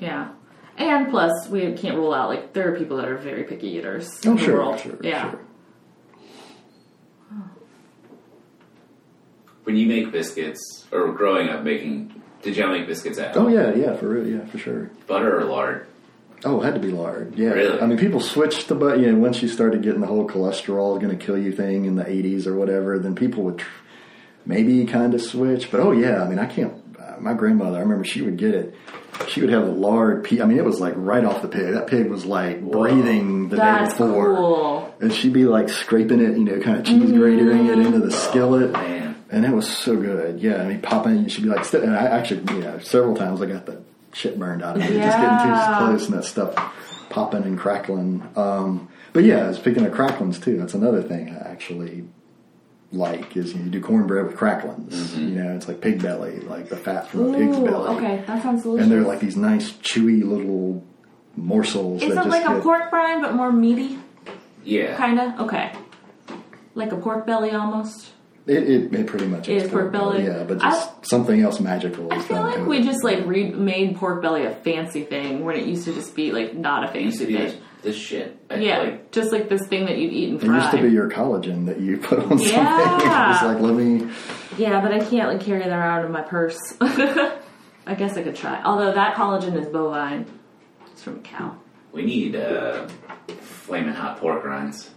Yeah, 0.00 0.30
and 0.76 1.08
plus 1.10 1.48
we 1.48 1.72
can't 1.74 1.96
rule 1.96 2.12
out 2.12 2.28
like 2.28 2.52
there 2.52 2.72
are 2.72 2.76
people 2.76 2.96
that 2.96 3.08
are 3.08 3.16
very 3.18 3.44
picky 3.44 3.68
eaters. 3.68 4.08
Oh, 4.26 4.30
in 4.32 4.36
the 4.36 4.42
sure, 4.42 4.54
world. 4.56 4.80
sure, 4.80 4.98
yeah. 5.00 5.30
sure. 5.30 5.40
When 9.64 9.76
you 9.76 9.86
make 9.86 10.10
biscuits, 10.12 10.86
or 10.90 11.12
growing 11.12 11.50
up 11.50 11.62
making, 11.62 12.17
did 12.48 12.56
y'all 12.56 12.70
make 12.72 12.86
biscuits 12.86 13.18
at 13.18 13.36
Oh 13.36 13.48
yeah, 13.48 13.74
yeah, 13.74 13.94
for 13.94 14.08
real, 14.08 14.26
yeah, 14.26 14.46
for 14.46 14.56
sure. 14.56 14.90
Butter 15.06 15.38
or 15.40 15.44
lard? 15.44 15.86
Oh, 16.44 16.60
it 16.62 16.64
had 16.64 16.74
to 16.74 16.80
be 16.80 16.90
lard. 16.90 17.34
Yeah. 17.36 17.50
Really? 17.50 17.78
I 17.80 17.86
mean, 17.86 17.98
people 17.98 18.20
switched 18.20 18.68
the 18.68 18.74
but 18.74 19.00
you 19.00 19.12
know, 19.12 19.18
once 19.18 19.42
you 19.42 19.48
started 19.48 19.82
getting 19.82 20.00
the 20.00 20.06
whole 20.06 20.26
cholesterol 20.26 20.96
is 20.96 21.02
going 21.04 21.16
to 21.16 21.22
kill 21.22 21.36
you 21.36 21.52
thing 21.52 21.84
in 21.84 21.96
the 21.96 22.04
80s 22.04 22.46
or 22.46 22.54
whatever, 22.56 22.98
then 22.98 23.14
people 23.14 23.42
would 23.42 23.58
tr- 23.58 23.68
maybe 24.46 24.84
kind 24.86 25.12
of 25.14 25.20
switch. 25.20 25.70
But 25.70 25.80
oh, 25.80 25.92
yeah, 25.92 26.22
I 26.22 26.28
mean, 26.28 26.38
I 26.38 26.46
can't. 26.46 26.72
Uh, 26.98 27.16
my 27.18 27.34
grandmother, 27.34 27.76
I 27.76 27.80
remember 27.80 28.04
she 28.04 28.22
would 28.22 28.36
get 28.38 28.54
it. 28.54 28.74
She 29.26 29.40
would 29.40 29.50
have 29.50 29.66
the 29.66 29.72
lard. 29.72 30.24
Pe- 30.24 30.40
I 30.40 30.46
mean, 30.46 30.58
it 30.58 30.64
was 30.64 30.80
like 30.80 30.94
right 30.96 31.24
off 31.24 31.42
the 31.42 31.48
pig. 31.48 31.72
That 31.74 31.88
pig 31.88 32.08
was 32.08 32.24
like 32.24 32.62
breathing 32.62 33.48
the 33.48 33.56
That's 33.56 33.94
day 33.94 34.04
before. 34.06 34.36
cool. 34.36 34.94
And 35.00 35.12
she'd 35.12 35.32
be 35.32 35.44
like 35.44 35.68
scraping 35.68 36.20
it, 36.20 36.38
you 36.38 36.44
know, 36.44 36.60
kind 36.60 36.78
of 36.78 36.84
cheese 36.86 37.10
gratering 37.10 37.68
it 37.68 37.78
into 37.84 37.98
the 37.98 38.12
skillet. 38.12 38.70
Man. 38.72 38.97
And 39.30 39.44
it 39.44 39.52
was 39.52 39.68
so 39.68 39.96
good. 39.96 40.40
Yeah, 40.40 40.62
I 40.62 40.66
mean, 40.66 40.80
popping, 40.80 41.22
you 41.24 41.28
should 41.28 41.42
be 41.44 41.50
like, 41.50 41.64
st- 41.64 41.84
and 41.84 41.94
I 41.94 42.06
actually, 42.06 42.52
you 42.54 42.60
know, 42.60 42.78
several 42.78 43.14
times 43.14 43.42
I 43.42 43.46
got 43.46 43.66
the 43.66 43.82
shit 44.14 44.38
burned 44.38 44.62
out 44.62 44.76
of 44.76 44.82
me. 44.82 44.88
Just 44.88 45.18
getting 45.18 45.38
too 45.38 45.76
close 45.78 46.06
and 46.08 46.14
that 46.18 46.24
stuff 46.24 46.54
popping 47.10 47.42
and 47.44 47.58
crackling. 47.58 48.26
Um, 48.36 48.88
but 49.12 49.24
yeah, 49.24 49.52
speaking 49.52 49.84
of 49.84 49.92
cracklings 49.92 50.38
too, 50.38 50.56
that's 50.58 50.74
another 50.74 51.02
thing 51.02 51.28
I 51.30 51.48
actually 51.50 52.04
like 52.90 53.36
is 53.36 53.52
you 53.54 53.64
do 53.64 53.82
cornbread 53.82 54.26
with 54.28 54.36
cracklings. 54.36 55.14
You 55.18 55.26
know, 55.42 55.54
it's 55.56 55.68
like 55.68 55.82
pig 55.82 56.00
belly, 56.02 56.40
like 56.40 56.70
the 56.70 56.76
fat 56.76 57.08
from 57.08 57.34
a 57.34 57.36
pig's 57.38 57.56
belly. 57.58 57.96
okay, 57.98 58.24
that 58.26 58.42
sounds 58.42 58.62
delicious. 58.62 58.84
And 58.84 58.90
they're 58.92 59.06
like 59.06 59.20
these 59.20 59.36
nice, 59.36 59.72
chewy 59.72 60.22
little 60.24 60.82
morsels. 61.36 62.02
Is 62.02 62.14
that 62.14 62.26
it 62.26 62.30
just 62.30 62.46
like 62.46 62.58
a 62.58 62.60
pork 62.62 62.88
brine 62.90 63.20
but 63.20 63.34
more 63.34 63.52
meaty, 63.52 63.98
Yeah. 64.64 64.96
kind 64.96 65.20
of? 65.20 65.38
Okay, 65.40 65.72
like 66.74 66.92
a 66.92 66.96
pork 66.96 67.26
belly 67.26 67.50
almost. 67.50 68.12
It, 68.48 68.70
it, 68.70 68.94
it 68.94 69.06
pretty 69.06 69.26
much 69.26 69.48
It 69.48 69.56
is 69.58 69.62
is 69.64 69.70
pork 69.70 69.92
belly? 69.92 70.24
Yeah, 70.24 70.42
but 70.44 70.58
just 70.60 71.06
something 71.06 71.40
else 71.42 71.60
magical. 71.60 72.10
I 72.12 72.16
is 72.16 72.24
feel 72.26 72.40
like 72.42 72.66
we 72.66 72.82
just 72.82 73.04
like 73.04 73.26
re- 73.26 73.50
made 73.50 73.96
pork 73.96 74.22
belly 74.22 74.44
a 74.46 74.54
fancy 74.54 75.04
thing 75.04 75.44
when 75.44 75.56
it 75.56 75.66
used 75.66 75.84
to 75.84 75.92
just 75.92 76.14
be 76.16 76.32
like 76.32 76.54
not 76.54 76.84
a 76.88 76.96
It 76.98 77.02
used 77.02 77.18
to 77.18 77.26
fancy 77.26 77.36
thing. 77.36 77.46
this, 77.46 77.60
this 77.82 77.96
shit. 77.96 78.38
I- 78.50 78.56
Yeah, 78.56 78.78
Like, 78.78 79.10
just 79.12 79.32
like 79.32 79.48
this 79.50 79.66
thing 79.68 79.84
that 79.86 79.98
you'd 79.98 80.12
eat 80.12 80.30
and 80.30 80.42
It 80.42 80.46
used 80.46 80.70
to 80.70 80.80
be 80.82 80.88
your 80.88 81.10
collagen 81.10 81.66
that 81.66 81.78
you 81.80 81.98
put 82.08 82.20
on 82.20 82.38
something. 82.38 82.48
Yeah. 82.52 83.34
It's 83.34 83.42
like, 83.44 83.60
let 83.60 83.74
me. 83.74 84.08
Yeah, 84.56 84.80
but 84.80 84.92
I 84.92 85.00
can't 85.00 85.28
like 85.28 85.40
carry 85.42 85.60
that 85.60 85.68
around 85.70 86.06
in 86.06 86.10
my 86.12 86.22
purse. 86.22 86.58
I 86.80 87.94
guess 87.96 88.16
I 88.16 88.22
could 88.22 88.34
try. 88.36 88.62
Although 88.64 88.92
that 88.94 89.14
collagen 89.14 89.56
is 89.60 89.66
bovine. 89.68 90.26
It's 90.92 91.02
from 91.02 91.16
a 91.16 91.20
cow. 91.20 91.56
we 91.92 92.04
need 92.04 92.34
uh, 92.34 92.88
flaming 93.40 93.94
hot 93.94 94.18
pork 94.20 94.42
rinds. 94.44 94.90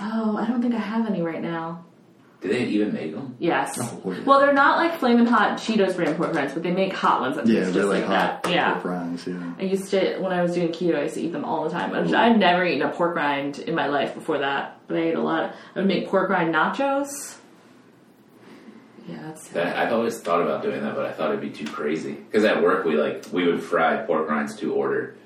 Oh, 0.00 0.36
I 0.38 0.46
don't 0.46 0.60
think 0.62 0.74
I 0.74 0.78
have 0.78 1.06
any 1.06 1.20
right 1.22 1.42
now. 1.42 1.84
Do 2.42 2.48
they 2.48 2.64
even 2.64 2.92
make 2.92 3.14
them? 3.14 3.36
Yes. 3.38 3.78
Oh, 3.80 4.10
yeah. 4.10 4.24
Well, 4.24 4.40
they're 4.40 4.52
not 4.52 4.76
like 4.76 4.98
flaming 4.98 5.26
hot 5.26 5.58
Cheetos 5.58 5.94
brand 5.94 6.16
pork 6.16 6.34
rinds, 6.34 6.52
but 6.54 6.64
they 6.64 6.72
make 6.72 6.92
hot 6.92 7.20
ones 7.20 7.36
that 7.36 7.46
Yeah, 7.46 7.70
just 7.70 7.76
like 7.88 8.02
hot 8.04 8.42
that. 8.42 8.52
Yeah. 8.52 8.72
pork 8.74 8.84
rinds, 8.86 9.26
yeah. 9.28 9.52
I 9.60 9.62
used 9.62 9.88
to 9.92 10.18
when 10.18 10.32
I 10.32 10.42
was 10.42 10.52
doing 10.54 10.68
keto. 10.70 10.96
I 10.96 11.02
used 11.04 11.14
to 11.14 11.20
eat 11.22 11.30
them 11.30 11.44
all 11.44 11.62
the 11.64 11.70
time. 11.70 11.94
I'd 11.94 12.38
never 12.38 12.64
eaten 12.66 12.82
a 12.82 12.90
pork 12.92 13.14
rind 13.14 13.60
in 13.60 13.76
my 13.76 13.86
life 13.86 14.14
before 14.14 14.38
that, 14.38 14.80
but 14.88 14.96
I 14.96 15.00
ate 15.02 15.14
a 15.14 15.20
lot. 15.20 15.54
I 15.76 15.78
would 15.78 15.86
make 15.86 16.08
pork 16.08 16.28
rind 16.30 16.52
nachos. 16.52 17.36
Yeah, 19.08 19.18
that's 19.22 19.48
That, 19.48 19.76
I've 19.76 19.92
always 19.92 20.18
thought 20.20 20.42
about 20.42 20.62
doing 20.62 20.80
that, 20.82 20.94
but 20.94 21.04
I 21.06 21.12
thought 21.12 21.30
it'd 21.30 21.40
be 21.40 21.50
too 21.50 21.70
crazy. 21.70 22.12
Because 22.12 22.44
at 22.44 22.60
work, 22.62 22.84
we 22.84 22.96
like 22.96 23.24
we 23.32 23.46
would 23.46 23.62
fry 23.62 23.96
pork 23.98 24.28
rinds 24.28 24.56
to 24.56 24.72
order, 24.74 25.16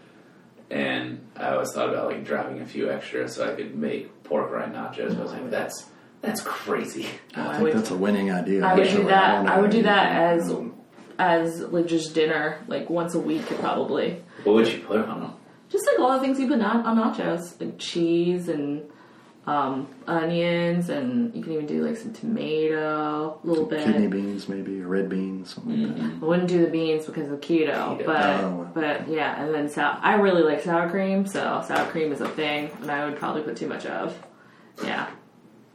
and 0.71 1.27
I 1.37 1.51
always 1.53 1.73
thought 1.73 1.89
about 1.89 2.07
like 2.11 2.25
dropping 2.25 2.61
a 2.61 2.67
few 2.67 2.91
extra 2.91 3.27
so 3.29 3.51
I 3.51 3.55
could 3.55 3.75
make 3.75 4.23
pork 4.25 4.51
rind 4.51 4.75
nachos. 4.75 5.19
I 5.19 5.23
was 5.23 5.33
like, 5.33 5.43
oh 5.43 5.49
that's 5.49 5.87
that's 6.23 6.41
crazy. 6.43 7.07
I 7.35 7.49
I 7.49 7.53
think 7.53 7.63
would- 7.65 7.73
that's 7.75 7.91
a 7.91 7.97
winning 7.97 8.31
idea. 8.33 8.65
I 8.65 8.75
would 8.75 8.89
do 8.89 9.05
that. 9.05 9.47
I 9.47 9.61
would 9.61 9.71
do 9.71 9.83
that 9.83 10.13
as 10.39 10.53
as 11.19 11.61
like 11.61 11.87
just 11.87 12.15
dinner, 12.15 12.59
like 12.69 12.91
once 12.91 13.15
a 13.15 13.21
week 13.21 13.47
probably. 13.61 14.23
What 14.45 14.55
would 14.57 14.69
you 14.73 14.81
put 14.81 14.99
on 15.01 15.21
them? 15.21 15.33
Just 15.69 15.87
like 15.87 15.99
all 15.99 16.13
the 16.13 16.21
things 16.21 16.39
you 16.39 16.47
put 16.47 16.61
on, 16.61 16.85
on 16.87 16.97
nachos, 17.15 17.61
like 17.61 17.79
cheese 17.79 18.49
and 18.49 18.83
um, 19.47 19.89
onions, 20.07 20.89
and 20.91 21.35
you 21.35 21.43
can 21.43 21.53
even 21.53 21.67
do 21.67 21.85
like 21.87 21.97
some 21.97 22.13
tomato, 22.13 23.41
a 23.43 23.47
little 23.47 23.65
bit. 23.67 23.85
Kidney 23.85 24.09
beans, 24.09 24.49
maybe, 24.49 24.81
or 24.83 24.89
red 24.89 25.09
beans, 25.09 25.55
something 25.55 25.83
like 25.87 25.97
that. 25.97 26.23
I 26.23 26.25
wouldn't 26.27 26.49
do 26.49 26.65
the 26.65 26.71
beans 26.71 27.07
because 27.07 27.31
of 27.31 27.41
keto, 27.41 27.99
Keto. 27.99 28.07
but 28.07 28.41
Oh. 28.45 28.69
but 28.75 29.09
yeah, 29.09 29.41
and 29.43 29.55
then 29.55 29.69
sour. 29.69 29.99
I 30.03 30.15
really 30.17 30.43
like 30.43 30.63
sour 30.63 30.89
cream, 30.91 31.27
so 31.27 31.63
sour 31.67 31.87
cream 31.91 32.13
is 32.13 32.21
a 32.21 32.29
thing, 32.29 32.71
and 32.83 32.91
I 32.91 33.05
would 33.09 33.19
probably 33.19 33.43
put 33.43 33.57
too 33.57 33.69
much 33.69 33.87
of. 33.87 34.17
Yeah, 34.85 35.07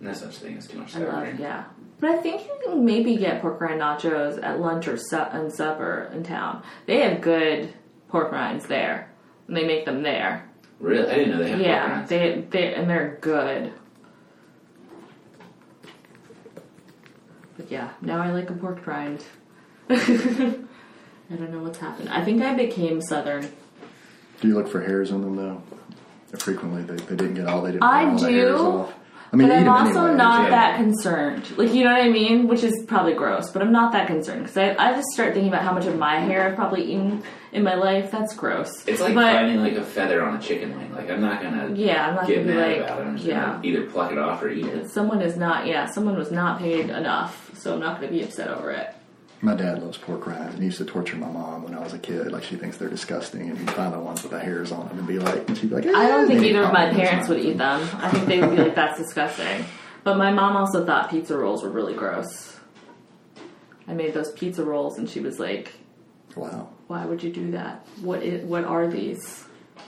No 0.02 0.12
such 0.14 0.38
thing 0.38 0.58
as 0.58 0.68
too 0.68 0.80
much 0.80 0.96
I 0.96 1.00
sour 1.00 1.08
love 1.14 1.24
cream. 1.24 1.38
yeah. 1.40 1.64
But 2.00 2.10
I 2.10 2.18
think 2.18 2.42
you 2.42 2.60
can 2.66 2.84
maybe 2.84 3.16
get 3.16 3.42
pork 3.42 3.62
rind 3.62 3.80
nachos 3.80 4.42
at 4.44 4.60
lunch 4.60 4.88
or 4.88 4.98
su- 4.98 5.16
and 5.18 5.54
supper 5.54 6.10
in 6.14 6.24
town. 6.24 6.64
They 6.88 7.02
have 7.02 7.22
good 7.22 7.74
pork 8.10 8.32
rinds 8.32 8.66
there, 8.66 9.10
and 9.48 9.56
they 9.56 9.66
make 9.66 9.86
them 9.86 10.02
there. 10.02 10.50
Really, 10.80 11.08
I 11.10 11.14
didn't 11.16 11.30
know 11.32 11.38
they 11.44 11.50
had 11.50 11.58
pork 11.60 11.68
Yeah, 11.68 11.92
rinds. 11.94 12.10
they 12.10 12.42
they 12.50 12.74
and 12.74 12.90
they're 12.90 13.18
good. 13.22 13.72
But 17.58 17.70
yeah, 17.72 17.92
now 18.02 18.22
I 18.22 18.32
like 18.32 18.50
a 18.50 18.54
pork 18.54 18.86
rind. 18.88 19.24
I 19.90 19.96
don't 21.30 21.52
know 21.52 21.60
what's 21.60 21.78
happened. 21.80 22.10
I 22.10 22.24
think 22.24 22.42
I 22.42 22.56
became 22.56 23.02
southern. 23.02 23.48
Do 24.42 24.48
you 24.48 24.56
look 24.56 24.68
for 24.68 24.82
hairs 24.82 25.12
in 25.12 25.22
them, 25.22 25.36
though? 25.36 25.62
Frequently, 26.40 26.82
they, 26.84 26.96
they 26.96 27.16
didn't 27.16 27.36
get 27.36 27.46
all 27.48 27.62
they 27.62 27.72
didn't 27.74 27.84
I 27.84 28.04
get 28.06 28.52
all 28.52 28.78
the 28.78 28.86
do. 28.88 28.94
I 29.34 29.38
mean, 29.38 29.48
But 29.48 29.58
I'm 29.60 29.70
also 29.70 30.02
anyway. 30.02 30.18
not 30.18 30.44
yeah. 30.44 30.50
that 30.50 30.76
concerned. 30.76 31.58
Like, 31.58 31.74
you 31.74 31.86
know 31.86 31.94
what 31.94 32.02
I 32.02 32.10
mean? 32.10 32.50
Which 32.50 32.64
is 32.64 32.84
probably 32.86 33.14
gross, 33.14 33.50
but 33.50 33.62
I'm 33.62 33.72
not 33.72 33.94
that 33.94 34.08
concerned 34.08 34.44
because 34.44 34.58
I, 34.58 34.76
I 34.78 34.92
just 34.94 35.08
start 35.14 35.34
thinking 35.34 35.48
about 35.48 35.64
how 35.64 35.72
much 35.74 35.86
of 35.86 35.98
my 35.98 36.20
hair 36.20 36.50
I've 36.50 36.56
probably 36.56 36.84
eaten 36.84 37.24
in 37.54 37.64
my 37.64 37.76
life. 37.76 38.12
That's 38.12 38.36
gross. 38.36 38.86
It's 38.88 39.00
like 39.00 39.16
but, 39.16 39.34
finding 39.34 39.62
like 39.62 39.74
a 39.74 39.84
feather 39.84 40.22
on 40.22 40.36
a 40.36 40.42
chicken 40.42 40.78
wing. 40.78 40.94
Like 40.94 41.10
I'm 41.10 41.22
not 41.22 41.42
gonna 41.42 41.74
Yeah, 41.74 42.10
I'm 42.10 42.16
not 42.16 42.28
get 42.28 42.46
gonna 42.46 42.56
mad 42.56 42.68
like, 42.68 42.78
about 42.86 43.00
it. 43.00 43.08
I'm 43.08 43.16
just 43.16 43.28
yeah. 43.30 43.46
gonna 43.54 43.60
either 43.64 43.90
pluck 43.90 44.12
it 44.12 44.18
off 44.18 44.44
or 44.44 44.50
eat 44.50 44.66
it. 44.66 44.90
Someone 44.90 45.22
is 45.22 45.38
not, 45.38 45.66
yeah, 45.66 45.86
someone 45.86 46.18
was 46.18 46.32
not 46.32 46.60
paid 46.60 46.90
enough, 46.90 47.52
so 47.58 47.74
I'm 47.74 47.80
not 47.80 48.02
going 48.02 48.12
to 48.12 48.18
be 48.18 48.24
upset 48.24 48.50
over 48.50 48.72
it. 48.72 48.94
My 49.44 49.56
dad 49.56 49.82
loves 49.82 49.98
pork 49.98 50.28
rinds 50.28 50.54
and 50.54 50.60
he 50.60 50.66
used 50.66 50.78
to 50.78 50.86
torture 50.86 51.18
my 51.18 51.28
mom 51.30 51.64
when 51.64 51.74
I 51.74 51.80
was 51.80 51.94
a 51.94 52.00
kid. 52.00 52.32
Like 52.32 52.44
she 52.44 52.56
thinks 52.56 52.78
they're 52.78 52.90
disgusting, 52.90 53.50
and 53.50 53.58
he'd 53.58 53.72
find 53.72 53.92
the 53.92 54.00
ones 54.00 54.22
with 54.22 54.32
the 54.32 54.40
hairs 54.40 54.72
on 54.72 54.88
them 54.88 55.00
and 55.00 55.08
be 55.08 55.18
like, 55.18 55.48
and 55.48 55.58
she'd 55.58 55.70
be 55.72 55.76
like, 55.76 55.86
I 55.88 56.08
don't 56.08 56.26
"Eh, 56.26 56.28
think 56.28 56.44
either 56.44 56.64
of 56.64 56.72
my 56.74 56.92
parents 56.94 57.28
would 57.28 57.40
eat 57.40 57.58
them. 57.58 57.82
I 57.96 58.10
think 58.10 58.28
they 58.28 58.40
would 58.40 58.52
be 58.56 58.62
like, 58.62 58.76
that's 58.76 59.00
disgusting. 59.00 59.66
But 60.04 60.18
my 60.18 60.32
mom 60.32 60.56
also 60.56 60.86
thought 60.86 61.10
pizza 61.10 61.36
rolls 61.38 61.64
were 61.64 61.70
really 61.70 61.94
gross. 61.96 62.60
I 63.88 63.94
made 63.94 64.14
those 64.14 64.32
pizza 64.32 64.64
rolls, 64.64 64.98
and 65.00 65.10
she 65.10 65.20
was 65.20 65.40
like, 65.40 65.74
Wow. 66.36 66.70
"Why 66.88 67.06
would 67.06 67.24
you 67.24 67.32
do 67.32 67.52
that? 67.52 67.86
What 68.02 68.22
is, 68.24 68.44
what 68.46 68.64
are 68.66 68.88
these?" 68.88 69.44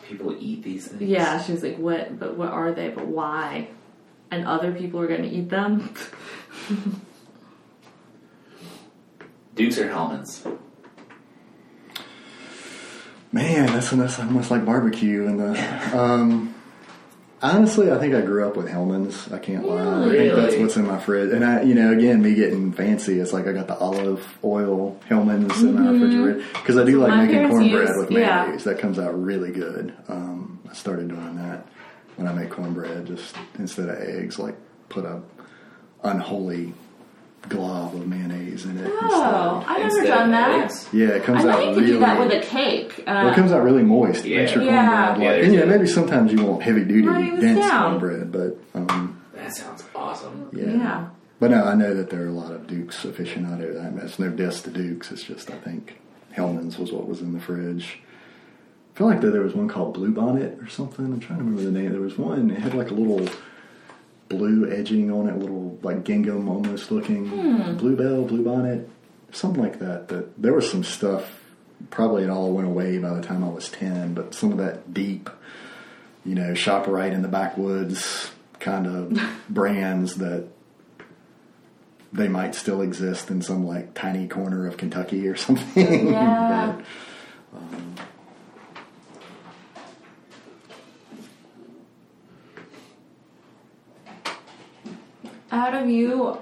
People 0.07 0.35
eat 0.39 0.63
these 0.63 0.87
things. 0.87 1.01
Yeah, 1.03 1.41
she 1.41 1.51
was 1.53 1.63
like, 1.63 1.77
"What? 1.77 2.19
But 2.19 2.35
what 2.37 2.49
are 2.49 2.71
they? 2.73 2.89
But 2.89 3.07
why?" 3.07 3.69
And 4.31 4.45
other 4.47 4.71
people 4.73 4.99
are 4.99 5.07
going 5.07 5.21
to 5.21 5.29
eat 5.29 5.49
them. 5.49 5.93
Duke's 9.55 9.77
or 9.77 9.87
Hellmann's? 9.89 10.43
Man, 13.31 13.65
that's, 13.67 13.89
that's 13.89 14.19
almost 14.19 14.51
like 14.51 14.63
barbecue. 14.65 15.25
And 15.25 15.39
the 15.39 15.97
um, 15.99 16.53
honestly, 17.41 17.91
I 17.91 17.97
think 17.97 18.13
I 18.13 18.21
grew 18.21 18.47
up 18.47 18.55
with 18.55 18.67
Hellmann's. 18.67 19.31
I 19.31 19.39
can't 19.39 19.67
lie. 19.67 19.81
I 19.81 20.01
think 20.03 20.11
Really? 20.13 20.41
that's 20.41 20.55
what's 20.57 20.75
in 20.77 20.85
my 20.85 20.99
fridge. 20.99 21.31
And 21.31 21.43
I, 21.43 21.63
you 21.63 21.73
know, 21.73 21.91
again, 21.91 22.21
me 22.21 22.35
getting 22.35 22.71
fancy, 22.71 23.19
it's 23.19 23.33
like 23.33 23.47
I 23.47 23.51
got 23.53 23.67
the 23.67 23.75
olive 23.77 24.37
oil 24.43 24.99
Hellmann's 25.09 25.61
in 25.63 25.73
my 25.73 25.89
refrigerator 25.91 26.45
because 26.53 26.77
I 26.77 26.83
do 26.83 26.99
like 26.99 27.11
Mm-hmm. 27.13 27.17
My 27.17 27.25
making 27.25 27.49
cornbread 27.49 27.87
use- 27.89 27.97
with 27.97 28.11
yeah. 28.11 28.41
mayonnaise. 28.43 28.63
That 28.65 28.77
comes 28.79 28.99
out 28.99 29.19
really 29.19 29.51
good. 29.51 29.93
Um, 30.07 30.59
I 30.69 30.73
started 30.73 31.07
doing 31.07 31.35
that 31.37 31.67
when 32.17 32.27
I 32.27 32.33
make 32.33 32.51
cornbread. 32.51 33.07
Just 33.07 33.35
instead 33.57 33.89
of 33.89 33.97
eggs, 33.97 34.37
like 34.37 34.55
put 34.89 35.05
a 35.05 35.21
unholy 36.03 36.73
glob 37.49 37.93
of 37.95 38.07
mayonnaise 38.07 38.65
in 38.65 38.77
it. 38.77 38.89
Oh, 38.89 39.63
I've 39.67 39.79
never 39.83 39.97
Instead 39.99 40.07
done 40.07 40.31
that. 40.31 40.63
eggs? 40.65 40.87
Yeah, 40.93 41.07
it 41.09 41.23
comes 41.23 41.43
I 41.45 41.49
out 41.51 41.59
know 41.59 41.59
you 41.59 41.65
really. 41.71 41.75
could 41.81 41.85
do 41.87 41.99
that 41.99 42.19
with 42.19 42.31
a 42.31 42.39
cake. 42.45 42.99
Uh, 42.99 43.03
Well, 43.05 43.29
it 43.29 43.35
comes 43.35 43.51
out 43.51 43.63
really 43.63 43.83
moist. 43.83 44.25
Yeah. 44.25 44.37
Makes 44.39 44.51
Yeah. 44.55 44.57
cornbread 44.57 45.21
Yeah, 45.23 45.31
like, 45.31 45.43
and 45.43 45.53
yeah, 45.53 45.59
a- 45.61 45.65
maybe 45.65 45.87
sometimes 45.87 46.31
you 46.31 46.43
want 46.45 46.61
heavy 46.63 46.83
duty, 46.85 47.07
Writing 47.07 47.39
dense 47.39 47.59
down. 47.59 47.99
cornbread, 47.99 48.31
but 48.31 48.57
um, 48.75 49.17
That 49.35 49.53
sounds 49.55 49.83
awesome. 49.95 50.47
yeah. 50.53 50.65
Yeah. 50.65 51.05
But 51.39 51.51
no, 51.51 51.63
I 51.65 51.75
know 51.75 51.93
that 51.93 52.09
there 52.09 52.23
are 52.23 52.27
a 52.27 52.31
lot 52.31 52.51
of 52.53 52.67
Duke's 52.67 53.03
aficionados. 53.03 53.77
I 53.79 53.89
mean, 53.89 53.99
it's 54.05 54.17
no 54.19 54.29
diss 54.29 54.61
to 54.61 54.69
Duke's. 54.69 55.11
It's 55.11 55.23
just 55.23 55.51
I 55.51 55.55
think 55.55 55.99
Hellmann's 56.31 56.77
was 56.79 56.91
what 56.93 57.07
was 57.07 57.19
in 57.21 57.33
the 57.33 57.39
fridge. 57.41 57.99
I 58.95 58.97
feel 58.97 59.07
like 59.07 59.21
that 59.21 59.31
there 59.31 59.41
was 59.41 59.53
one 59.55 59.67
called 59.67 59.93
Blue 59.95 60.11
Bonnet 60.11 60.57
or 60.61 60.67
something. 60.69 61.03
I'm 61.05 61.19
trying 61.19 61.39
to 61.39 61.43
remember 61.43 61.63
the 61.63 61.71
name. 61.71 61.91
There 61.91 61.99
was 61.99 62.17
one. 62.17 62.51
It 62.51 62.59
had 62.59 62.73
like 62.75 62.91
a 62.91 62.93
little 62.93 63.27
blue 64.29 64.69
edging 64.71 65.11
on 65.11 65.27
it, 65.27 65.37
little 65.37 65.77
like 65.81 66.03
gingham 66.03 66.49
almost 66.49 66.91
looking. 66.91 67.27
Hmm. 67.27 67.77
Bluebell, 67.77 68.25
Blue 68.25 68.43
Bonnet, 68.43 68.89
something 69.31 69.61
like 69.61 69.79
that. 69.79 70.07
That 70.09 70.41
there 70.41 70.53
was 70.53 70.69
some 70.69 70.83
stuff. 70.83 71.39
Probably 71.89 72.23
it 72.23 72.29
all 72.29 72.51
went 72.51 72.67
away 72.67 72.97
by 72.97 73.13
the 73.13 73.21
time 73.21 73.43
I 73.43 73.49
was 73.49 73.69
ten, 73.69 74.13
but 74.13 74.33
some 74.33 74.51
of 74.51 74.57
that 74.59 74.93
deep, 74.93 75.29
you 76.25 76.35
know, 76.35 76.53
shop 76.53 76.87
right 76.87 77.11
in 77.11 77.21
the 77.21 77.27
backwoods 77.27 78.31
kind 78.59 78.87
of 78.87 79.19
brands 79.49 80.15
that 80.15 80.47
they 82.13 82.27
might 82.27 82.55
still 82.55 82.81
exist 82.81 83.29
in 83.31 83.41
some 83.41 83.67
like 83.67 83.93
tiny 83.93 84.27
corner 84.27 84.67
of 84.67 84.77
Kentucky 84.77 85.27
or 85.27 85.35
something. 85.35 86.07
Yeah. 86.13 86.75
But, 86.77 86.85
Out 95.53 95.75
of 95.75 95.87
you 95.87 96.35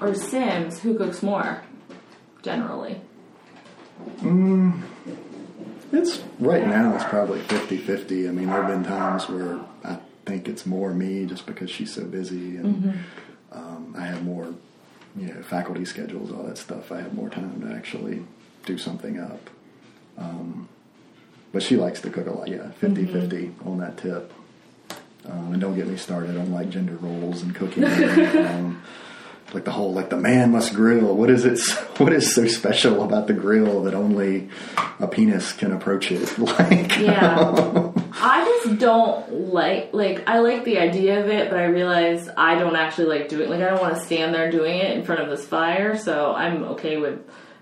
or 0.00 0.12
Sims, 0.12 0.80
who 0.80 0.98
cooks 0.98 1.22
more? 1.22 1.62
Generally. 2.42 3.00
It's 5.92 6.20
right 6.40 6.66
now. 6.66 6.92
It's 6.96 7.04
probably 7.04 7.38
50-50. 7.42 8.28
I 8.28 8.32
mean, 8.32 8.48
there 8.48 8.62
have 8.62 8.66
been 8.66 8.82
times 8.82 9.28
where 9.28 9.60
I 9.84 9.98
think 10.24 10.48
it's 10.48 10.66
more 10.66 10.92
me 10.92 11.26
just 11.26 11.46
because 11.46 11.70
she's 11.70 11.94
so 11.94 12.04
busy, 12.06 12.56
and 12.56 13.04
um, 13.52 13.94
I 13.96 14.04
have 14.04 14.24
more, 14.24 14.52
you 15.16 15.28
know, 15.32 15.42
faculty 15.42 15.84
schedules, 15.84 16.32
all 16.32 16.42
that 16.42 16.58
stuff. 16.58 16.90
I 16.90 17.00
have 17.00 17.14
more 17.14 17.30
time 17.30 17.60
to 17.60 17.72
actually 17.72 18.24
do 18.64 18.78
something 18.78 19.20
up. 19.20 19.48
Um, 20.18 20.68
but 21.52 21.62
she 21.62 21.76
likes 21.76 22.00
to 22.00 22.10
cook 22.10 22.26
a 22.26 22.32
lot. 22.32 22.48
Yeah, 22.48 22.72
50-50 22.80 23.64
on 23.64 23.78
that 23.78 23.96
tip. 23.96 24.32
Um, 25.28 25.52
and 25.52 25.60
don't 25.60 25.74
get 25.74 25.86
me 25.86 25.96
started 25.96 26.36
on 26.36 26.52
like 26.52 26.70
gender 26.70 26.96
roles 26.96 27.42
and 27.42 27.54
cooking. 27.54 27.84
um, 27.84 28.82
like 29.52 29.64
the 29.64 29.70
whole 29.70 29.92
like 29.92 30.10
the 30.10 30.16
man 30.16 30.52
must 30.52 30.74
grill. 30.74 31.14
What 31.16 31.30
is 31.30 31.44
it? 31.44 31.60
What 31.96 32.12
is 32.12 32.34
so 32.34 32.46
special 32.46 33.02
about 33.02 33.26
the 33.26 33.32
grill 33.32 33.84
that 33.84 33.94
only 33.94 34.50
a 35.00 35.06
penis 35.06 35.52
can 35.54 35.72
approach 35.72 36.12
it? 36.12 36.38
Like 36.38 36.98
Yeah. 36.98 37.92
I 38.18 38.60
just 38.64 38.78
don't 38.78 39.52
like 39.52 39.90
like 39.92 40.28
I 40.28 40.40
like 40.40 40.64
the 40.64 40.78
idea 40.78 41.20
of 41.22 41.28
it, 41.28 41.48
but 41.48 41.58
I 41.58 41.64
realize 41.64 42.28
I 42.36 42.56
don't 42.56 42.76
actually 42.76 43.06
like 43.06 43.28
doing 43.28 43.48
like 43.48 43.60
I 43.60 43.70
don't 43.70 43.80
want 43.80 43.94
to 43.94 44.00
stand 44.00 44.34
there 44.34 44.50
doing 44.50 44.78
it 44.78 44.96
in 44.96 45.04
front 45.04 45.22
of 45.22 45.28
this 45.30 45.46
fire, 45.46 45.96
so 45.96 46.34
I'm 46.34 46.62
okay 46.74 46.96
with 46.96 47.20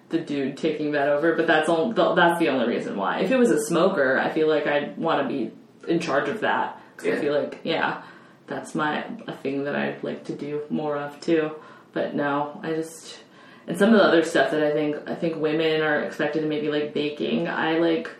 the 0.08 0.18
dude 0.18 0.56
taking 0.56 0.92
that 0.92 1.08
over, 1.08 1.34
but 1.34 1.46
that's 1.46 1.68
all 1.68 1.92
that's 1.92 2.38
the 2.38 2.48
only 2.48 2.66
reason 2.66 2.96
why. 2.96 3.20
If 3.20 3.30
it 3.30 3.36
was 3.36 3.50
a 3.50 3.60
smoker, 3.66 4.18
I 4.18 4.30
feel 4.30 4.48
like 4.48 4.66
I'd 4.66 4.96
want 4.96 5.22
to 5.22 5.28
be 5.28 5.52
in 5.86 6.00
charge 6.00 6.28
of 6.28 6.40
that 6.40 6.80
cuz 6.96 7.06
Yeah. 7.06 7.14
I 7.14 7.20
feel 7.20 7.34
like 7.34 7.58
yeah, 7.64 8.02
that's 8.46 8.74
my 8.74 9.04
a 9.26 9.32
thing 9.32 9.64
that 9.64 9.76
I'd 9.76 10.02
like 10.02 10.24
to 10.24 10.34
do 10.34 10.62
more 10.70 10.96
of 10.96 11.20
too. 11.20 11.52
But 11.92 12.14
no, 12.14 12.60
I 12.62 12.72
just 12.72 13.20
and 13.66 13.78
some 13.78 13.94
of 13.94 14.00
the 14.00 14.04
other 14.04 14.22
stuff 14.22 14.50
that 14.50 14.62
I 14.62 14.72
think 14.72 14.96
I 15.08 15.14
think 15.14 15.36
women 15.36 15.80
are 15.80 16.00
expected 16.00 16.40
to 16.42 16.46
maybe 16.46 16.68
like 16.68 16.92
baking. 16.92 17.48
I 17.48 17.78
like 17.78 18.10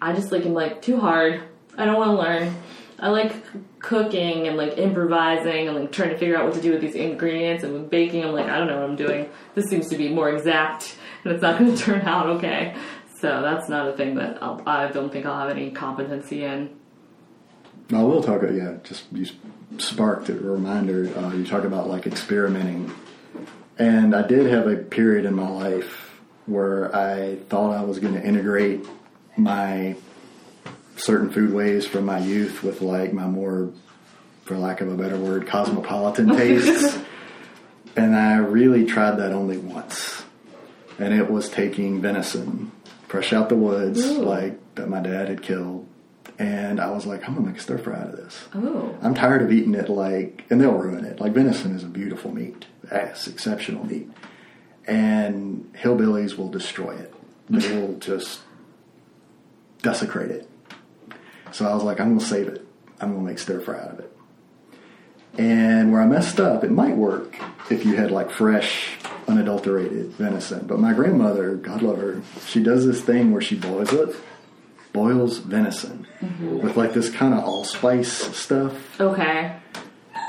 I 0.00 0.12
just 0.12 0.32
like 0.32 0.44
am 0.46 0.54
like 0.54 0.82
too 0.82 0.98
hard. 0.98 1.42
I 1.76 1.84
don't 1.84 1.96
want 1.96 2.10
to 2.10 2.16
learn. 2.16 2.54
I 3.00 3.10
like 3.10 3.32
cooking 3.78 4.48
and 4.48 4.56
like 4.56 4.76
improvising 4.76 5.68
and 5.68 5.78
like 5.78 5.92
trying 5.92 6.10
to 6.10 6.18
figure 6.18 6.36
out 6.36 6.44
what 6.44 6.54
to 6.54 6.60
do 6.60 6.72
with 6.72 6.80
these 6.80 6.96
ingredients 6.96 7.62
and 7.62 7.72
with 7.72 7.90
baking. 7.90 8.24
I'm 8.24 8.32
like 8.32 8.46
I 8.46 8.58
don't 8.58 8.66
know 8.66 8.80
what 8.80 8.90
I'm 8.90 8.96
doing. 8.96 9.28
This 9.54 9.66
seems 9.66 9.88
to 9.88 9.96
be 9.96 10.08
more 10.08 10.30
exact 10.30 10.96
and 11.24 11.32
it's 11.32 11.42
not 11.42 11.58
going 11.58 11.74
to 11.76 11.82
turn 11.82 12.02
out 12.02 12.26
okay. 12.26 12.74
So 13.20 13.42
that's 13.42 13.68
not 13.68 13.88
a 13.88 13.92
thing 13.96 14.14
that 14.16 14.42
I'll, 14.42 14.62
I 14.66 14.88
don't 14.88 15.12
think 15.12 15.26
I'll 15.26 15.40
have 15.40 15.50
any 15.50 15.70
competency 15.70 16.44
in. 16.44 16.77
No, 17.90 18.06
we'll 18.06 18.22
talk. 18.22 18.42
About, 18.42 18.54
Yeah, 18.54 18.74
just 18.84 19.04
you 19.12 19.26
sparked 19.78 20.28
a 20.28 20.34
reminder. 20.34 21.10
Uh, 21.16 21.32
you 21.32 21.44
talk 21.44 21.64
about 21.64 21.88
like 21.88 22.06
experimenting, 22.06 22.92
and 23.78 24.14
I 24.14 24.26
did 24.26 24.46
have 24.46 24.66
a 24.66 24.76
period 24.76 25.24
in 25.24 25.34
my 25.34 25.48
life 25.48 26.20
where 26.46 26.94
I 26.94 27.36
thought 27.48 27.74
I 27.76 27.82
was 27.82 27.98
going 27.98 28.14
to 28.14 28.24
integrate 28.24 28.86
my 29.36 29.96
certain 30.96 31.30
food 31.30 31.52
ways 31.52 31.86
from 31.86 32.04
my 32.06 32.18
youth 32.18 32.62
with 32.62 32.80
like 32.82 33.12
my 33.12 33.26
more, 33.26 33.70
for 34.44 34.56
lack 34.58 34.80
of 34.80 34.90
a 34.90 34.96
better 34.96 35.16
word, 35.18 35.46
cosmopolitan 35.46 36.28
tastes. 36.36 36.98
and 37.96 38.16
I 38.16 38.36
really 38.38 38.84
tried 38.86 39.12
that 39.18 39.32
only 39.32 39.58
once, 39.58 40.24
and 40.98 41.14
it 41.14 41.30
was 41.30 41.48
taking 41.48 42.00
venison 42.00 42.72
fresh 43.06 43.32
out 43.32 43.48
the 43.48 43.56
woods, 43.56 44.04
Ooh. 44.04 44.22
like 44.22 44.58
that 44.74 44.88
my 44.90 45.00
dad 45.00 45.28
had 45.28 45.42
killed. 45.42 45.86
And 46.38 46.80
I 46.80 46.90
was 46.90 47.04
like, 47.04 47.26
I'm 47.26 47.34
gonna 47.34 47.48
make 47.48 47.56
a 47.56 47.60
stir 47.60 47.78
fry 47.78 47.98
out 47.98 48.10
of 48.10 48.16
this. 48.16 48.44
Oh, 48.54 48.96
I'm 49.02 49.14
tired 49.14 49.42
of 49.42 49.50
eating 49.50 49.74
it 49.74 49.88
like, 49.88 50.44
and 50.50 50.60
they'll 50.60 50.72
ruin 50.72 51.04
it. 51.04 51.20
Like 51.20 51.32
venison 51.32 51.74
is 51.74 51.82
a 51.82 51.88
beautiful 51.88 52.32
meat, 52.32 52.66
it's 52.90 53.26
exceptional 53.26 53.84
meat, 53.84 54.08
and 54.86 55.72
hillbillies 55.74 56.36
will 56.36 56.48
destroy 56.48 56.94
it. 56.94 57.12
They 57.50 57.76
will 57.80 57.98
just 57.98 58.40
desecrate 59.82 60.30
it. 60.30 60.48
So 61.50 61.66
I 61.68 61.74
was 61.74 61.82
like, 61.82 61.98
I'm 61.98 62.16
gonna 62.16 62.20
save 62.20 62.46
it. 62.48 62.64
I'm 63.00 63.14
gonna 63.14 63.26
make 63.26 63.38
stir 63.40 63.60
fry 63.60 63.80
out 63.80 63.90
of 63.92 63.98
it. 64.00 64.12
And 65.38 65.92
where 65.92 66.00
I 66.00 66.06
messed 66.06 66.40
up, 66.40 66.64
it 66.64 66.70
might 66.70 66.96
work 66.96 67.36
if 67.70 67.84
you 67.84 67.96
had 67.96 68.10
like 68.10 68.30
fresh, 68.30 68.96
unadulterated 69.26 70.12
venison. 70.12 70.66
But 70.66 70.78
my 70.78 70.92
grandmother, 70.92 71.54
God 71.54 71.82
love 71.82 71.98
her, 71.98 72.22
she 72.46 72.62
does 72.62 72.86
this 72.86 73.00
thing 73.00 73.32
where 73.32 73.42
she 73.42 73.56
boils 73.56 73.92
it, 73.92 74.16
boils 74.98 75.38
venison 75.38 76.06
mm-hmm. 76.20 76.58
with 76.58 76.76
like 76.76 76.92
this 76.92 77.08
kind 77.10 77.32
of 77.34 77.44
allspice 77.44 78.12
stuff. 78.36 79.00
okay. 79.00 79.54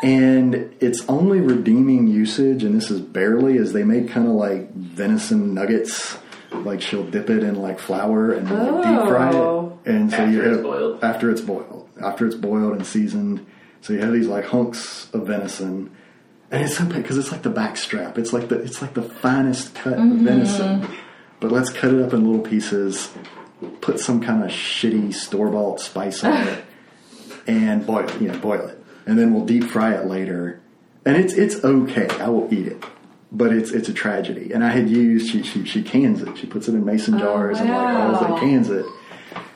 And 0.01 0.73
its 0.79 1.03
only 1.09 1.41
redeeming 1.41 2.07
usage, 2.07 2.63
and 2.63 2.73
this 2.73 2.89
is 2.89 3.01
barely, 3.01 3.57
is 3.57 3.73
they 3.73 3.83
make 3.83 4.09
kind 4.09 4.27
of 4.27 4.33
like 4.33 4.73
venison 4.73 5.53
nuggets. 5.53 6.17
Like 6.51 6.81
she'll 6.81 7.03
dip 7.03 7.29
it 7.29 7.43
in 7.43 7.55
like 7.55 7.79
flour 7.79 8.31
and 8.31 8.47
then 8.47 8.75
like, 8.75 8.83
deep 8.83 9.07
fry 9.09 9.31
Oh. 9.33 9.79
it. 9.85 9.91
And 9.91 10.11
so 10.11 10.17
After 10.17 10.31
you 10.31 10.53
it's 10.53 10.61
boiled? 10.61 11.03
after 11.03 11.31
it's 11.31 11.41
boiled, 11.41 11.89
after 12.01 12.25
it's 12.27 12.35
boiled 12.35 12.73
and 12.77 12.85
seasoned, 12.85 13.45
So 13.81 13.93
you 13.93 13.99
have 13.99 14.13
these 14.13 14.27
like 14.27 14.45
hunks 14.45 15.09
of 15.13 15.27
venison, 15.27 15.91
and 16.51 16.63
it's 16.63 16.77
so 16.77 16.85
because 16.85 17.17
it's 17.17 17.31
like 17.31 17.43
the 17.43 17.49
back 17.61 17.75
strap. 17.77 18.17
It's 18.17 18.31
like 18.33 18.47
the 18.49 18.57
it's 18.61 18.81
like 18.81 18.93
the 18.93 19.03
finest 19.23 19.75
cut 19.75 19.97
mm-hmm. 19.97 20.23
venison, 20.25 20.87
but 21.41 21.51
let's 21.51 21.71
cut 21.71 21.93
it 21.93 22.01
up 22.01 22.13
in 22.13 22.25
little 22.25 22.45
pieces. 22.53 23.09
Put 23.81 23.99
some 23.99 24.21
kind 24.21 24.43
of 24.43 24.51
shitty 24.51 25.13
store 25.13 25.49
bought 25.49 25.81
spice 25.81 26.23
on 26.23 26.47
it, 26.47 26.63
and 27.47 27.85
boil 27.85 28.07
it. 28.07 28.21
You 28.21 28.29
know, 28.29 28.39
boil 28.39 28.67
it, 28.67 28.83
and 29.05 29.17
then 29.17 29.33
we'll 29.33 29.45
deep 29.45 29.65
fry 29.65 29.93
it 29.93 30.05
later. 30.05 30.61
And 31.05 31.17
it's 31.17 31.33
it's 31.33 31.63
okay. 31.63 32.07
I 32.19 32.29
will 32.29 32.53
eat 32.53 32.67
it, 32.67 32.83
but 33.31 33.51
it's 33.53 33.71
it's 33.71 33.89
a 33.89 33.93
tragedy. 33.93 34.51
And 34.53 34.63
I 34.63 34.69
had 34.69 34.89
used 34.89 35.31
she 35.31 35.43
she, 35.43 35.65
she 35.65 35.83
cans 35.83 36.21
it. 36.21 36.37
She 36.37 36.47
puts 36.47 36.67
it 36.67 36.75
in 36.75 36.85
mason 36.85 37.15
oh, 37.15 37.19
jars 37.19 37.59
and 37.59 37.69
like 37.69 37.79
all 37.79 38.13
wow. 38.13 38.19
that 38.19 38.39
cans 38.39 38.69
it. 38.69 38.85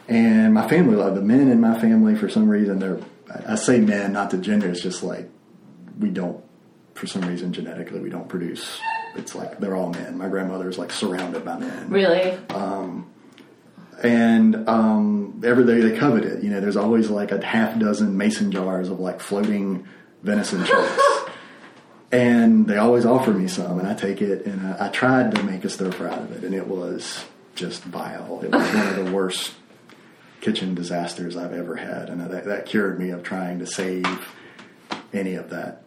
And 0.08 0.54
my 0.54 0.68
family 0.68 0.96
love 0.96 1.16
the 1.16 1.22
men 1.22 1.50
in 1.50 1.62
my 1.62 1.80
family 1.80 2.16
for 2.16 2.28
some 2.28 2.50
reason 2.50 2.80
they're 2.80 3.00
I 3.48 3.56
say 3.56 3.80
men, 3.80 4.14
not 4.14 4.30
the 4.30 4.38
gender. 4.38 4.70
It's 4.70 4.82
just 4.82 5.04
like 5.04 5.30
we 6.00 6.10
don't 6.10 6.44
for 6.94 7.08
some 7.08 7.24
reason 7.24 7.54
genetically 7.54 8.00
we 8.00 8.10
don't 8.10 8.28
produce. 8.28 8.80
It's 9.16 9.36
like 9.36 9.60
they're 9.60 9.76
all 9.76 9.90
men. 9.90 10.18
My 10.18 10.28
grandmother 10.28 10.70
is 10.70 10.78
like 10.78 10.92
surrounded 10.92 11.46
by 11.46 11.60
men 11.60 11.90
Really? 11.90 12.32
Um, 12.50 13.10
and 14.04 14.68
um, 14.68 15.42
every 15.44 15.66
day 15.66 15.80
they 15.80 15.98
covet 15.98 16.26
it. 16.26 16.44
You 16.44 16.50
know, 16.50 16.60
there's 16.60 16.78
always 16.78 17.10
like 17.10 17.32
a 17.32 17.44
half 17.44 17.80
dozen 17.80 18.18
mason 18.18 18.52
jars 18.52 18.90
of 18.90 19.00
like 19.00 19.22
floating 19.22 19.88
venison 20.22 20.64
chunks, 20.66 21.02
and 22.12 22.68
they 22.68 22.78
always 22.78 23.06
offer 23.06 23.32
me 23.32 23.48
some, 23.48 23.80
and 23.80 23.88
I 23.88 23.94
take 23.94 24.22
it, 24.22 24.46
and 24.46 24.62
I, 24.68 24.88
I 24.88 24.90
tried 24.90 25.34
to 25.36 25.44
make 25.44 25.64
a 25.64 25.70
stir 25.70 25.92
fry 25.92 26.12
out 26.12 26.20
of 26.20 26.32
it, 26.34 26.44
and 26.44 26.54
it 26.54 26.68
was 26.68 27.26
just 27.56 27.84
vile. 27.84 28.42
It 28.44 28.52
was 28.52 28.68
one 28.74 28.88
of 28.88 29.06
the 29.06 29.12
worst 29.12 29.54
kitchen 30.42 30.76
disasters 30.76 31.38
I've 31.38 31.54
ever 31.54 31.78
had, 31.78 32.10
and 32.10 32.20
that, 32.20 32.46
that 32.46 32.66
cured 32.66 33.00
me 33.00 33.12
of 33.12 33.24
trying 33.24 33.60
to 33.60 33.66
save 33.66 34.06
any 35.14 35.36
of 35.36 35.50
that. 35.52 35.84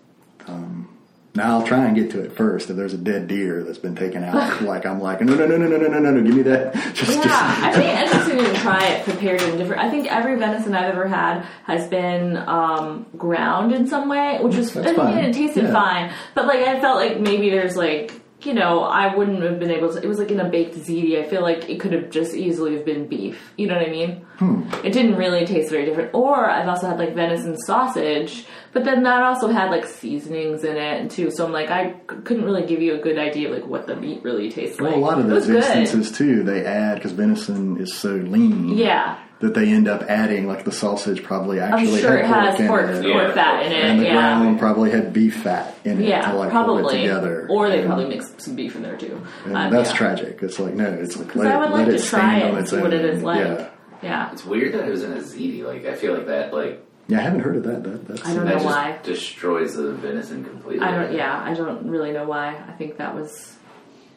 Um, 0.47 0.96
now 1.37 1.59
I'll 1.61 1.67
try 1.67 1.85
and 1.87 1.95
get 1.95 2.11
to 2.13 2.21
it 2.23 2.33
first. 2.37 2.71
If 2.71 2.77
there's 2.77 2.95
a 2.95 2.99
dead 2.99 3.29
deer 3.29 3.63
that's 3.63 3.79
been 3.79 3.95
taken 3.95 4.25
out, 4.25 4.63
like 4.63 4.87
I'm 4.87 5.01
like, 5.01 5.21
no, 5.21 5.35
no, 5.35 5.47
no, 5.47 5.57
no, 5.57 5.67
no, 5.69 5.77
no, 5.77 5.89
no, 5.89 5.99
no, 5.99 6.11
no, 6.11 6.23
give 6.23 6.35
me 6.35 6.43
that. 6.43 6.75
Just, 6.95 7.13
Yeah, 7.13 7.23
just 7.23 7.35
I 7.63 7.73
think 7.73 8.01
it's 8.01 8.13
interesting 8.13 8.55
to 8.55 8.61
try 8.61 8.85
it 8.87 9.05
prepared 9.05 9.43
in 9.43 9.59
different. 9.59 9.83
I 9.83 9.91
think 9.91 10.11
every 10.11 10.37
venison 10.37 10.75
I've 10.75 10.91
ever 10.93 11.07
had 11.07 11.43
has 11.65 11.87
been 11.89 12.37
um, 12.37 13.07
ground 13.17 13.73
in 13.73 13.87
some 13.87 14.09
way, 14.09 14.39
which 14.41 14.55
is 14.57 14.77
I 14.77 14.93
mean, 14.93 15.19
it 15.25 15.35
tasted 15.35 15.65
Yeah. 15.65 15.73
fine. 15.73 16.13
But 16.35 16.47
like 16.47 16.61
I 16.61 16.81
felt 16.81 16.97
like 16.97 17.21
maybe 17.21 17.51
there's 17.51 17.77
like 17.77 18.13
you 18.47 18.55
know 18.55 18.81
I 18.85 19.15
wouldn't 19.15 19.43
have 19.43 19.59
been 19.59 19.71
able 19.71 19.93
to. 19.93 20.03
It 20.03 20.07
was 20.07 20.19
like 20.19 20.31
in 20.31 20.41
a 20.41 20.49
baked 20.49 20.77
ziti. 20.77 21.19
I 21.23 21.29
feel 21.29 21.43
like 21.43 21.69
it 21.69 21.81
could 21.81 21.93
have 21.93 22.11
just 22.11 22.35
easily 22.35 22.75
have 22.77 22.85
been 22.85 23.07
beef. 23.09 23.53
You 23.57 23.67
know 23.67 23.75
what 23.77 23.87
I 23.87 23.91
mean? 23.91 24.25
Hmm. 24.39 24.63
It 24.85 24.93
didn't 24.93 25.17
really 25.17 25.45
taste 25.47 25.71
very 25.71 25.85
different. 25.85 26.15
Or 26.15 26.49
I've 26.49 26.69
also 26.69 26.87
had 26.89 26.99
like 26.99 27.15
venison 27.15 27.57
sausage, 27.59 28.47
but 28.73 28.85
then 28.85 29.03
that 29.03 29.23
also 29.23 29.49
had 29.49 29.71
like 29.71 29.87
seasonings 29.87 30.65
in 30.65 30.77
it 30.77 31.11
too. 31.11 31.31
So 31.31 31.45
I'm 31.45 31.53
like 31.53 31.71
I 31.71 31.91
couldn't 32.07 32.45
really 32.45 32.65
give 32.67 32.81
you 32.81 32.95
a 32.95 32.99
good 32.99 33.19
idea 33.19 33.49
of 33.51 33.55
like 33.59 33.67
what 33.69 33.87
the 33.87 33.97
meat 33.97 34.23
really 34.23 34.51
tastes 34.51 34.81
Well, 34.81 34.91
like. 34.91 34.97
a 34.97 35.01
lot 35.01 35.19
of 35.19 35.27
those 35.29 35.47
good. 35.47 35.57
instances 35.65 36.17
too, 36.17 36.43
they 36.43 36.65
add 36.65 36.97
because 36.97 37.13
venison 37.13 37.79
is 37.81 37.93
so 37.95 38.11
lean. 38.15 38.69
Yeah. 38.77 39.19
That 39.47 39.55
they 39.55 39.71
end 39.71 39.87
up 39.87 40.03
adding, 40.09 40.49
like 40.49 40.65
the 40.65 40.73
sausage 40.73 41.23
probably 41.23 41.61
I'm 41.61 41.75
actually 41.75 42.01
sure 42.01 42.17
had 42.17 42.25
it 42.25 42.27
has 42.51 42.61
in 42.61 42.67
pork, 42.67 42.91
it, 42.91 43.13
pork 43.13 43.33
fat 43.35 43.65
in 43.65 43.71
it, 43.73 43.85
and 43.85 44.01
the 44.01 44.05
Yeah, 44.07 44.13
ground 44.15 44.59
probably 44.59 44.91
had 44.91 45.13
beef 45.13 45.37
fat 45.43 45.77
in 45.85 46.03
it 46.03 46.09
yeah, 46.09 46.33
to 46.33 46.37
like 46.37 46.51
hold 46.51 46.81
it 46.93 46.97
together. 46.99 47.47
Or 47.49 47.69
they 47.69 47.79
And- 47.79 47.87
probably 47.87 48.07
mix 48.09 48.35
some 48.39 48.57
beef 48.57 48.75
in 48.75 48.83
there 48.83 48.97
too. 48.97 49.21
and 49.45 49.57
Um, 49.57 49.71
that's 49.71 49.91
yeah. 49.91 49.97
tragic. 49.97 50.39
It's 50.43 50.59
like 50.59 50.75
no, 50.75 50.85
it's 50.87 51.17
like 51.17 51.33
let 51.37 51.47
I 51.47 51.59
would 51.59 51.71
let 51.71 51.87
like 51.87 51.95
it 51.95 51.99
to 51.99 52.05
try 52.05 52.39
it 52.39 52.55
and 52.55 52.69
see 52.69 52.79
what 52.79 52.93
it 52.93 53.05
is 53.05 53.23
like. 53.23 53.39
Yeah, 53.39 53.67
Yeah, 54.03 54.33
It's 54.33 54.45
weird 54.45 54.75
that 54.75 54.85
it 54.89 54.91
was 54.91 55.05
in 55.05 55.13
a 55.13 55.17
ziti. 55.19 55.65
Like 55.65 55.87
I 55.87 55.95
feel 55.95 56.15
like 56.15 56.27
that 56.27 56.53
like 56.53 56.83
yeah, 57.07 57.19
I 57.19 57.23
haven't 57.23 57.41
heard 57.41 57.57
of 57.57 57.63
that. 57.63 57.85
that 57.85 58.09
that's 58.09 58.27
I 58.27 58.35
don't 58.35 58.47
that 58.47 58.55
know 58.57 58.63
just 58.65 58.65
why. 58.67 58.99
destroys 59.05 59.77
the 59.77 59.93
venison 59.93 60.43
completely. 60.45 60.85
I 60.85 60.91
don't. 60.91 61.13
Yeah, 61.15 61.41
I 61.41 61.55
don't 61.55 61.87
really 61.89 62.11
know 62.11 62.25
why. 62.25 62.49
I 62.69 62.73
think 62.73 62.97
that 62.97 63.15
was. 63.15 63.56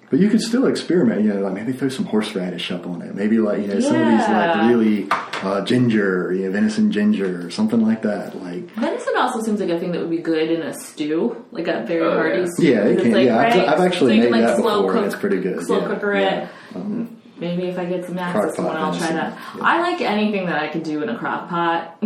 But 0.09 0.17
you 0.19 0.29
could 0.29 0.41
still 0.41 0.65
experiment, 0.65 1.21
you 1.23 1.31
know, 1.33 1.41
like 1.41 1.53
maybe 1.53 1.71
throw 1.71 1.87
some 1.89 2.05
horseradish 2.05 2.71
up 2.71 2.87
on 2.87 3.03
it. 3.03 3.13
Maybe 3.13 3.37
like, 3.37 3.61
you 3.61 3.67
know, 3.67 3.79
some 3.79 3.95
of 3.95 4.07
these 4.07 4.27
like 4.27 4.69
really 4.69 5.07
uh, 5.43 5.63
ginger, 5.65 6.33
you 6.33 6.45
know, 6.45 6.51
venison 6.51 6.91
ginger 6.91 7.45
or 7.45 7.51
something 7.51 7.79
like 7.85 8.01
that. 8.01 8.35
Like, 8.41 8.71
Venison 8.71 9.13
also 9.17 9.41
seems 9.43 9.59
like 9.61 9.69
a 9.69 9.79
thing 9.79 9.91
that 9.91 10.01
would 10.01 10.09
be 10.09 10.17
good 10.17 10.49
in 10.49 10.61
a 10.63 10.73
stew, 10.73 11.45
like 11.51 11.67
a 11.67 11.83
very 11.85 12.01
Oh, 12.01 12.13
hearty 12.13 12.39
yeah. 12.39 12.45
stew. 12.55 12.65
Yeah, 12.67 12.83
it 12.85 13.01
can- 13.01 13.11
like, 13.11 13.25
yeah, 13.27 13.37
I've- 13.37 13.59
I've 13.59 13.79
actually 13.81 14.13
so 14.13 14.15
you 14.15 14.21
can, 14.23 14.31
made 14.31 14.41
like, 14.41 14.47
that 14.47 14.57
slow 14.57 14.81
before, 14.81 14.91
and 14.93 14.99
Cook, 15.03 15.11
it's 15.13 15.21
pretty 15.21 15.41
good, 15.41 15.65
Slow 15.65 15.79
yeah, 15.81 15.87
cooker 15.87 16.15
yeah. 16.15 16.47
it. 16.75 17.07
Maybe 17.39 17.63
if 17.67 17.77
I 17.77 17.85
get 17.85 18.03
some 18.05 18.15
Crock 18.15 18.35
access 18.35 18.55
to 18.55 18.61
one, 18.63 18.75
I'll 18.77 18.97
try 18.97 19.13
that. 19.13 19.37
yeah. 19.55 19.61
I 19.63 19.79
like 19.81 20.01
anything 20.01 20.47
that 20.47 20.61
I 20.61 20.67
can 20.69 20.81
do 20.81 21.01
in 21.03 21.09
a 21.09 21.17
crock 21.17 21.47
pot. 21.49 21.97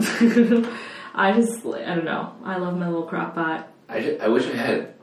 I 1.16 1.32
just, 1.34 1.66
I 1.66 1.96
don't 1.96 2.06
know. 2.06 2.34
I 2.44 2.58
love 2.58 2.78
my 2.78 2.88
little 2.88 3.08
crock 3.08 3.34
pot. 3.34 3.68
I, 3.90 4.02
ju- 4.02 4.18
I 4.22 4.28
wish 4.28 4.46
I 4.46 4.56
had 4.56 4.94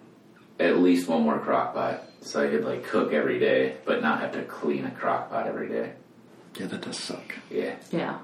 at 0.61 0.79
least 0.79 1.09
one 1.09 1.23
more 1.23 1.39
crock 1.41 1.75
pot 1.75 2.05
so 2.21 2.45
I 2.47 2.51
could 2.51 2.65
like 2.65 2.85
cook 2.85 3.13
every 3.13 3.39
day, 3.39 3.77
but 3.85 4.03
not 4.03 4.21
have 4.21 4.33
to 4.33 4.43
clean 4.43 4.85
a 4.87 4.91
crock 4.91 5.31
pot 5.31 5.47
every 5.47 5.69
day. 5.69 5.93
yeah, 6.59 6.67
that 6.67 6.83
does 6.83 6.99
suck. 6.99 7.35
Yeah. 7.51 7.75
Yeah. 7.91 8.19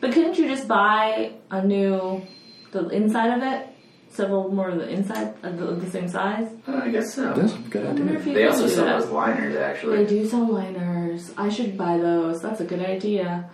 But 0.00 0.12
couldn't 0.12 0.36
you 0.38 0.48
just 0.48 0.68
buy 0.68 1.32
a 1.50 1.64
new, 1.64 2.26
the 2.72 2.88
inside 2.88 3.36
of 3.36 3.42
it? 3.42 3.68
Several 4.10 4.48
more 4.52 4.68
of 4.68 4.78
the 4.78 4.88
inside 4.88 5.34
of 5.42 5.58
the, 5.58 5.66
of 5.66 5.84
the 5.84 5.90
same 5.90 6.06
size? 6.08 6.48
Uh, 6.68 6.76
I 6.84 6.88
guess 6.90 7.14
so. 7.14 7.32
That's 7.32 7.52
a 7.54 7.58
good 7.58 7.84
I 7.86 7.90
idea. 7.90 8.12
if 8.12 8.26
you 8.26 8.34
They 8.34 8.46
also 8.46 8.68
sell 8.68 8.84
that. 8.84 9.00
those 9.00 9.10
liners 9.10 9.56
actually. 9.56 9.96
They 9.96 10.06
do 10.06 10.26
sell 10.28 10.46
liners. 10.52 11.32
I 11.36 11.48
should 11.48 11.76
buy 11.76 11.98
those. 11.98 12.40
That's 12.40 12.60
a 12.60 12.64
good 12.64 12.80
idea. 12.80 13.50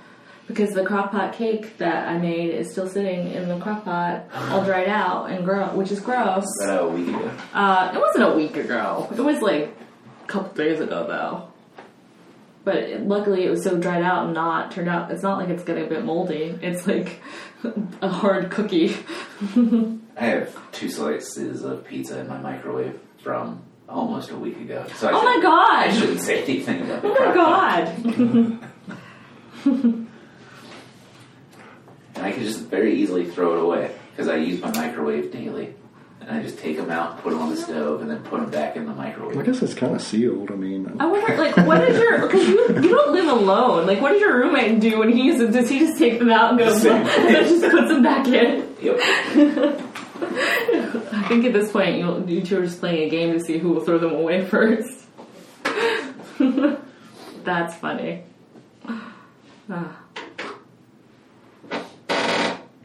Because 0.51 0.75
the 0.75 0.85
crock 0.85 1.13
pot 1.13 1.33
cake 1.33 1.79
that 1.79 2.09
I 2.09 2.19
made 2.19 2.51
is 2.51 2.73
still 2.73 2.89
sitting 2.89 3.31
in 3.31 3.49
the 3.49 3.59
crock 3.61 3.85
pot, 3.85 4.25
all 4.51 4.65
dried 4.65 4.89
out 4.89 5.31
and 5.31 5.45
gross, 5.45 5.73
which 5.75 5.93
is 5.93 6.01
gross. 6.01 6.45
About 6.65 6.85
a 6.85 6.89
week 6.89 7.09
ago. 7.09 7.31
Uh, 7.55 7.93
it 7.95 7.99
wasn't 8.01 8.25
a 8.25 8.35
week 8.35 8.57
ago. 8.57 9.09
It 9.13 9.21
was 9.21 9.41
like 9.41 9.75
a 10.25 10.27
couple 10.27 10.53
days 10.55 10.81
ago, 10.81 11.07
though. 11.07 11.47
But 12.65 12.77
it, 12.77 13.03
luckily, 13.07 13.45
it 13.45 13.51
was 13.51 13.63
so 13.63 13.79
dried 13.79 14.03
out 14.03 14.25
and 14.25 14.35
not 14.35 14.73
turned 14.73 14.89
out. 14.89 15.11
It's 15.13 15.23
not 15.23 15.39
like 15.39 15.49
it's 15.51 15.63
getting 15.63 15.85
a 15.85 15.89
bit 15.89 16.05
moldy. 16.05 16.59
It's 16.61 16.85
like 16.87 17.21
a 18.03 18.09
hard 18.09 18.51
cookie. 18.51 18.97
I 20.17 20.25
have 20.25 20.73
two 20.73 20.91
slices 20.91 21.63
of 21.63 21.85
pizza 21.85 22.19
in 22.21 22.29
my 22.29 22.39
microwave 22.39 22.99
from 23.23 23.63
almost 23.89 24.31
a 24.31 24.37
week 24.37 24.57
ago. 24.59 24.85
So 24.97 25.09
I 25.09 25.13
Oh 25.13 25.23
my 25.23 25.41
god! 25.41 25.89
I 25.89 25.93
shouldn't 25.93 26.21
say 26.21 26.43
anything 26.43 26.83
about 26.83 27.05
Oh 27.05 27.15
my 27.15 27.35
god! 29.65 30.07
And 32.21 32.29
I 32.29 32.33
can 32.33 32.45
just 32.45 32.61
very 32.67 32.97
easily 32.97 33.25
throw 33.25 33.55
it 33.55 33.63
away 33.65 33.91
because 34.11 34.29
I 34.29 34.37
use 34.37 34.61
my 34.61 34.71
microwave 34.73 35.33
daily. 35.33 35.75
And 36.21 36.31
I 36.31 36.43
just 36.43 36.59
take 36.59 36.77
them 36.77 36.91
out, 36.91 37.23
put 37.23 37.31
them 37.31 37.41
on 37.41 37.49
the 37.49 37.57
stove, 37.57 38.03
and 38.03 38.11
then 38.11 38.23
put 38.25 38.43
them 38.43 38.51
back 38.51 38.77
in 38.77 38.85
the 38.85 38.93
microwave. 38.93 39.39
I 39.39 39.43
guess 39.43 39.63
it's 39.63 39.73
kind 39.73 39.95
of 39.95 40.03
sealed. 40.03 40.51
I 40.51 40.55
mean, 40.55 40.97
I 41.01 41.07
wonder, 41.07 41.35
like, 41.39 41.57
what 41.67 41.79
did 41.79 41.97
your 41.97 42.19
because 42.21 42.47
you 42.47 42.59
you 42.83 42.91
don't 42.91 43.13
live 43.15 43.27
alone. 43.27 43.87
Like, 43.87 44.03
what 44.03 44.13
does 44.13 44.21
your 44.21 44.37
roommate 44.37 44.81
do 44.81 44.99
when 44.99 45.09
he 45.11 45.23
uses? 45.23 45.55
Does 45.55 45.71
he 45.71 45.79
just 45.79 45.97
take 45.97 46.19
them 46.19 46.31
out 46.31 46.51
and 46.51 46.59
go 46.59 46.77
same. 46.77 46.93
and 47.07 47.35
then 47.35 47.49
just 47.49 47.71
puts 47.71 47.89
them 47.89 48.03
back 48.03 48.29
in? 48.29 48.77
Yep. 48.83 48.99
I 50.23 51.25
think 51.27 51.47
at 51.47 51.55
this 51.55 51.73
point 51.73 51.97
you 51.97 52.23
you 52.29 52.43
two 52.43 52.59
are 52.59 52.65
just 52.67 52.81
playing 52.81 53.09
a 53.09 53.09
game 53.09 53.33
to 53.33 53.41
see 53.41 53.57
who 53.57 53.71
will 53.71 53.81
throw 53.81 53.97
them 53.97 54.13
away 54.13 54.45
first. 54.47 55.07
That's 57.45 57.75
funny. 57.77 58.25
Ah. 59.73 59.97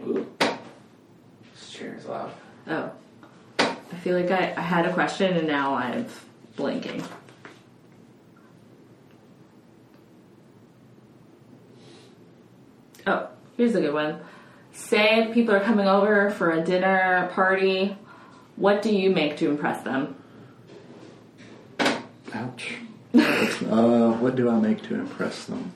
Ooh. 0.05 0.27
This 0.39 1.71
chair 1.71 1.95
is 1.95 2.05
loud. 2.16 2.32
Oh, 2.68 2.91
I 3.59 3.95
feel 4.03 4.20
like 4.20 4.32
I, 4.32 4.53
I 4.55 4.61
had 4.61 4.86
a 4.86 4.93
question 4.93 5.36
and 5.36 5.47
now 5.47 5.76
I'm 5.76 6.07
blanking. 6.57 7.05
Oh, 13.07 13.28
here's 13.57 13.76
a 13.76 13.82
good 13.82 13.93
one. 13.93 14.20
Say 14.74 15.30
people 15.34 15.53
are 15.55 15.59
coming 15.59 15.88
over 15.88 16.32
for 16.32 16.51
a 16.51 16.63
dinner 16.63 17.30
party. 17.34 17.97
What 18.55 18.82
do 18.82 18.93
you 18.95 19.09
make 19.09 19.38
to 19.38 19.49
impress 19.49 19.84
them? 19.84 20.16
ouch. 22.34 22.76
uh, 23.16 24.11
what 24.13 24.36
do 24.36 24.49
I 24.49 24.59
make 24.59 24.84
to 24.84 24.95
impress 24.95 25.45
them? 25.45 25.72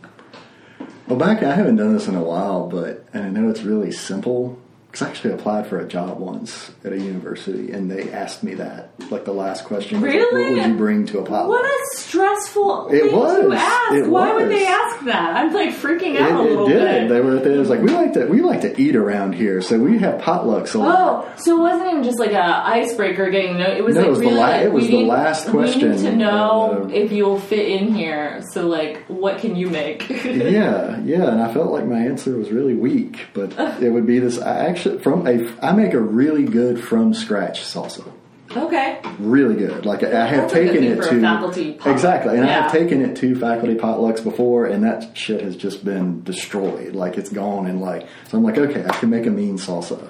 Well, 1.08 1.18
back 1.18 1.42
I 1.42 1.56
haven't 1.56 1.78
done 1.78 1.94
this 1.94 2.08
in 2.08 2.16
a 2.16 2.24
while, 2.24 2.68
but 2.68 3.06
and 3.14 3.24
I 3.24 3.30
know 3.30 3.50
it's 3.50 3.62
really 3.62 3.92
simple. 3.92 4.60
Because 4.92 5.06
I 5.08 5.10
actually 5.12 5.34
applied 5.36 5.68
for 5.68 5.80
a 5.80 5.88
job 5.88 6.20
once 6.20 6.72
at 6.84 6.92
a 6.94 6.98
university, 7.00 7.72
and 7.72 7.92
they 7.92 8.12
asked 8.12 8.42
me 8.44 8.56
that. 8.56 8.90
Like 9.12 9.24
the 9.24 9.34
last 9.34 9.66
question, 9.66 10.02
was, 10.02 10.10
like, 10.12 10.20
Really? 10.20 10.44
what 10.46 10.54
would 10.64 10.66
you 10.72 10.78
bring 10.78 11.06
to 11.08 11.20
a 11.20 11.24
potluck? 11.24 11.48
What 11.48 11.66
a 11.66 11.98
stressful 11.98 12.88
It 12.90 13.02
thing 13.12 13.12
to 13.12 13.54
ask. 13.56 13.94
It 13.94 14.08
Why 14.10 14.34
would 14.34 14.50
they 14.50 14.66
ask 14.66 15.06
that? 15.06 15.36
I'm 15.36 15.54
like 15.54 15.70
freaking 15.76 16.20
out 16.20 16.40
a 16.40 16.42
little 16.42 16.66
it 16.68 16.74
did. 16.74 17.08
bit. 17.08 17.10
They 17.10 17.22
were. 17.22 17.38
It 17.38 17.58
was 17.58 17.70
like 17.70 17.82
we 17.82 17.90
like 17.90 18.14
to 18.14 18.26
we 18.26 18.42
like 18.42 18.62
to 18.62 18.82
eat 18.82 18.96
around 18.96 19.34
here, 19.36 19.62
so 19.62 19.78
we 19.80 20.00
have 20.00 20.20
potlucks 20.22 20.74
a 20.74 20.80
lot. 20.80 21.26
Oh, 21.28 21.34
so 21.38 21.58
it 21.58 21.62
wasn't 21.62 21.90
even 21.92 22.04
just 22.04 22.20
like 22.20 22.32
a 22.32 22.44
icebreaker 22.68 23.30
getting 23.30 23.58
no. 23.60 23.66
It 23.72 23.84
was 23.84 23.96
No, 23.96 24.02
like 24.02 24.08
it 24.08 24.10
was 24.12 24.20
the 24.20 24.26
really. 24.26 24.36
la- 24.38 24.48
like, 24.48 24.62
it 24.66 24.72
was 24.74 24.88
the 24.88 24.92
need- 24.94 25.08
last 25.08 25.46
We 25.48 25.52
question 25.54 25.92
need 25.92 26.02
to 26.02 26.16
know 26.16 26.86
the- 26.88 26.96
if 27.04 27.12
you'll 27.12 27.40
fit 27.40 27.68
in 27.70 27.94
here. 27.94 28.42
So 28.54 28.68
like, 28.68 29.04
what 29.08 29.38
can 29.38 29.56
you 29.56 29.70
make? 29.70 30.10
yeah, 30.26 31.00
yeah, 31.02 31.30
and 31.32 31.42
I 31.42 31.54
felt 31.54 31.72
like 31.72 31.86
my 31.86 32.00
answer 32.00 32.36
was 32.36 32.50
really 32.52 32.74
weak, 32.74 33.28
but 33.36 33.54
it 33.82 33.92
would 33.92 34.08
be 34.08 34.18
this. 34.20 34.40
I 34.40 34.66
actually 34.66 34.79
from 35.02 35.28
a 35.28 35.54
I 35.62 35.72
make 35.74 35.94
a 35.94 36.00
really 36.02 36.46
good 36.46 36.84
from 36.84 37.14
scratch 37.14 37.62
salsa. 37.62 38.12
Okay. 38.56 39.00
Really 39.20 39.56
good. 39.56 39.86
Like 39.86 40.02
I 40.04 40.26
have 40.26 40.42
That's 40.50 40.54
taken 40.54 40.84
it 40.84 40.96
to 41.04 41.22
faculty 41.22 41.74
potluck. 41.74 41.94
exactly, 41.96 42.36
and 42.38 42.46
I 42.50 42.52
have 42.52 42.72
taken 42.72 43.02
it 43.04 43.16
to 43.18 43.36
faculty 43.40 43.76
potlucks 43.76 44.24
before, 44.24 44.66
and 44.66 44.84
that 44.84 45.16
shit 45.16 45.42
has 45.42 45.56
just 45.56 45.86
been 45.86 46.24
destroyed. 46.24 46.96
Like 46.96 47.18
it's 47.18 47.30
gone, 47.30 47.68
and 47.68 47.80
like 47.80 48.08
so 48.28 48.38
I'm 48.40 48.44
like, 48.44 48.58
okay, 48.58 48.84
I 48.86 48.92
can 48.98 49.12
make 49.12 49.28
a 49.28 49.30
mean 49.30 49.58
salsa. 49.60 50.10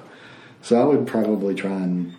So 0.62 0.82
I 0.82 0.86
would 0.86 1.06
probably 1.06 1.54
try 1.56 1.72
and 1.72 2.14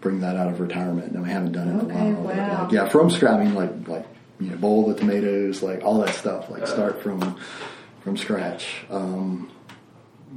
bring 0.00 0.20
that 0.20 0.36
out 0.36 0.48
of 0.50 0.60
retirement. 0.60 1.12
And 1.12 1.24
I 1.26 1.28
haven't 1.28 1.52
done 1.52 1.68
it 1.68 1.72
in 1.72 1.90
Okay, 1.90 2.10
a 2.10 2.14
while. 2.14 2.36
wow. 2.36 2.62
like, 2.64 2.72
yeah, 2.72 2.88
from 2.88 3.10
scratch. 3.10 3.38
I 3.38 3.44
mean, 3.44 3.54
like 3.54 3.86
like 3.86 4.06
you 4.40 4.50
know, 4.50 4.56
boil 4.56 4.86
the 4.88 4.94
tomatoes, 4.94 5.62
like 5.62 5.82
all 5.84 5.98
that 6.00 6.14
stuff. 6.14 6.48
Like 6.48 6.66
start 6.66 7.02
from 7.02 7.38
from 8.02 8.16
scratch. 8.16 8.66
Um, 8.88 9.50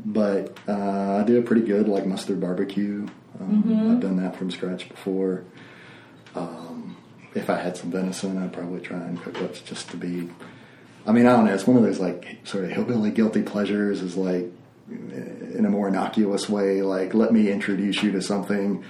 but 0.06 0.58
uh, 0.68 1.18
I 1.22 1.24
do 1.26 1.38
a 1.40 1.42
pretty 1.42 1.64
good 1.64 1.88
like 1.88 2.06
mustard 2.06 2.40
barbecue. 2.42 3.08
Um, 3.40 3.64
Mm-hmm. 3.64 3.92
I've 3.92 4.00
done 4.00 4.18
that 4.18 4.36
from 4.36 4.52
scratch 4.52 4.88
before. 4.90 5.44
Um, 6.36 6.96
if 7.34 7.50
I 7.50 7.58
had 7.58 7.76
some 7.78 7.92
venison, 7.92 8.38
I'd 8.38 8.54
probably 8.54 8.82
try 8.82 8.98
and 8.98 9.22
cook 9.22 9.42
up 9.42 9.54
just 9.66 9.90
to 9.92 9.98
be. 9.98 10.30
I 11.08 11.12
mean, 11.12 11.26
I 11.26 11.36
don't 11.36 11.46
know. 11.46 11.54
It's 11.54 11.66
one 11.66 11.78
of 11.78 11.84
those 11.84 12.00
like 12.00 12.38
sort 12.44 12.66
of 12.66 12.72
hillbilly 12.72 13.12
guilty 13.12 13.42
pleasures. 13.42 14.02
Is 14.02 14.16
like 14.18 14.46
in 14.90 15.64
a 15.66 15.70
more 15.70 15.88
innocuous 15.88 16.50
way. 16.50 16.82
Like, 16.82 17.14
let 17.14 17.32
me 17.34 17.50
introduce 17.50 18.04
you 18.04 18.12
to 18.12 18.22
something. 18.22 18.84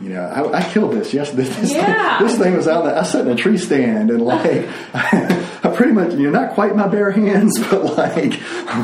You 0.00 0.08
know, 0.08 0.22
I, 0.22 0.58
I 0.60 0.62
killed 0.72 0.92
this. 0.94 1.12
Yes, 1.14 1.30
this 1.32 1.54
this, 1.56 1.72
Yeah. 1.72 2.18
thing, 2.18 2.26
this 2.28 2.38
thing 2.38 2.56
was 2.56 2.66
out 2.68 2.84
there. 2.84 2.96
I 2.96 3.02
sat 3.02 3.26
in 3.26 3.32
a 3.32 3.36
tree 3.36 3.58
stand 3.58 4.10
and 4.10 4.22
like, 4.22 4.66
I 4.94 5.72
pretty 5.74 5.92
much, 5.92 6.12
you 6.14 6.30
know, 6.30 6.40
not 6.40 6.54
quite 6.54 6.74
my 6.74 6.88
bare 6.88 7.10
hands, 7.12 7.58
but 7.70 7.96
like, 7.96 8.40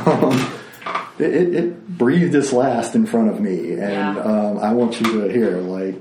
um, 0.07 0.53
it, 1.23 1.55
it, 1.55 1.89
breathed 1.99 2.35
its 2.35 2.53
last 2.53 2.95
in 2.95 3.07
front 3.07 3.29
of 3.31 3.41
me, 3.41 3.73
and 3.73 3.81
Yeah. 3.81 4.19
um, 4.19 4.59
I 4.59 4.73
want 4.73 5.01
you 5.01 5.23
to 5.23 5.33
hear 5.33 5.59
like 5.59 5.97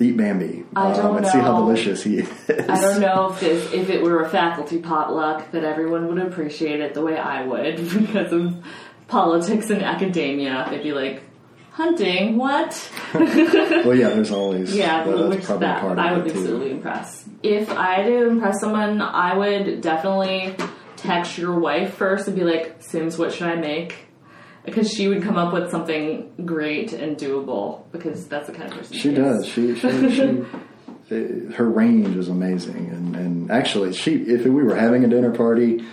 eat 0.00 0.16
Bambi 0.16 0.64
I 0.74 0.92
um, 0.94 1.18
and 1.18 1.26
see 1.26 1.38
how 1.38 1.60
delicious 1.60 2.02
he 2.02 2.18
is. 2.18 2.28
I 2.68 2.80
don't 2.80 3.00
know 3.00 3.30
if 3.32 3.38
this, 3.40 3.72
if 3.72 3.88
it 3.88 4.02
were 4.02 4.22
a 4.22 4.28
faculty 4.28 4.78
potluck 4.78 5.52
that 5.52 5.62
everyone 5.64 6.08
would 6.08 6.18
appreciate 6.18 6.80
it 6.80 6.94
the 6.94 7.02
way 7.02 7.16
I 7.16 7.46
would 7.46 7.76
because 7.98 8.32
of 8.32 8.56
politics 9.06 9.70
and 9.70 9.82
academia. 9.82 10.66
They'd 10.70 10.82
be 10.82 10.92
like, 10.92 11.22
hunting, 11.72 12.36
what? 12.36 12.90
Well, 13.14 13.94
yeah, 13.94 14.08
there's 14.10 14.30
always 14.30 14.74
Yeah, 14.74 15.06
well, 15.06 15.28
that's 15.28 15.36
which 15.36 15.44
probably 15.44 15.66
that 15.66 15.80
part 15.80 15.98
I 15.98 16.16
would 16.16 16.26
it 16.26 16.32
too. 16.32 16.38
absolutely 16.40 16.70
impress. 16.72 17.24
If 17.42 17.70
I 17.70 17.94
had 17.96 18.06
to 18.06 18.28
impress 18.28 18.60
someone, 18.60 19.00
I 19.00 19.36
would 19.36 19.80
definitely 19.82 20.56
text 20.96 21.36
your 21.38 21.58
wife 21.58 21.94
first 21.94 22.26
and 22.28 22.36
be 22.36 22.44
like, 22.44 22.76
Sims, 22.80 23.18
what 23.18 23.32
should 23.32 23.46
I 23.48 23.56
make? 23.56 24.06
Because 24.64 24.90
she 24.92 25.08
would 25.08 25.22
come 25.22 25.36
up 25.36 25.52
with 25.52 25.70
something 25.70 26.32
great 26.46 26.92
and 26.92 27.16
doable 27.16 27.82
because 27.90 28.26
that's 28.28 28.46
the 28.46 28.52
kind 28.52 28.70
of 28.70 28.78
person 28.78 28.96
She 28.96 29.08
is. 29.10 29.16
does. 29.16 29.46
She 29.48 29.74
she, 29.74 30.10
she 30.14 30.22
uh, 31.50 31.52
her 31.54 31.68
range 31.68 32.16
is 32.16 32.28
amazing, 32.28 32.88
and 32.90 33.16
and 33.16 33.50
actually, 33.50 33.92
she 33.92 34.14
if 34.14 34.44
we 34.44 34.50
were 34.62 34.76
having 34.76 35.04
a 35.04 35.08
dinner 35.08 35.32
party, 35.34 35.84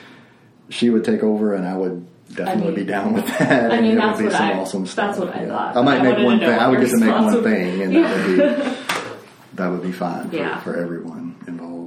she 0.69 0.89
would 0.91 1.03
take 1.03 1.23
over, 1.23 1.55
and 1.55 1.65
I 1.67 1.75
would 1.75 2.05
definitely 2.35 2.67
mean- 2.67 2.75
be 2.75 2.85
down 2.85 3.13
with 3.13 3.25
that. 3.39 3.71
I 3.71 3.75
and 3.77 3.81
mean, 3.87 3.91
it 3.93 3.95
would 3.95 4.03
that's 4.03 4.19
be 4.19 4.23
what 4.25 4.33
some 4.33 4.43
I- 4.43 4.53
awesome 4.59 4.85
that's 4.85 5.17
what 5.17 5.35
I 5.35 5.45
thought. 5.47 5.75
I 5.75 5.81
might 5.81 5.99
I 6.01 6.03
make 6.03 6.23
one 6.25 6.39
thing. 6.39 6.49
I 6.49 6.67
would 6.67 6.79
get 6.79 6.89
to 6.91 6.97
make 6.97 7.09
one 7.15 7.43
thing, 7.43 7.81
and 7.81 7.95
that 7.95 8.27
would 8.27 8.37
be 8.37 8.75
that 9.55 9.67
would 9.69 9.81
be 9.81 9.91
fine 9.91 10.29
for, 10.29 10.35
Yeah. 10.35 10.59
for 10.61 10.77
everyone 10.77 11.35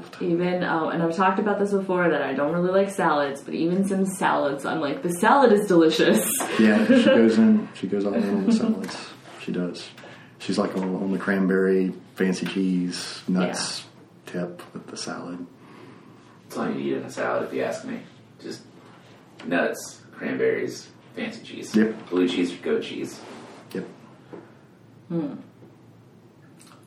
involved. 0.02 0.22
Even 0.22 0.64
oh, 0.64 0.88
and 0.88 1.02
I've 1.02 1.14
talked 1.14 1.38
about 1.38 1.58
this 1.58 1.72
before 1.72 2.08
that 2.08 2.22
I 2.22 2.34
don't 2.34 2.52
really 2.52 2.70
like 2.70 2.90
salads, 2.90 3.40
but 3.40 3.54
even 3.54 3.86
some 3.86 4.06
salads, 4.06 4.64
I'm 4.64 4.80
like 4.80 5.02
the 5.02 5.12
salad 5.14 5.52
is 5.52 5.66
delicious. 5.66 6.28
Yeah, 6.58 6.84
she 6.86 7.04
goes 7.04 7.38
in. 7.38 7.68
She 7.74 7.86
goes 7.86 8.04
all 8.04 8.14
in 8.14 8.28
on 8.28 8.46
the 8.46 8.52
salads. 8.52 9.08
She 9.40 9.52
does. 9.52 9.88
She's 10.38 10.58
like 10.58 10.76
on, 10.76 10.96
on 10.96 11.12
the 11.12 11.18
cranberry, 11.18 11.92
fancy 12.14 12.46
cheese, 12.46 13.22
nuts 13.28 13.84
tip 14.26 14.62
with 14.72 14.86
the 14.88 14.96
salad. 14.96 15.46
That's 16.44 16.56
all 16.58 16.68
you 16.68 16.74
need 16.74 16.92
in 16.94 17.04
a 17.04 17.10
salad, 17.10 17.48
if 17.48 17.54
you 17.54 17.62
ask 17.62 17.84
me. 17.84 18.00
Just 18.40 18.62
nuts, 19.46 20.02
cranberries, 20.12 20.88
fancy 21.14 21.44
cheese. 21.44 21.76
Yep. 21.76 22.10
Blue 22.10 22.28
cheese 22.28 22.52
or 22.52 22.56
goat 22.58 22.82
cheese. 22.82 23.20
Yep. 23.72 23.86
Hmm. 25.08 25.34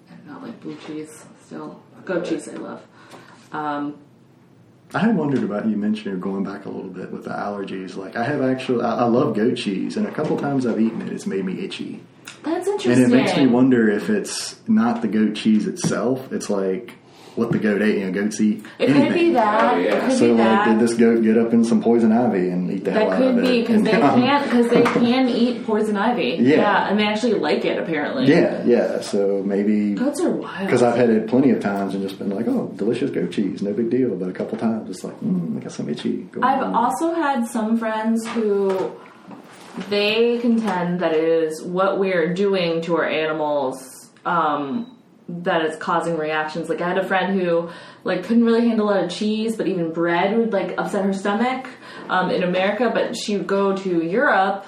I 0.09 0.28
not 0.28 0.43
like 0.43 0.59
blue 0.59 0.78
cheese 0.86 1.26
still. 1.45 1.82
Goat 2.03 2.26
cheese 2.26 2.47
I 2.47 2.53
love. 2.53 2.86
Um, 3.56 3.97
I 4.93 4.99
had 4.99 5.18
wondered 5.18 5.43
about 5.43 5.68
you 5.68 5.78
mentioning 5.78 6.20
going 6.20 6.43
back 6.43 6.66
a 6.66 6.70
little 6.70 6.89
bit 6.91 7.12
with 7.12 7.24
the 7.24 7.32
allergies. 7.32 7.95
Like 7.95 8.16
I 8.16 8.24
have 8.24 8.41
actually, 8.41 8.84
I, 8.84 8.97
I 8.99 9.03
love 9.06 9.36
goat 9.36 9.56
cheese, 9.56 9.97
and 9.97 10.06
a 10.08 10.12
couple 10.12 10.38
times 10.38 10.66
I've 10.66 10.80
eaten 10.80 11.01
it, 11.01 11.12
it's 11.12 11.26
made 11.26 11.43
me 11.43 11.64
itchy, 11.64 12.01
that's 12.43 12.68
interesting. 12.68 13.03
and 13.03 13.14
it 13.14 13.16
makes 13.16 13.36
me 13.36 13.47
wonder 13.47 13.89
if 13.89 14.10
it's 14.10 14.60
not 14.68 15.01
the 15.01 15.08
goat 15.08 15.36
cheese 15.36 15.68
itself. 15.68 16.32
It's 16.32 16.49
like 16.49 16.93
what 17.36 17.52
the 17.52 17.60
goat 17.60 17.82
ate. 17.82 17.98
You 18.00 18.06
know, 18.06 18.12
goats 18.12 18.40
eat 18.42 18.64
It 18.80 18.90
anything. 18.90 19.06
could 19.08 19.14
be 19.14 19.34
that. 19.34 19.74
Oh, 19.74 19.78
yeah. 19.78 19.96
It 19.96 20.02
could 20.10 20.18
So 20.20 20.26
be 20.28 20.32
like, 20.34 20.38
that. 20.38 20.66
did 20.70 20.80
this 20.80 20.94
goat 20.96 21.22
get 21.24 21.38
up 21.38 21.54
in 21.54 21.64
some 21.64 21.82
poison 21.82 22.12
ivy 22.12 22.50
and 22.50 22.72
eat 22.72 22.84
the 22.86 22.92
hell 22.92 23.10
that 23.10 23.16
out 23.16 23.22
of 23.22 23.36
could 23.36 23.44
it? 23.46 23.48
be 23.48 23.62
because 23.62 23.84
they 23.84 23.92
can't 23.92 24.44
because 24.44 24.70
they 24.70 24.82
can 24.84 25.30
eat 25.30 25.66
poison 25.66 25.98
ivy. 25.98 26.38
Yeah. 26.42 26.88
and 26.90 27.00
they 27.00 27.04
actually 27.06 27.34
like 27.34 27.66
it 27.66 27.78
apparently. 27.78 28.26
Yeah, 28.28 28.64
yeah. 28.66 29.02
So 29.02 29.42
maybe 29.46 29.94
goats 29.96 30.22
are 30.22 30.32
wild. 30.32 30.66
because 30.66 30.82
I've 30.84 30.96
had 30.96 31.10
it 31.10 31.28
plenty 31.28 31.52
of 31.52 31.60
times 31.60 31.94
and 31.94 32.02
just 32.04 32.18
been 32.20 32.30
like, 32.30 32.48
oh, 32.48 32.72
delicious 32.76 33.12
goat 33.12 33.32
cheese, 33.32 33.62
no 33.62 33.74
big 33.74 33.90
deal. 33.90 34.16
But 34.16 34.30
a 34.30 34.34
couple 34.34 34.58
times 34.58 34.90
it's 34.90 35.04
like, 35.04 35.20
mm, 35.22 35.58
I 35.58 35.60
got 35.62 35.72
some 35.72 35.90
itchy. 35.90 36.24
Going 36.32 36.44
I've 36.44 36.64
on. 36.64 36.74
also 36.76 37.14
had 37.14 37.46
some 37.48 37.78
friends 37.78 38.26
who 38.30 38.92
they 39.90 40.38
contend 40.40 41.02
that 41.02 41.12
it 41.14 41.24
is 41.24 41.62
what 41.62 42.00
we're 42.00 42.34
doing 42.34 42.82
to 42.84 42.96
our 42.96 43.06
animals 43.06 44.10
um, 44.26 44.95
that 45.28 45.65
is 45.65 45.76
causing 45.78 46.17
reactions. 46.17 46.69
Like 46.69 46.82
I 46.82 46.88
had 46.88 46.97
a 46.97 47.07
friend 47.07 47.39
who 47.39 47.69
like 48.03 48.23
couldn't 48.23 48.45
really 48.45 48.67
handle 48.67 48.89
a 48.89 48.91
lot 48.91 49.03
of 49.03 49.09
cheese, 49.11 49.55
but 49.57 49.67
even 49.67 49.91
bread 49.91 50.38
would 50.38 50.53
like 50.53 50.76
upset 50.78 51.03
her 51.05 51.13
stomach 51.13 51.67
um, 52.09 52.30
in 52.30 52.43
America. 52.43 52.91
But 52.93 53.15
she 53.15 53.38
would 53.38 53.47
go 53.47 53.76
to 53.76 54.03
Europe. 54.03 54.65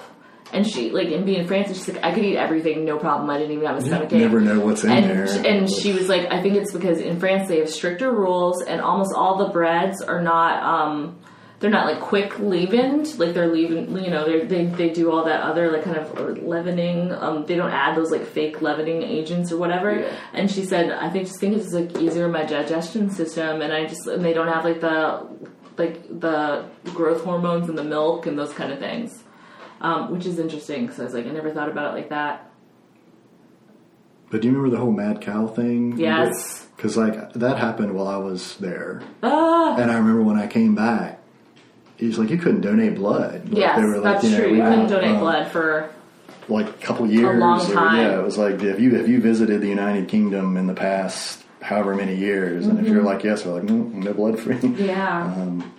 And 0.50 0.66
she 0.66 0.90
like 0.90 1.08
and 1.08 1.26
be 1.26 1.36
in 1.36 1.46
France, 1.46 1.68
and 1.68 1.76
she's 1.76 1.88
like, 1.88 2.02
I 2.02 2.14
could 2.14 2.24
eat 2.24 2.38
everything, 2.38 2.86
no 2.86 2.98
problem. 2.98 3.28
I 3.28 3.36
didn't 3.36 3.52
even 3.52 3.66
have 3.66 3.76
a 3.76 3.82
stomach 3.82 4.10
ache. 4.10 4.20
never 4.20 4.40
know 4.40 4.60
what's 4.60 4.82
in 4.82 4.90
and, 4.90 5.04
there. 5.04 5.46
And 5.46 5.70
she 5.70 5.92
was 5.92 6.08
like, 6.08 6.32
I 6.32 6.40
think 6.40 6.54
it's 6.54 6.72
because 6.72 7.00
in 7.00 7.20
France 7.20 7.48
they 7.48 7.58
have 7.58 7.68
stricter 7.68 8.10
rules, 8.10 8.62
and 8.62 8.80
almost 8.80 9.12
all 9.14 9.36
the 9.36 9.50
breads 9.50 10.00
are 10.00 10.22
not. 10.22 10.62
um 10.62 11.18
they're 11.60 11.70
not 11.70 11.86
like 11.86 12.00
quick 12.00 12.38
leavened, 12.38 13.18
like 13.18 13.34
they're 13.34 13.48
leaven, 13.52 13.92
you 14.02 14.10
know, 14.10 14.24
they're, 14.24 14.46
they 14.46 14.66
they 14.66 14.90
do 14.90 15.10
all 15.10 15.24
that 15.24 15.40
other 15.40 15.72
like 15.72 15.82
kind 15.84 15.96
of 15.96 16.16
leavening. 16.42 17.12
Um, 17.12 17.46
they 17.46 17.56
don't 17.56 17.72
add 17.72 17.96
those 17.96 18.10
like 18.10 18.26
fake 18.26 18.62
leavening 18.62 19.02
agents 19.02 19.50
or 19.50 19.58
whatever. 19.58 20.00
Yeah. 20.00 20.14
And 20.32 20.50
she 20.50 20.64
said, 20.64 20.90
I 20.90 21.10
think 21.10 21.26
just 21.26 21.40
think 21.40 21.56
it's 21.56 21.72
like 21.72 21.96
easier 21.98 22.26
in 22.26 22.32
my 22.32 22.44
digestion 22.44 23.10
system, 23.10 23.60
and 23.60 23.72
I 23.72 23.86
just 23.86 24.06
and 24.06 24.24
they 24.24 24.32
don't 24.32 24.48
have 24.48 24.64
like 24.64 24.80
the 24.80 25.26
like 25.76 26.20
the 26.20 26.64
growth 26.94 27.24
hormones 27.24 27.68
in 27.68 27.74
the 27.76 27.84
milk 27.84 28.26
and 28.26 28.38
those 28.38 28.52
kind 28.52 28.72
of 28.72 28.78
things, 28.78 29.24
um, 29.80 30.12
which 30.12 30.26
is 30.26 30.38
interesting 30.38 30.82
because 30.86 31.00
I 31.00 31.04
was 31.04 31.14
like, 31.14 31.26
I 31.26 31.30
never 31.30 31.50
thought 31.50 31.68
about 31.68 31.92
it 31.92 31.96
like 32.00 32.10
that. 32.10 32.50
But 34.30 34.42
do 34.42 34.48
you 34.48 34.54
remember 34.54 34.76
the 34.76 34.82
whole 34.82 34.92
mad 34.92 35.22
cow 35.22 35.46
thing? 35.46 35.96
Yes. 35.96 36.66
Because 36.76 36.96
like 36.96 37.32
that 37.32 37.58
happened 37.58 37.94
while 37.94 38.06
I 38.06 38.18
was 38.18 38.56
there, 38.58 39.02
Ah, 39.22 39.76
and 39.76 39.90
I 39.90 39.96
remember 39.96 40.22
when 40.22 40.38
I 40.38 40.46
came 40.46 40.74
back, 40.76 41.17
he's 41.98 42.18
like, 42.18 42.30
you 42.30 42.38
couldn't 42.38 42.62
donate 42.62 42.94
blood. 42.94 43.48
Like, 43.50 43.58
yes, 43.58 43.78
they 43.78 43.84
were 43.84 43.98
like, 43.98 44.02
that's 44.14 44.24
you 44.24 44.30
know, 44.30 44.38
true. 44.38 44.50
we 44.52 44.56
You 44.58 44.62
couldn't 44.62 44.80
had, 44.80 44.88
donate 44.90 45.16
uh, 45.16 45.20
blood 45.20 45.48
for 45.50 45.90
like 46.48 46.68
a 46.68 46.72
couple 46.74 47.06
years. 47.06 47.36
A 47.36 47.38
long 47.38 47.60
or- 47.60 47.74
time. 47.74 47.96
yeah, 47.96 48.18
it 48.18 48.22
was 48.22 48.38
like 48.38 48.62
if 48.62 48.80
you 48.80 48.96
if 48.96 49.06
you 49.08 49.20
visited 49.20 49.60
the 49.60 49.68
United 49.68 50.08
Kingdom 50.08 50.56
in 50.56 50.66
the 50.66 50.74
past 50.74 51.44
however 51.60 51.94
many 51.94 52.14
years, 52.14 52.66
and 52.66 52.78
if 52.80 52.86
you're 52.86 53.02
like 53.02 53.22
yes, 53.24 53.44
we're 53.44 53.54
like 53.54 53.64
mm, 53.64 53.92
no 53.94 54.14
blood 54.14 54.38
free. 54.38 54.54
Mm-hmm. 54.54 54.84
Yeah. 54.84 55.24
Um, 55.24 55.74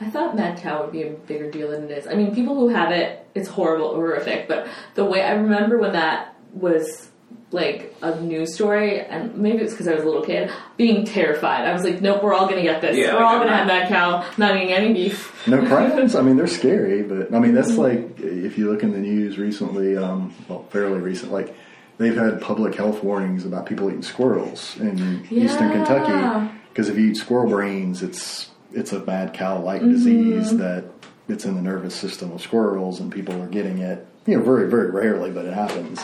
I 0.00 0.10
thought 0.10 0.36
mad 0.36 0.58
cow 0.58 0.82
would 0.82 0.92
be 0.92 1.02
a 1.02 1.10
bigger 1.10 1.50
deal 1.50 1.70
than 1.70 1.84
it 1.84 1.90
is. 1.90 2.06
I 2.06 2.14
mean, 2.14 2.34
people 2.34 2.54
who 2.56 2.68
have 2.68 2.90
it, 2.90 3.26
it's 3.34 3.48
horrible, 3.48 3.94
horrific. 3.94 4.48
But 4.48 4.66
the 4.94 5.04
way 5.04 5.22
I 5.22 5.32
remember 5.32 5.78
when 5.78 5.92
that 5.92 6.36
was 6.52 7.08
like 7.50 7.94
a 8.02 8.20
news 8.20 8.54
story, 8.54 9.00
and 9.00 9.36
maybe 9.36 9.58
it's 9.58 9.72
because 9.72 9.86
I 9.86 9.94
was 9.94 10.02
a 10.02 10.06
little 10.06 10.24
kid, 10.24 10.50
being 10.76 11.04
terrified. 11.04 11.66
I 11.66 11.72
was 11.72 11.84
like, 11.84 12.00
nope, 12.00 12.22
we're 12.22 12.34
all 12.34 12.48
gonna 12.48 12.62
get 12.62 12.80
this. 12.80 12.96
Yeah, 12.96 13.14
we're 13.14 13.22
all 13.22 13.38
like 13.38 13.46
gonna 13.46 13.52
I'm 13.62 13.68
have 13.68 13.82
mad 13.82 13.88
cow, 13.88 14.26
not 14.38 14.56
eating 14.56 14.72
any 14.72 14.92
beef. 14.92 15.46
No 15.46 15.64
crabs. 15.64 16.14
I 16.16 16.22
mean, 16.22 16.36
they're 16.36 16.46
scary, 16.46 17.02
but 17.02 17.32
I 17.32 17.38
mean, 17.38 17.52
Mm-hmm. 17.52 17.54
that's 17.54 17.76
like 17.76 18.18
if 18.18 18.58
you 18.58 18.70
look 18.70 18.82
in 18.82 18.90
the 18.92 18.98
news 18.98 19.38
recently, 19.38 19.96
um, 19.96 20.34
well, 20.48 20.64
fairly 20.70 20.98
recent, 21.00 21.30
like 21.30 21.54
they've 21.98 22.16
had 22.16 22.40
public 22.40 22.74
health 22.74 23.04
warnings 23.04 23.44
about 23.44 23.66
people 23.66 23.88
eating 23.88 24.02
squirrels 24.02 24.76
in 24.80 25.24
eastern 25.30 25.70
Kentucky 25.70 26.50
because 26.70 26.88
if 26.88 26.98
you 26.98 27.10
eat 27.10 27.16
squirrel 27.16 27.48
brains, 27.48 28.02
it's 28.02 28.50
it's 28.72 28.92
a 28.92 28.98
mad 29.04 29.32
cow-like 29.32 29.80
Mm-hmm. 29.82 29.92
disease 29.92 30.56
that 30.56 30.84
it's 31.28 31.44
in 31.44 31.54
the 31.54 31.62
nervous 31.62 31.94
system 31.94 32.32
of 32.32 32.42
squirrels, 32.42 32.98
and 32.98 33.12
people 33.12 33.40
are 33.40 33.46
getting 33.46 33.78
it. 33.78 34.04
You 34.26 34.38
know, 34.38 34.42
very 34.44 34.68
very 34.68 34.90
rarely, 34.90 35.30
but 35.30 35.44
it 35.44 35.54
happens 35.54 36.00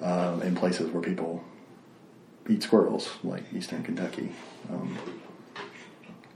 um, 0.00 0.42
in 0.42 0.54
places 0.54 0.90
where 0.90 1.02
people 1.02 1.42
eat 2.48 2.62
squirrels, 2.62 3.10
like 3.24 3.44
eastern 3.54 3.82
Kentucky. 3.82 4.32
Um, 4.70 4.96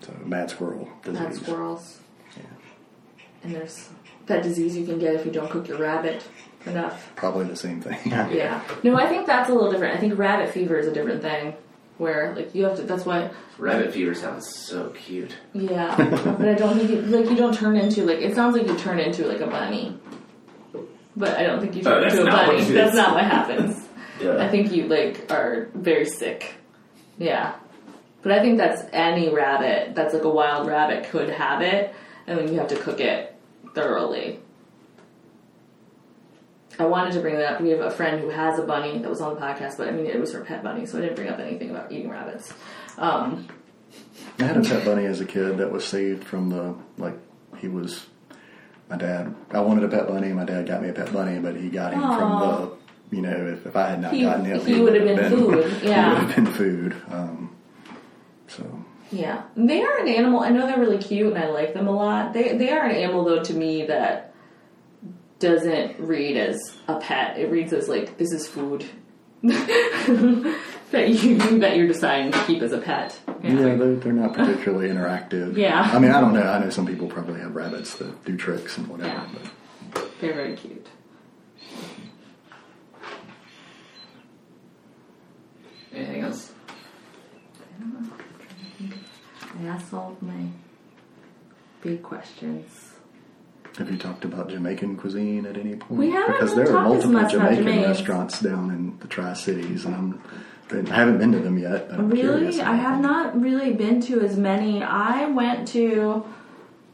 so 0.01 0.13
mad 0.25 0.51
squirrel 0.51 0.89
disease. 1.03 1.21
Mad 1.21 1.35
squirrels. 1.35 2.01
Yeah. 2.37 2.43
And 3.45 3.55
there's 3.55 3.89
that 4.27 4.43
disease 4.43 4.77
you 4.77 4.87
can 4.87 4.99
get 4.99 5.15
if 5.15 5.27
you 5.27 5.33
don't 5.33 5.51
cook 5.51 5.69
your 5.69 5.79
rabbit 5.79 6.25
enough. 6.67 7.13
Probably 7.17 7.47
the 7.47 7.57
same 7.57 7.81
thing. 7.81 7.99
Yeah. 8.07 8.63
No, 8.83 8.97
I 8.97 9.07
think 9.07 9.27
that's 9.27 9.51
a 9.51 9.53
little 9.53 9.71
different. 9.71 9.97
I 9.97 10.01
think 10.01 10.19
rabbit 10.19 10.51
fever 10.51 10.79
is 10.79 10.87
a 10.87 10.93
different 10.93 11.23
thing. 11.23 11.55
Where 11.99 12.35
like 12.35 12.55
you 12.55 12.65
have 12.65 12.77
to. 12.77 12.83
That's 12.83 13.05
why. 13.05 13.31
Rabbit 13.59 13.93
fever 13.93 14.15
sounds 14.15 14.49
so 14.49 14.89
cute. 14.91 15.37
Yeah. 15.53 15.95
but 16.39 16.49
I 16.49 16.55
don't 16.55 16.79
think 16.79 16.89
you, 16.89 17.03
like 17.03 17.29
you 17.29 17.37
don't 17.37 17.55
turn 17.55 17.77
into 17.77 18.07
like 18.07 18.21
it 18.21 18.35
sounds 18.35 18.57
like 18.57 18.67
you 18.67 18.77
turn 18.79 18.99
into 18.99 19.27
like 19.27 19.41
a 19.41 19.47
bunny. 19.47 19.99
But 21.17 21.37
I 21.37 21.43
don't 21.45 21.61
think 21.61 21.75
you 21.77 21.83
turn 21.83 22.03
Oh, 22.05 22.07
into 22.07 22.23
a 22.23 22.27
bunny. 22.27 22.63
That's 22.65 22.95
not 22.97 23.15
what 23.15 23.25
happens. 23.25 23.87
I 24.21 24.49
think 24.49 24.73
you 24.73 24.87
like 24.87 25.31
are 25.31 25.69
very 25.75 26.05
sick. 26.05 26.55
Yeah. 27.19 27.55
But 28.23 28.33
I 28.33 28.41
think 28.43 28.59
that's 28.59 28.83
any 28.93 29.31
rabbit 29.31 29.95
that's 29.95 30.13
like 30.15 30.25
a 30.25 30.29
wild 30.29 30.67
rabbit 30.67 31.09
could 31.11 31.31
have 31.31 31.63
it, 31.63 31.95
and 32.27 32.39
then 32.39 32.49
you 32.53 32.59
have 32.59 32.69
to 32.69 32.77
cook 32.77 33.01
it 33.01 33.35
thoroughly. 33.75 34.41
I 36.79 36.85
wanted 36.87 37.13
to 37.15 37.21
bring 37.21 37.37
that 37.37 37.55
up. 37.55 37.61
We 37.61 37.71
have 37.71 37.81
a 37.81 37.91
friend 37.91 38.21
who 38.21 38.29
has 38.29 38.59
a 38.59 38.63
bunny 38.63 38.99
that 38.99 39.09
was 39.09 39.21
on 39.21 39.35
the 39.35 39.41
podcast, 39.41 39.77
but 39.77 39.89
I 39.89 39.91
mean, 39.91 40.07
it 40.07 40.19
was 40.19 40.33
her 40.33 40.41
pet 40.43 40.63
bunny, 40.63 40.87
so 40.87 40.99
I 40.99 41.03
didn't 41.03 41.17
bring 41.17 41.29
up 41.29 41.39
anything 41.39 41.71
about 41.71 41.91
eating 41.93 42.11
rabbits. 42.11 42.53
Um, 42.97 43.49
I 44.39 44.45
had 44.45 44.57
a 44.57 44.63
pet 44.63 44.85
bunny 44.85 45.05
as 45.07 45.21
a 45.21 45.27
kid 45.27 45.59
that 45.59 45.71
was 45.73 45.85
saved 45.87 46.25
from 46.25 46.49
the 46.51 46.75
like 46.99 47.17
he 47.59 47.69
was 47.69 48.07
my 48.91 48.97
dad. 48.97 49.35
I 49.53 49.61
wanted 49.61 49.85
a 49.85 49.89
pet 49.89 50.09
bunny. 50.09 50.33
My 50.33 50.45
dad 50.45 50.67
got 50.67 50.83
me 50.83 50.89
a 50.89 50.93
pet 50.93 51.13
bunny, 51.13 51.39
but 51.39 51.57
he 51.57 51.69
got 51.71 51.93
him 51.95 52.03
Aw. 52.03 52.19
from 52.19 52.41
the 52.41 53.17
you 53.17 53.23
know 53.23 53.47
if, 53.55 53.67
if 53.67 53.77
I 53.77 53.89
had 53.89 54.01
not 54.03 54.13
He- 54.13 54.23
gotten 54.23 54.45
him, 54.45 54.61
he 54.65 54.81
would 54.81 54.95
have 54.95 55.05
been 55.05 55.31
food, 55.31 55.79
yeah. 55.83 56.05
he 56.05 56.11
would 56.11 56.19
have 56.33 56.37
been 56.37 56.47
food. 56.55 56.97
Um, 57.11 57.57
so 58.49 58.65
Yeah, 59.11 59.43
they 59.57 59.83
are 59.83 59.99
an 59.99 60.09
animal. 60.09 60.41
I 60.41 60.51
know 60.51 60.67
they're 60.67 60.79
really 60.79 60.99
cute, 60.99 61.33
and 61.35 61.43
I 61.43 61.49
like 61.49 61.73
them 61.75 61.87
a 61.89 61.93
lot. 61.93 62.33
They 62.33 62.57
they 62.57 62.71
are 62.71 62.85
an 62.85 62.95
animal 62.95 63.25
though 63.25 63.43
to 63.43 63.55
me 63.55 63.87
that 63.87 64.35
doesn't 65.39 65.99
read 66.01 66.37
as 66.37 66.77
a 66.87 66.99
pet. 67.01 67.39
It 67.39 67.51
reads 67.51 67.73
as 67.73 67.89
like 67.89 68.19
this 68.19 68.31
is 68.33 68.47
food 68.47 68.85
that 69.43 71.09
you 71.09 71.59
that 71.61 71.77
you're 71.77 71.87
deciding 71.89 72.33
to 72.33 72.45
keep 72.45 72.63
as 72.63 72.73
a 72.73 72.79
pet. 72.79 73.19
Yeah, 73.43 73.75
they're, 73.77 73.97
they're 73.97 74.13
not 74.13 74.35
particularly 74.35 74.89
interactive. 74.89 75.57
Yeah. 75.57 75.81
I 75.81 75.99
mean 75.99 76.11
I 76.11 76.21
don't 76.21 76.35
know. 76.35 76.43
I 76.43 76.59
know 76.59 76.71
some 76.71 76.87
people 76.87 77.07
probably 77.09 77.41
have 77.41 77.55
rabbits 77.55 77.95
that 77.97 78.25
do 78.25 78.37
tricks 78.37 78.77
and 78.79 78.87
whatever. 78.89 79.09
Yeah. 79.09 79.27
But 79.93 80.11
they're 80.21 80.35
very 80.35 80.57
cute. 80.57 80.87
Anything 85.95 86.23
else? 86.23 86.53
I 87.83 89.67
asked 89.67 89.93
all 89.93 90.13
of 90.13 90.23
my 90.23 90.47
big 91.83 92.03
questions. 92.03 92.93
have 93.77 93.91
you 93.91 93.99
talked 93.99 94.25
about 94.25 94.49
Jamaican 94.49 94.97
cuisine 94.97 95.47
at 95.47 95.57
any 95.57 95.77
point? 95.77 95.99
We 96.01 96.11
haven't 96.11 96.33
because 96.35 96.51
really 96.53 96.65
there 96.65 96.77
are 96.77 96.85
talked 96.85 97.05
as 97.05 97.07
multiple 97.07 97.13
much 97.13 97.35
about 97.35 97.49
Jamaican 97.49 97.65
Jamaicans. 97.65 97.99
restaurants 97.99 98.41
down 98.41 98.71
in 98.71 98.99
the 99.01 99.09
Tri 99.09 99.33
Cities, 99.35 99.85
and 99.85 99.95
I'm 99.95 100.23
I 100.73 100.95
haven't 100.95 101.19
been 101.19 101.33
to 101.33 101.39
them 101.39 101.59
yet. 101.59 101.89
Really, 101.99 102.61
I 102.61 102.75
have 102.75 103.01
not 103.01 103.41
really 103.41 103.73
been 103.73 104.01
to 104.03 104.21
as 104.21 104.37
many. 104.37 104.83
I 104.83 105.27
went 105.27 105.69
to 105.69 106.25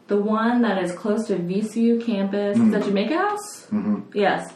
the 0.06 0.20
one 0.20 0.62
that 0.62 0.82
is 0.82 0.92
close 0.92 1.26
to 1.28 1.36
VCU 1.36 2.04
campus. 2.04 2.58
Is 2.58 2.70
that 2.70 2.84
Jamaica 2.84 3.16
House? 3.16 3.66
Mm-hmm. 3.66 4.00
Yes. 4.14 4.52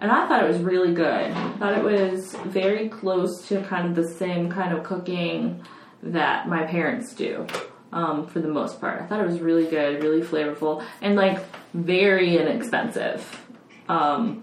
And 0.00 0.10
I 0.10 0.26
thought 0.26 0.44
it 0.44 0.48
was 0.48 0.58
really 0.58 0.94
good. 0.94 1.06
I 1.30 1.52
thought 1.58 1.76
it 1.76 1.84
was 1.84 2.34
very 2.46 2.88
close 2.88 3.46
to 3.48 3.62
kind 3.62 3.88
of 3.88 3.94
the 3.94 4.08
same 4.14 4.50
kind 4.50 4.72
of 4.76 4.84
cooking 4.84 5.62
that 6.02 6.48
my 6.48 6.64
parents 6.64 7.14
do, 7.14 7.46
um, 7.92 8.26
for 8.26 8.40
the 8.40 8.48
most 8.48 8.80
part. 8.80 9.02
I 9.02 9.06
thought 9.06 9.20
it 9.20 9.26
was 9.26 9.40
really 9.40 9.66
good, 9.66 10.02
really 10.02 10.22
flavorful, 10.22 10.82
and 11.02 11.16
like 11.16 11.38
very 11.74 12.38
inexpensive. 12.38 13.44
Um, 13.88 14.42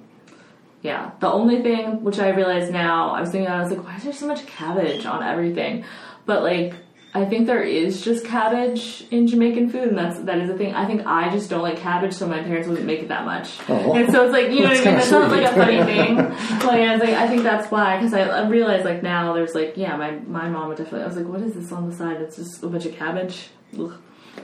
yeah, 0.87 1.11
the 1.19 1.29
only 1.29 1.61
thing 1.61 2.03
which 2.03 2.17
I 2.17 2.29
realize 2.29 2.71
now, 2.71 3.11
I 3.11 3.19
was 3.19 3.29
thinking, 3.31 3.49
I 3.49 3.61
was 3.61 3.69
like, 3.69 3.83
why 3.83 3.97
is 3.97 4.03
there 4.03 4.13
so 4.13 4.25
much 4.25 4.45
cabbage 4.47 5.05
on 5.05 5.21
everything? 5.21 5.83
But 6.25 6.43
like, 6.43 6.73
I 7.13 7.25
think 7.25 7.47
there 7.47 7.61
is 7.61 8.03
just 8.03 8.25
cabbage 8.25 9.05
in 9.11 9.27
Jamaican 9.27 9.69
food, 9.69 9.89
and 9.89 9.97
that's 9.97 10.19
that 10.19 10.37
is 10.37 10.49
a 10.49 10.57
thing. 10.57 10.73
I 10.73 10.85
think 10.85 11.05
I 11.05 11.29
just 11.29 11.49
don't 11.49 11.61
like 11.61 11.77
cabbage, 11.77 12.13
so 12.13 12.27
my 12.27 12.41
parents 12.41 12.67
wouldn't 12.67 12.85
make 12.85 13.01
it 13.01 13.09
that 13.09 13.25
much. 13.25 13.57
Oh. 13.67 13.95
And 13.95 14.11
so 14.11 14.25
it's 14.25 14.33
like, 14.33 14.51
you 14.51 14.61
know 14.61 14.69
what 14.69 14.77
I 14.77 14.85
mean? 14.85 14.93
That's 14.95 15.11
not 15.11 15.31
like 15.31 15.45
a 15.51 15.55
funny 15.55 15.83
thing. 15.83 16.15
Like 16.15 16.81
I 16.81 16.93
was 16.93 17.01
like, 17.01 17.15
I 17.15 17.27
think 17.27 17.43
that's 17.43 17.69
why, 17.69 17.97
because 17.97 18.13
I, 18.13 18.21
I 18.21 18.47
realize 18.47 18.85
like 18.85 19.03
now 19.03 19.33
there's 19.33 19.55
like, 19.55 19.75
yeah, 19.75 19.95
my 19.97 20.11
my 20.11 20.47
mom 20.47 20.67
would 20.69 20.77
definitely. 20.77 21.03
I 21.03 21.07
was 21.07 21.17
like, 21.17 21.27
what 21.27 21.41
is 21.41 21.53
this 21.53 21.71
on 21.71 21.89
the 21.89 21.95
side? 21.95 22.21
It's 22.21 22.35
just 22.35 22.63
a 22.63 22.67
bunch 22.67 22.85
of 22.85 22.93
cabbage. 22.93 23.49
Ugh. 23.79 23.93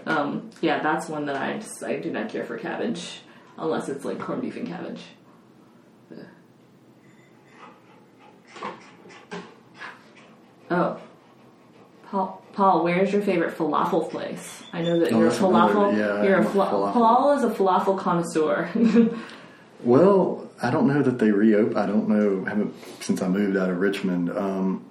Um, 0.05 0.49
yeah, 0.61 0.81
that's 0.81 1.07
one 1.07 1.25
that 1.27 1.37
I 1.37 1.59
just 1.59 1.83
I 1.83 1.97
do 1.97 2.11
not 2.11 2.29
care 2.29 2.43
for 2.43 2.57
cabbage 2.57 3.21
unless 3.57 3.87
it's 3.87 4.03
like 4.03 4.19
corned 4.19 4.41
beef 4.41 4.55
and 4.55 4.67
cabbage. 4.67 5.01
Oh. 10.73 10.99
Paul, 12.09 12.41
Paul, 12.53 12.83
where's 12.83 13.11
your 13.11 13.21
favorite 13.23 13.57
falafel 13.57 14.09
place? 14.09 14.61
I 14.71 14.81
know 14.83 14.99
that 14.99 15.11
Oh, 15.11 15.17
you're 15.19 15.27
a 15.27 15.29
that's 15.31 15.41
another- 15.41 15.73
falafel. 15.73 15.97
yeah, 15.97 16.23
you're 16.23 16.35
a 16.35 16.41
I'm 16.41 16.45
a 16.45 16.49
fla- 16.49 16.67
falafel. 16.67 16.93
Paul 16.93 17.37
is 17.37 17.43
a 17.43 17.49
falafel 17.49 17.97
connoisseur. 17.99 18.69
Well, 19.83 20.49
I 20.61 20.69
don't 20.71 20.87
know 20.87 21.01
that 21.01 21.19
they 21.19 21.31
reopened. 21.31 21.77
I 21.77 21.85
don't 21.85 22.07
know 22.07 22.45
haven't 22.45 22.73
since 23.01 23.21
I 23.21 23.27
moved 23.27 23.57
out 23.57 23.69
of 23.69 23.79
Richmond. 23.79 24.29
Um, 24.29 24.85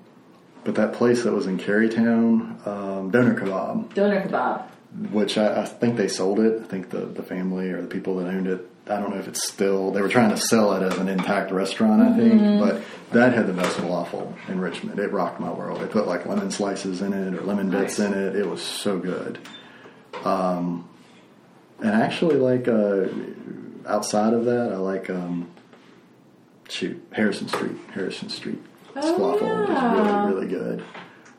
but 0.64 0.74
that 0.74 0.92
place 0.92 1.22
that 1.24 1.32
was 1.32 1.46
in 1.46 1.58
Carytown, 1.58 2.66
um, 2.66 3.10
Doner 3.10 3.34
Kebab, 3.34 3.94
Doner 3.94 4.20
kebab. 4.20 4.64
which 5.10 5.38
I, 5.38 5.62
I 5.62 5.64
think 5.64 5.96
they 5.96 6.08
sold 6.08 6.40
it. 6.40 6.60
I 6.62 6.66
think 6.66 6.90
the 6.90 6.98
the 7.06 7.22
family 7.22 7.70
or 7.70 7.80
the 7.80 7.88
people 7.88 8.16
that 8.16 8.26
owned 8.26 8.46
it. 8.46 8.68
I 8.88 8.98
don't 8.98 9.10
know 9.10 9.16
if 9.18 9.28
it's 9.28 9.46
still. 9.48 9.90
They 9.92 10.02
were 10.02 10.08
trying 10.08 10.30
to 10.30 10.36
sell 10.36 10.72
it 10.74 10.82
as 10.82 10.98
an 10.98 11.08
intact 11.08 11.52
restaurant, 11.52 12.02
I 12.02 12.16
think. 12.16 12.32
Mm-hmm. 12.40 12.60
But 12.60 12.82
that 13.12 13.32
had 13.32 13.46
the 13.46 13.52
best 13.52 13.76
falafel 13.76 14.32
in 14.48 14.58
Richmond. 14.60 14.98
It 14.98 15.12
rocked 15.12 15.38
my 15.40 15.52
world. 15.52 15.80
They 15.80 15.86
put 15.86 16.06
like 16.08 16.26
lemon 16.26 16.50
slices 16.50 17.00
in 17.00 17.12
it 17.12 17.34
or 17.34 17.42
lemon 17.42 17.70
bits 17.70 17.98
Nice. 17.98 18.08
in 18.08 18.14
it. 18.14 18.34
It 18.36 18.48
was 18.48 18.60
so 18.60 18.98
good. 18.98 19.38
Um, 20.24 20.88
and 21.78 21.90
actually, 21.90 22.36
like 22.36 22.66
uh, 22.68 23.06
outside 23.88 24.34
of 24.34 24.44
that, 24.46 24.72
I 24.72 24.76
like 24.76 25.08
um, 25.10 25.50
shoot 26.68 27.02
Harrison 27.12 27.48
Street. 27.48 27.76
Harrison 27.92 28.28
Street 28.28 28.60
Oh, 28.96 29.38
falafel 29.40 29.68
yeah. 29.68 29.94
is 29.94 30.34
really 30.34 30.34
really 30.34 30.48
good. 30.48 30.84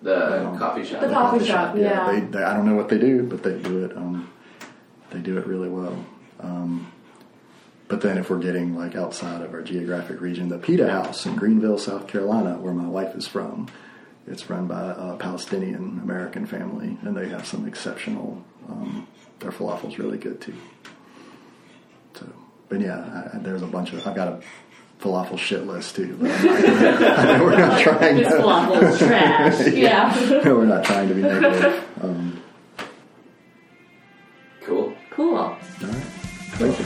The 0.02 0.48
Um, 0.48 0.58
coffee 0.58 0.84
shop. 0.86 1.02
The 1.02 1.10
coffee 1.10 1.46
shop, 1.46 1.76
yeah. 1.78 2.12
They, 2.12 2.20
they, 2.22 2.44
I 2.44 2.54
don't 2.56 2.66
know 2.66 2.76
what 2.76 2.90
they 2.90 2.98
do, 2.98 3.24
but 3.24 3.44
they 3.44 3.58
do 3.62 3.86
it. 3.86 3.96
Um, 3.96 4.30
they 5.12 5.20
do 5.20 5.38
it 5.38 5.46
really 5.48 5.70
well. 5.70 5.96
Um, 6.40 6.92
but 7.94 8.02
then, 8.02 8.18
if 8.18 8.30
we're 8.32 8.40
getting 8.40 8.76
like 8.76 8.96
outside 8.96 9.42
of 9.42 9.54
our 9.54 9.62
geographic 9.62 10.20
region, 10.20 10.50
the 10.50 10.58
Pita 10.58 10.90
House 10.90 11.28
in 11.28 11.36
Greenville, 11.36 11.78
South 11.78 12.08
Carolina, 12.08 12.58
where 12.58 12.74
my 12.74 12.88
wife 12.88 13.14
is 13.16 13.28
from, 13.28 13.68
it's 14.26 14.50
run 14.50 14.66
by 14.66 14.96
a 14.98 15.16
Palestinian 15.18 16.00
American 16.02 16.48
family, 16.48 16.98
and 17.04 17.16
they 17.16 17.30
have 17.30 17.46
some 17.46 17.68
exceptional. 17.68 18.44
Um, 18.68 19.08
their 19.40 19.52
falafel's 19.52 20.00
really 20.00 20.18
good 20.18 20.42
too. 20.42 20.56
So, 22.16 22.26
but 22.68 22.82
yeah, 22.82 23.30
I, 23.34 23.38
I- 23.38 23.40
there's 23.42 23.62
a 23.62 23.68
bunch 23.68 23.94
of. 23.94 24.08
I've 24.08 24.16
got 24.16 24.28
a 24.28 24.42
falafel 25.00 25.38
shit 25.38 25.68
list 25.68 25.96
too. 25.96 26.18
But 26.20 26.32
I'm 26.32 26.46
not 26.46 27.20
I 27.20 27.38
know 27.38 27.44
we're 27.44 27.58
not 27.58 27.80
trying 27.82 28.16
This 28.18 28.28
to. 28.30 28.40
falafel 28.40 28.98
trash. 28.98 29.68
yeah. 29.74 30.44
we're 30.52 30.66
not 30.66 30.84
trying 30.84 31.10
to 31.10 31.14
be 31.14 31.22
negative. 31.22 31.84
Um, 32.02 32.42
Cool. 34.62 34.94
Cool. 35.12 35.36
all 35.38 35.50
right. 35.50 35.60
Thank 36.56 36.80
you. 36.80 36.86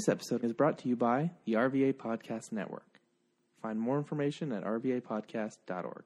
This 0.00 0.08
episode 0.08 0.44
is 0.44 0.54
brought 0.54 0.78
to 0.78 0.88
you 0.88 0.96
by 0.96 1.30
the 1.44 1.52
RVA 1.52 1.92
Podcast 1.92 2.52
Network. 2.52 3.02
Find 3.60 3.78
more 3.78 3.98
information 3.98 4.50
at 4.50 4.64
rvapodcast.org. 4.64 6.04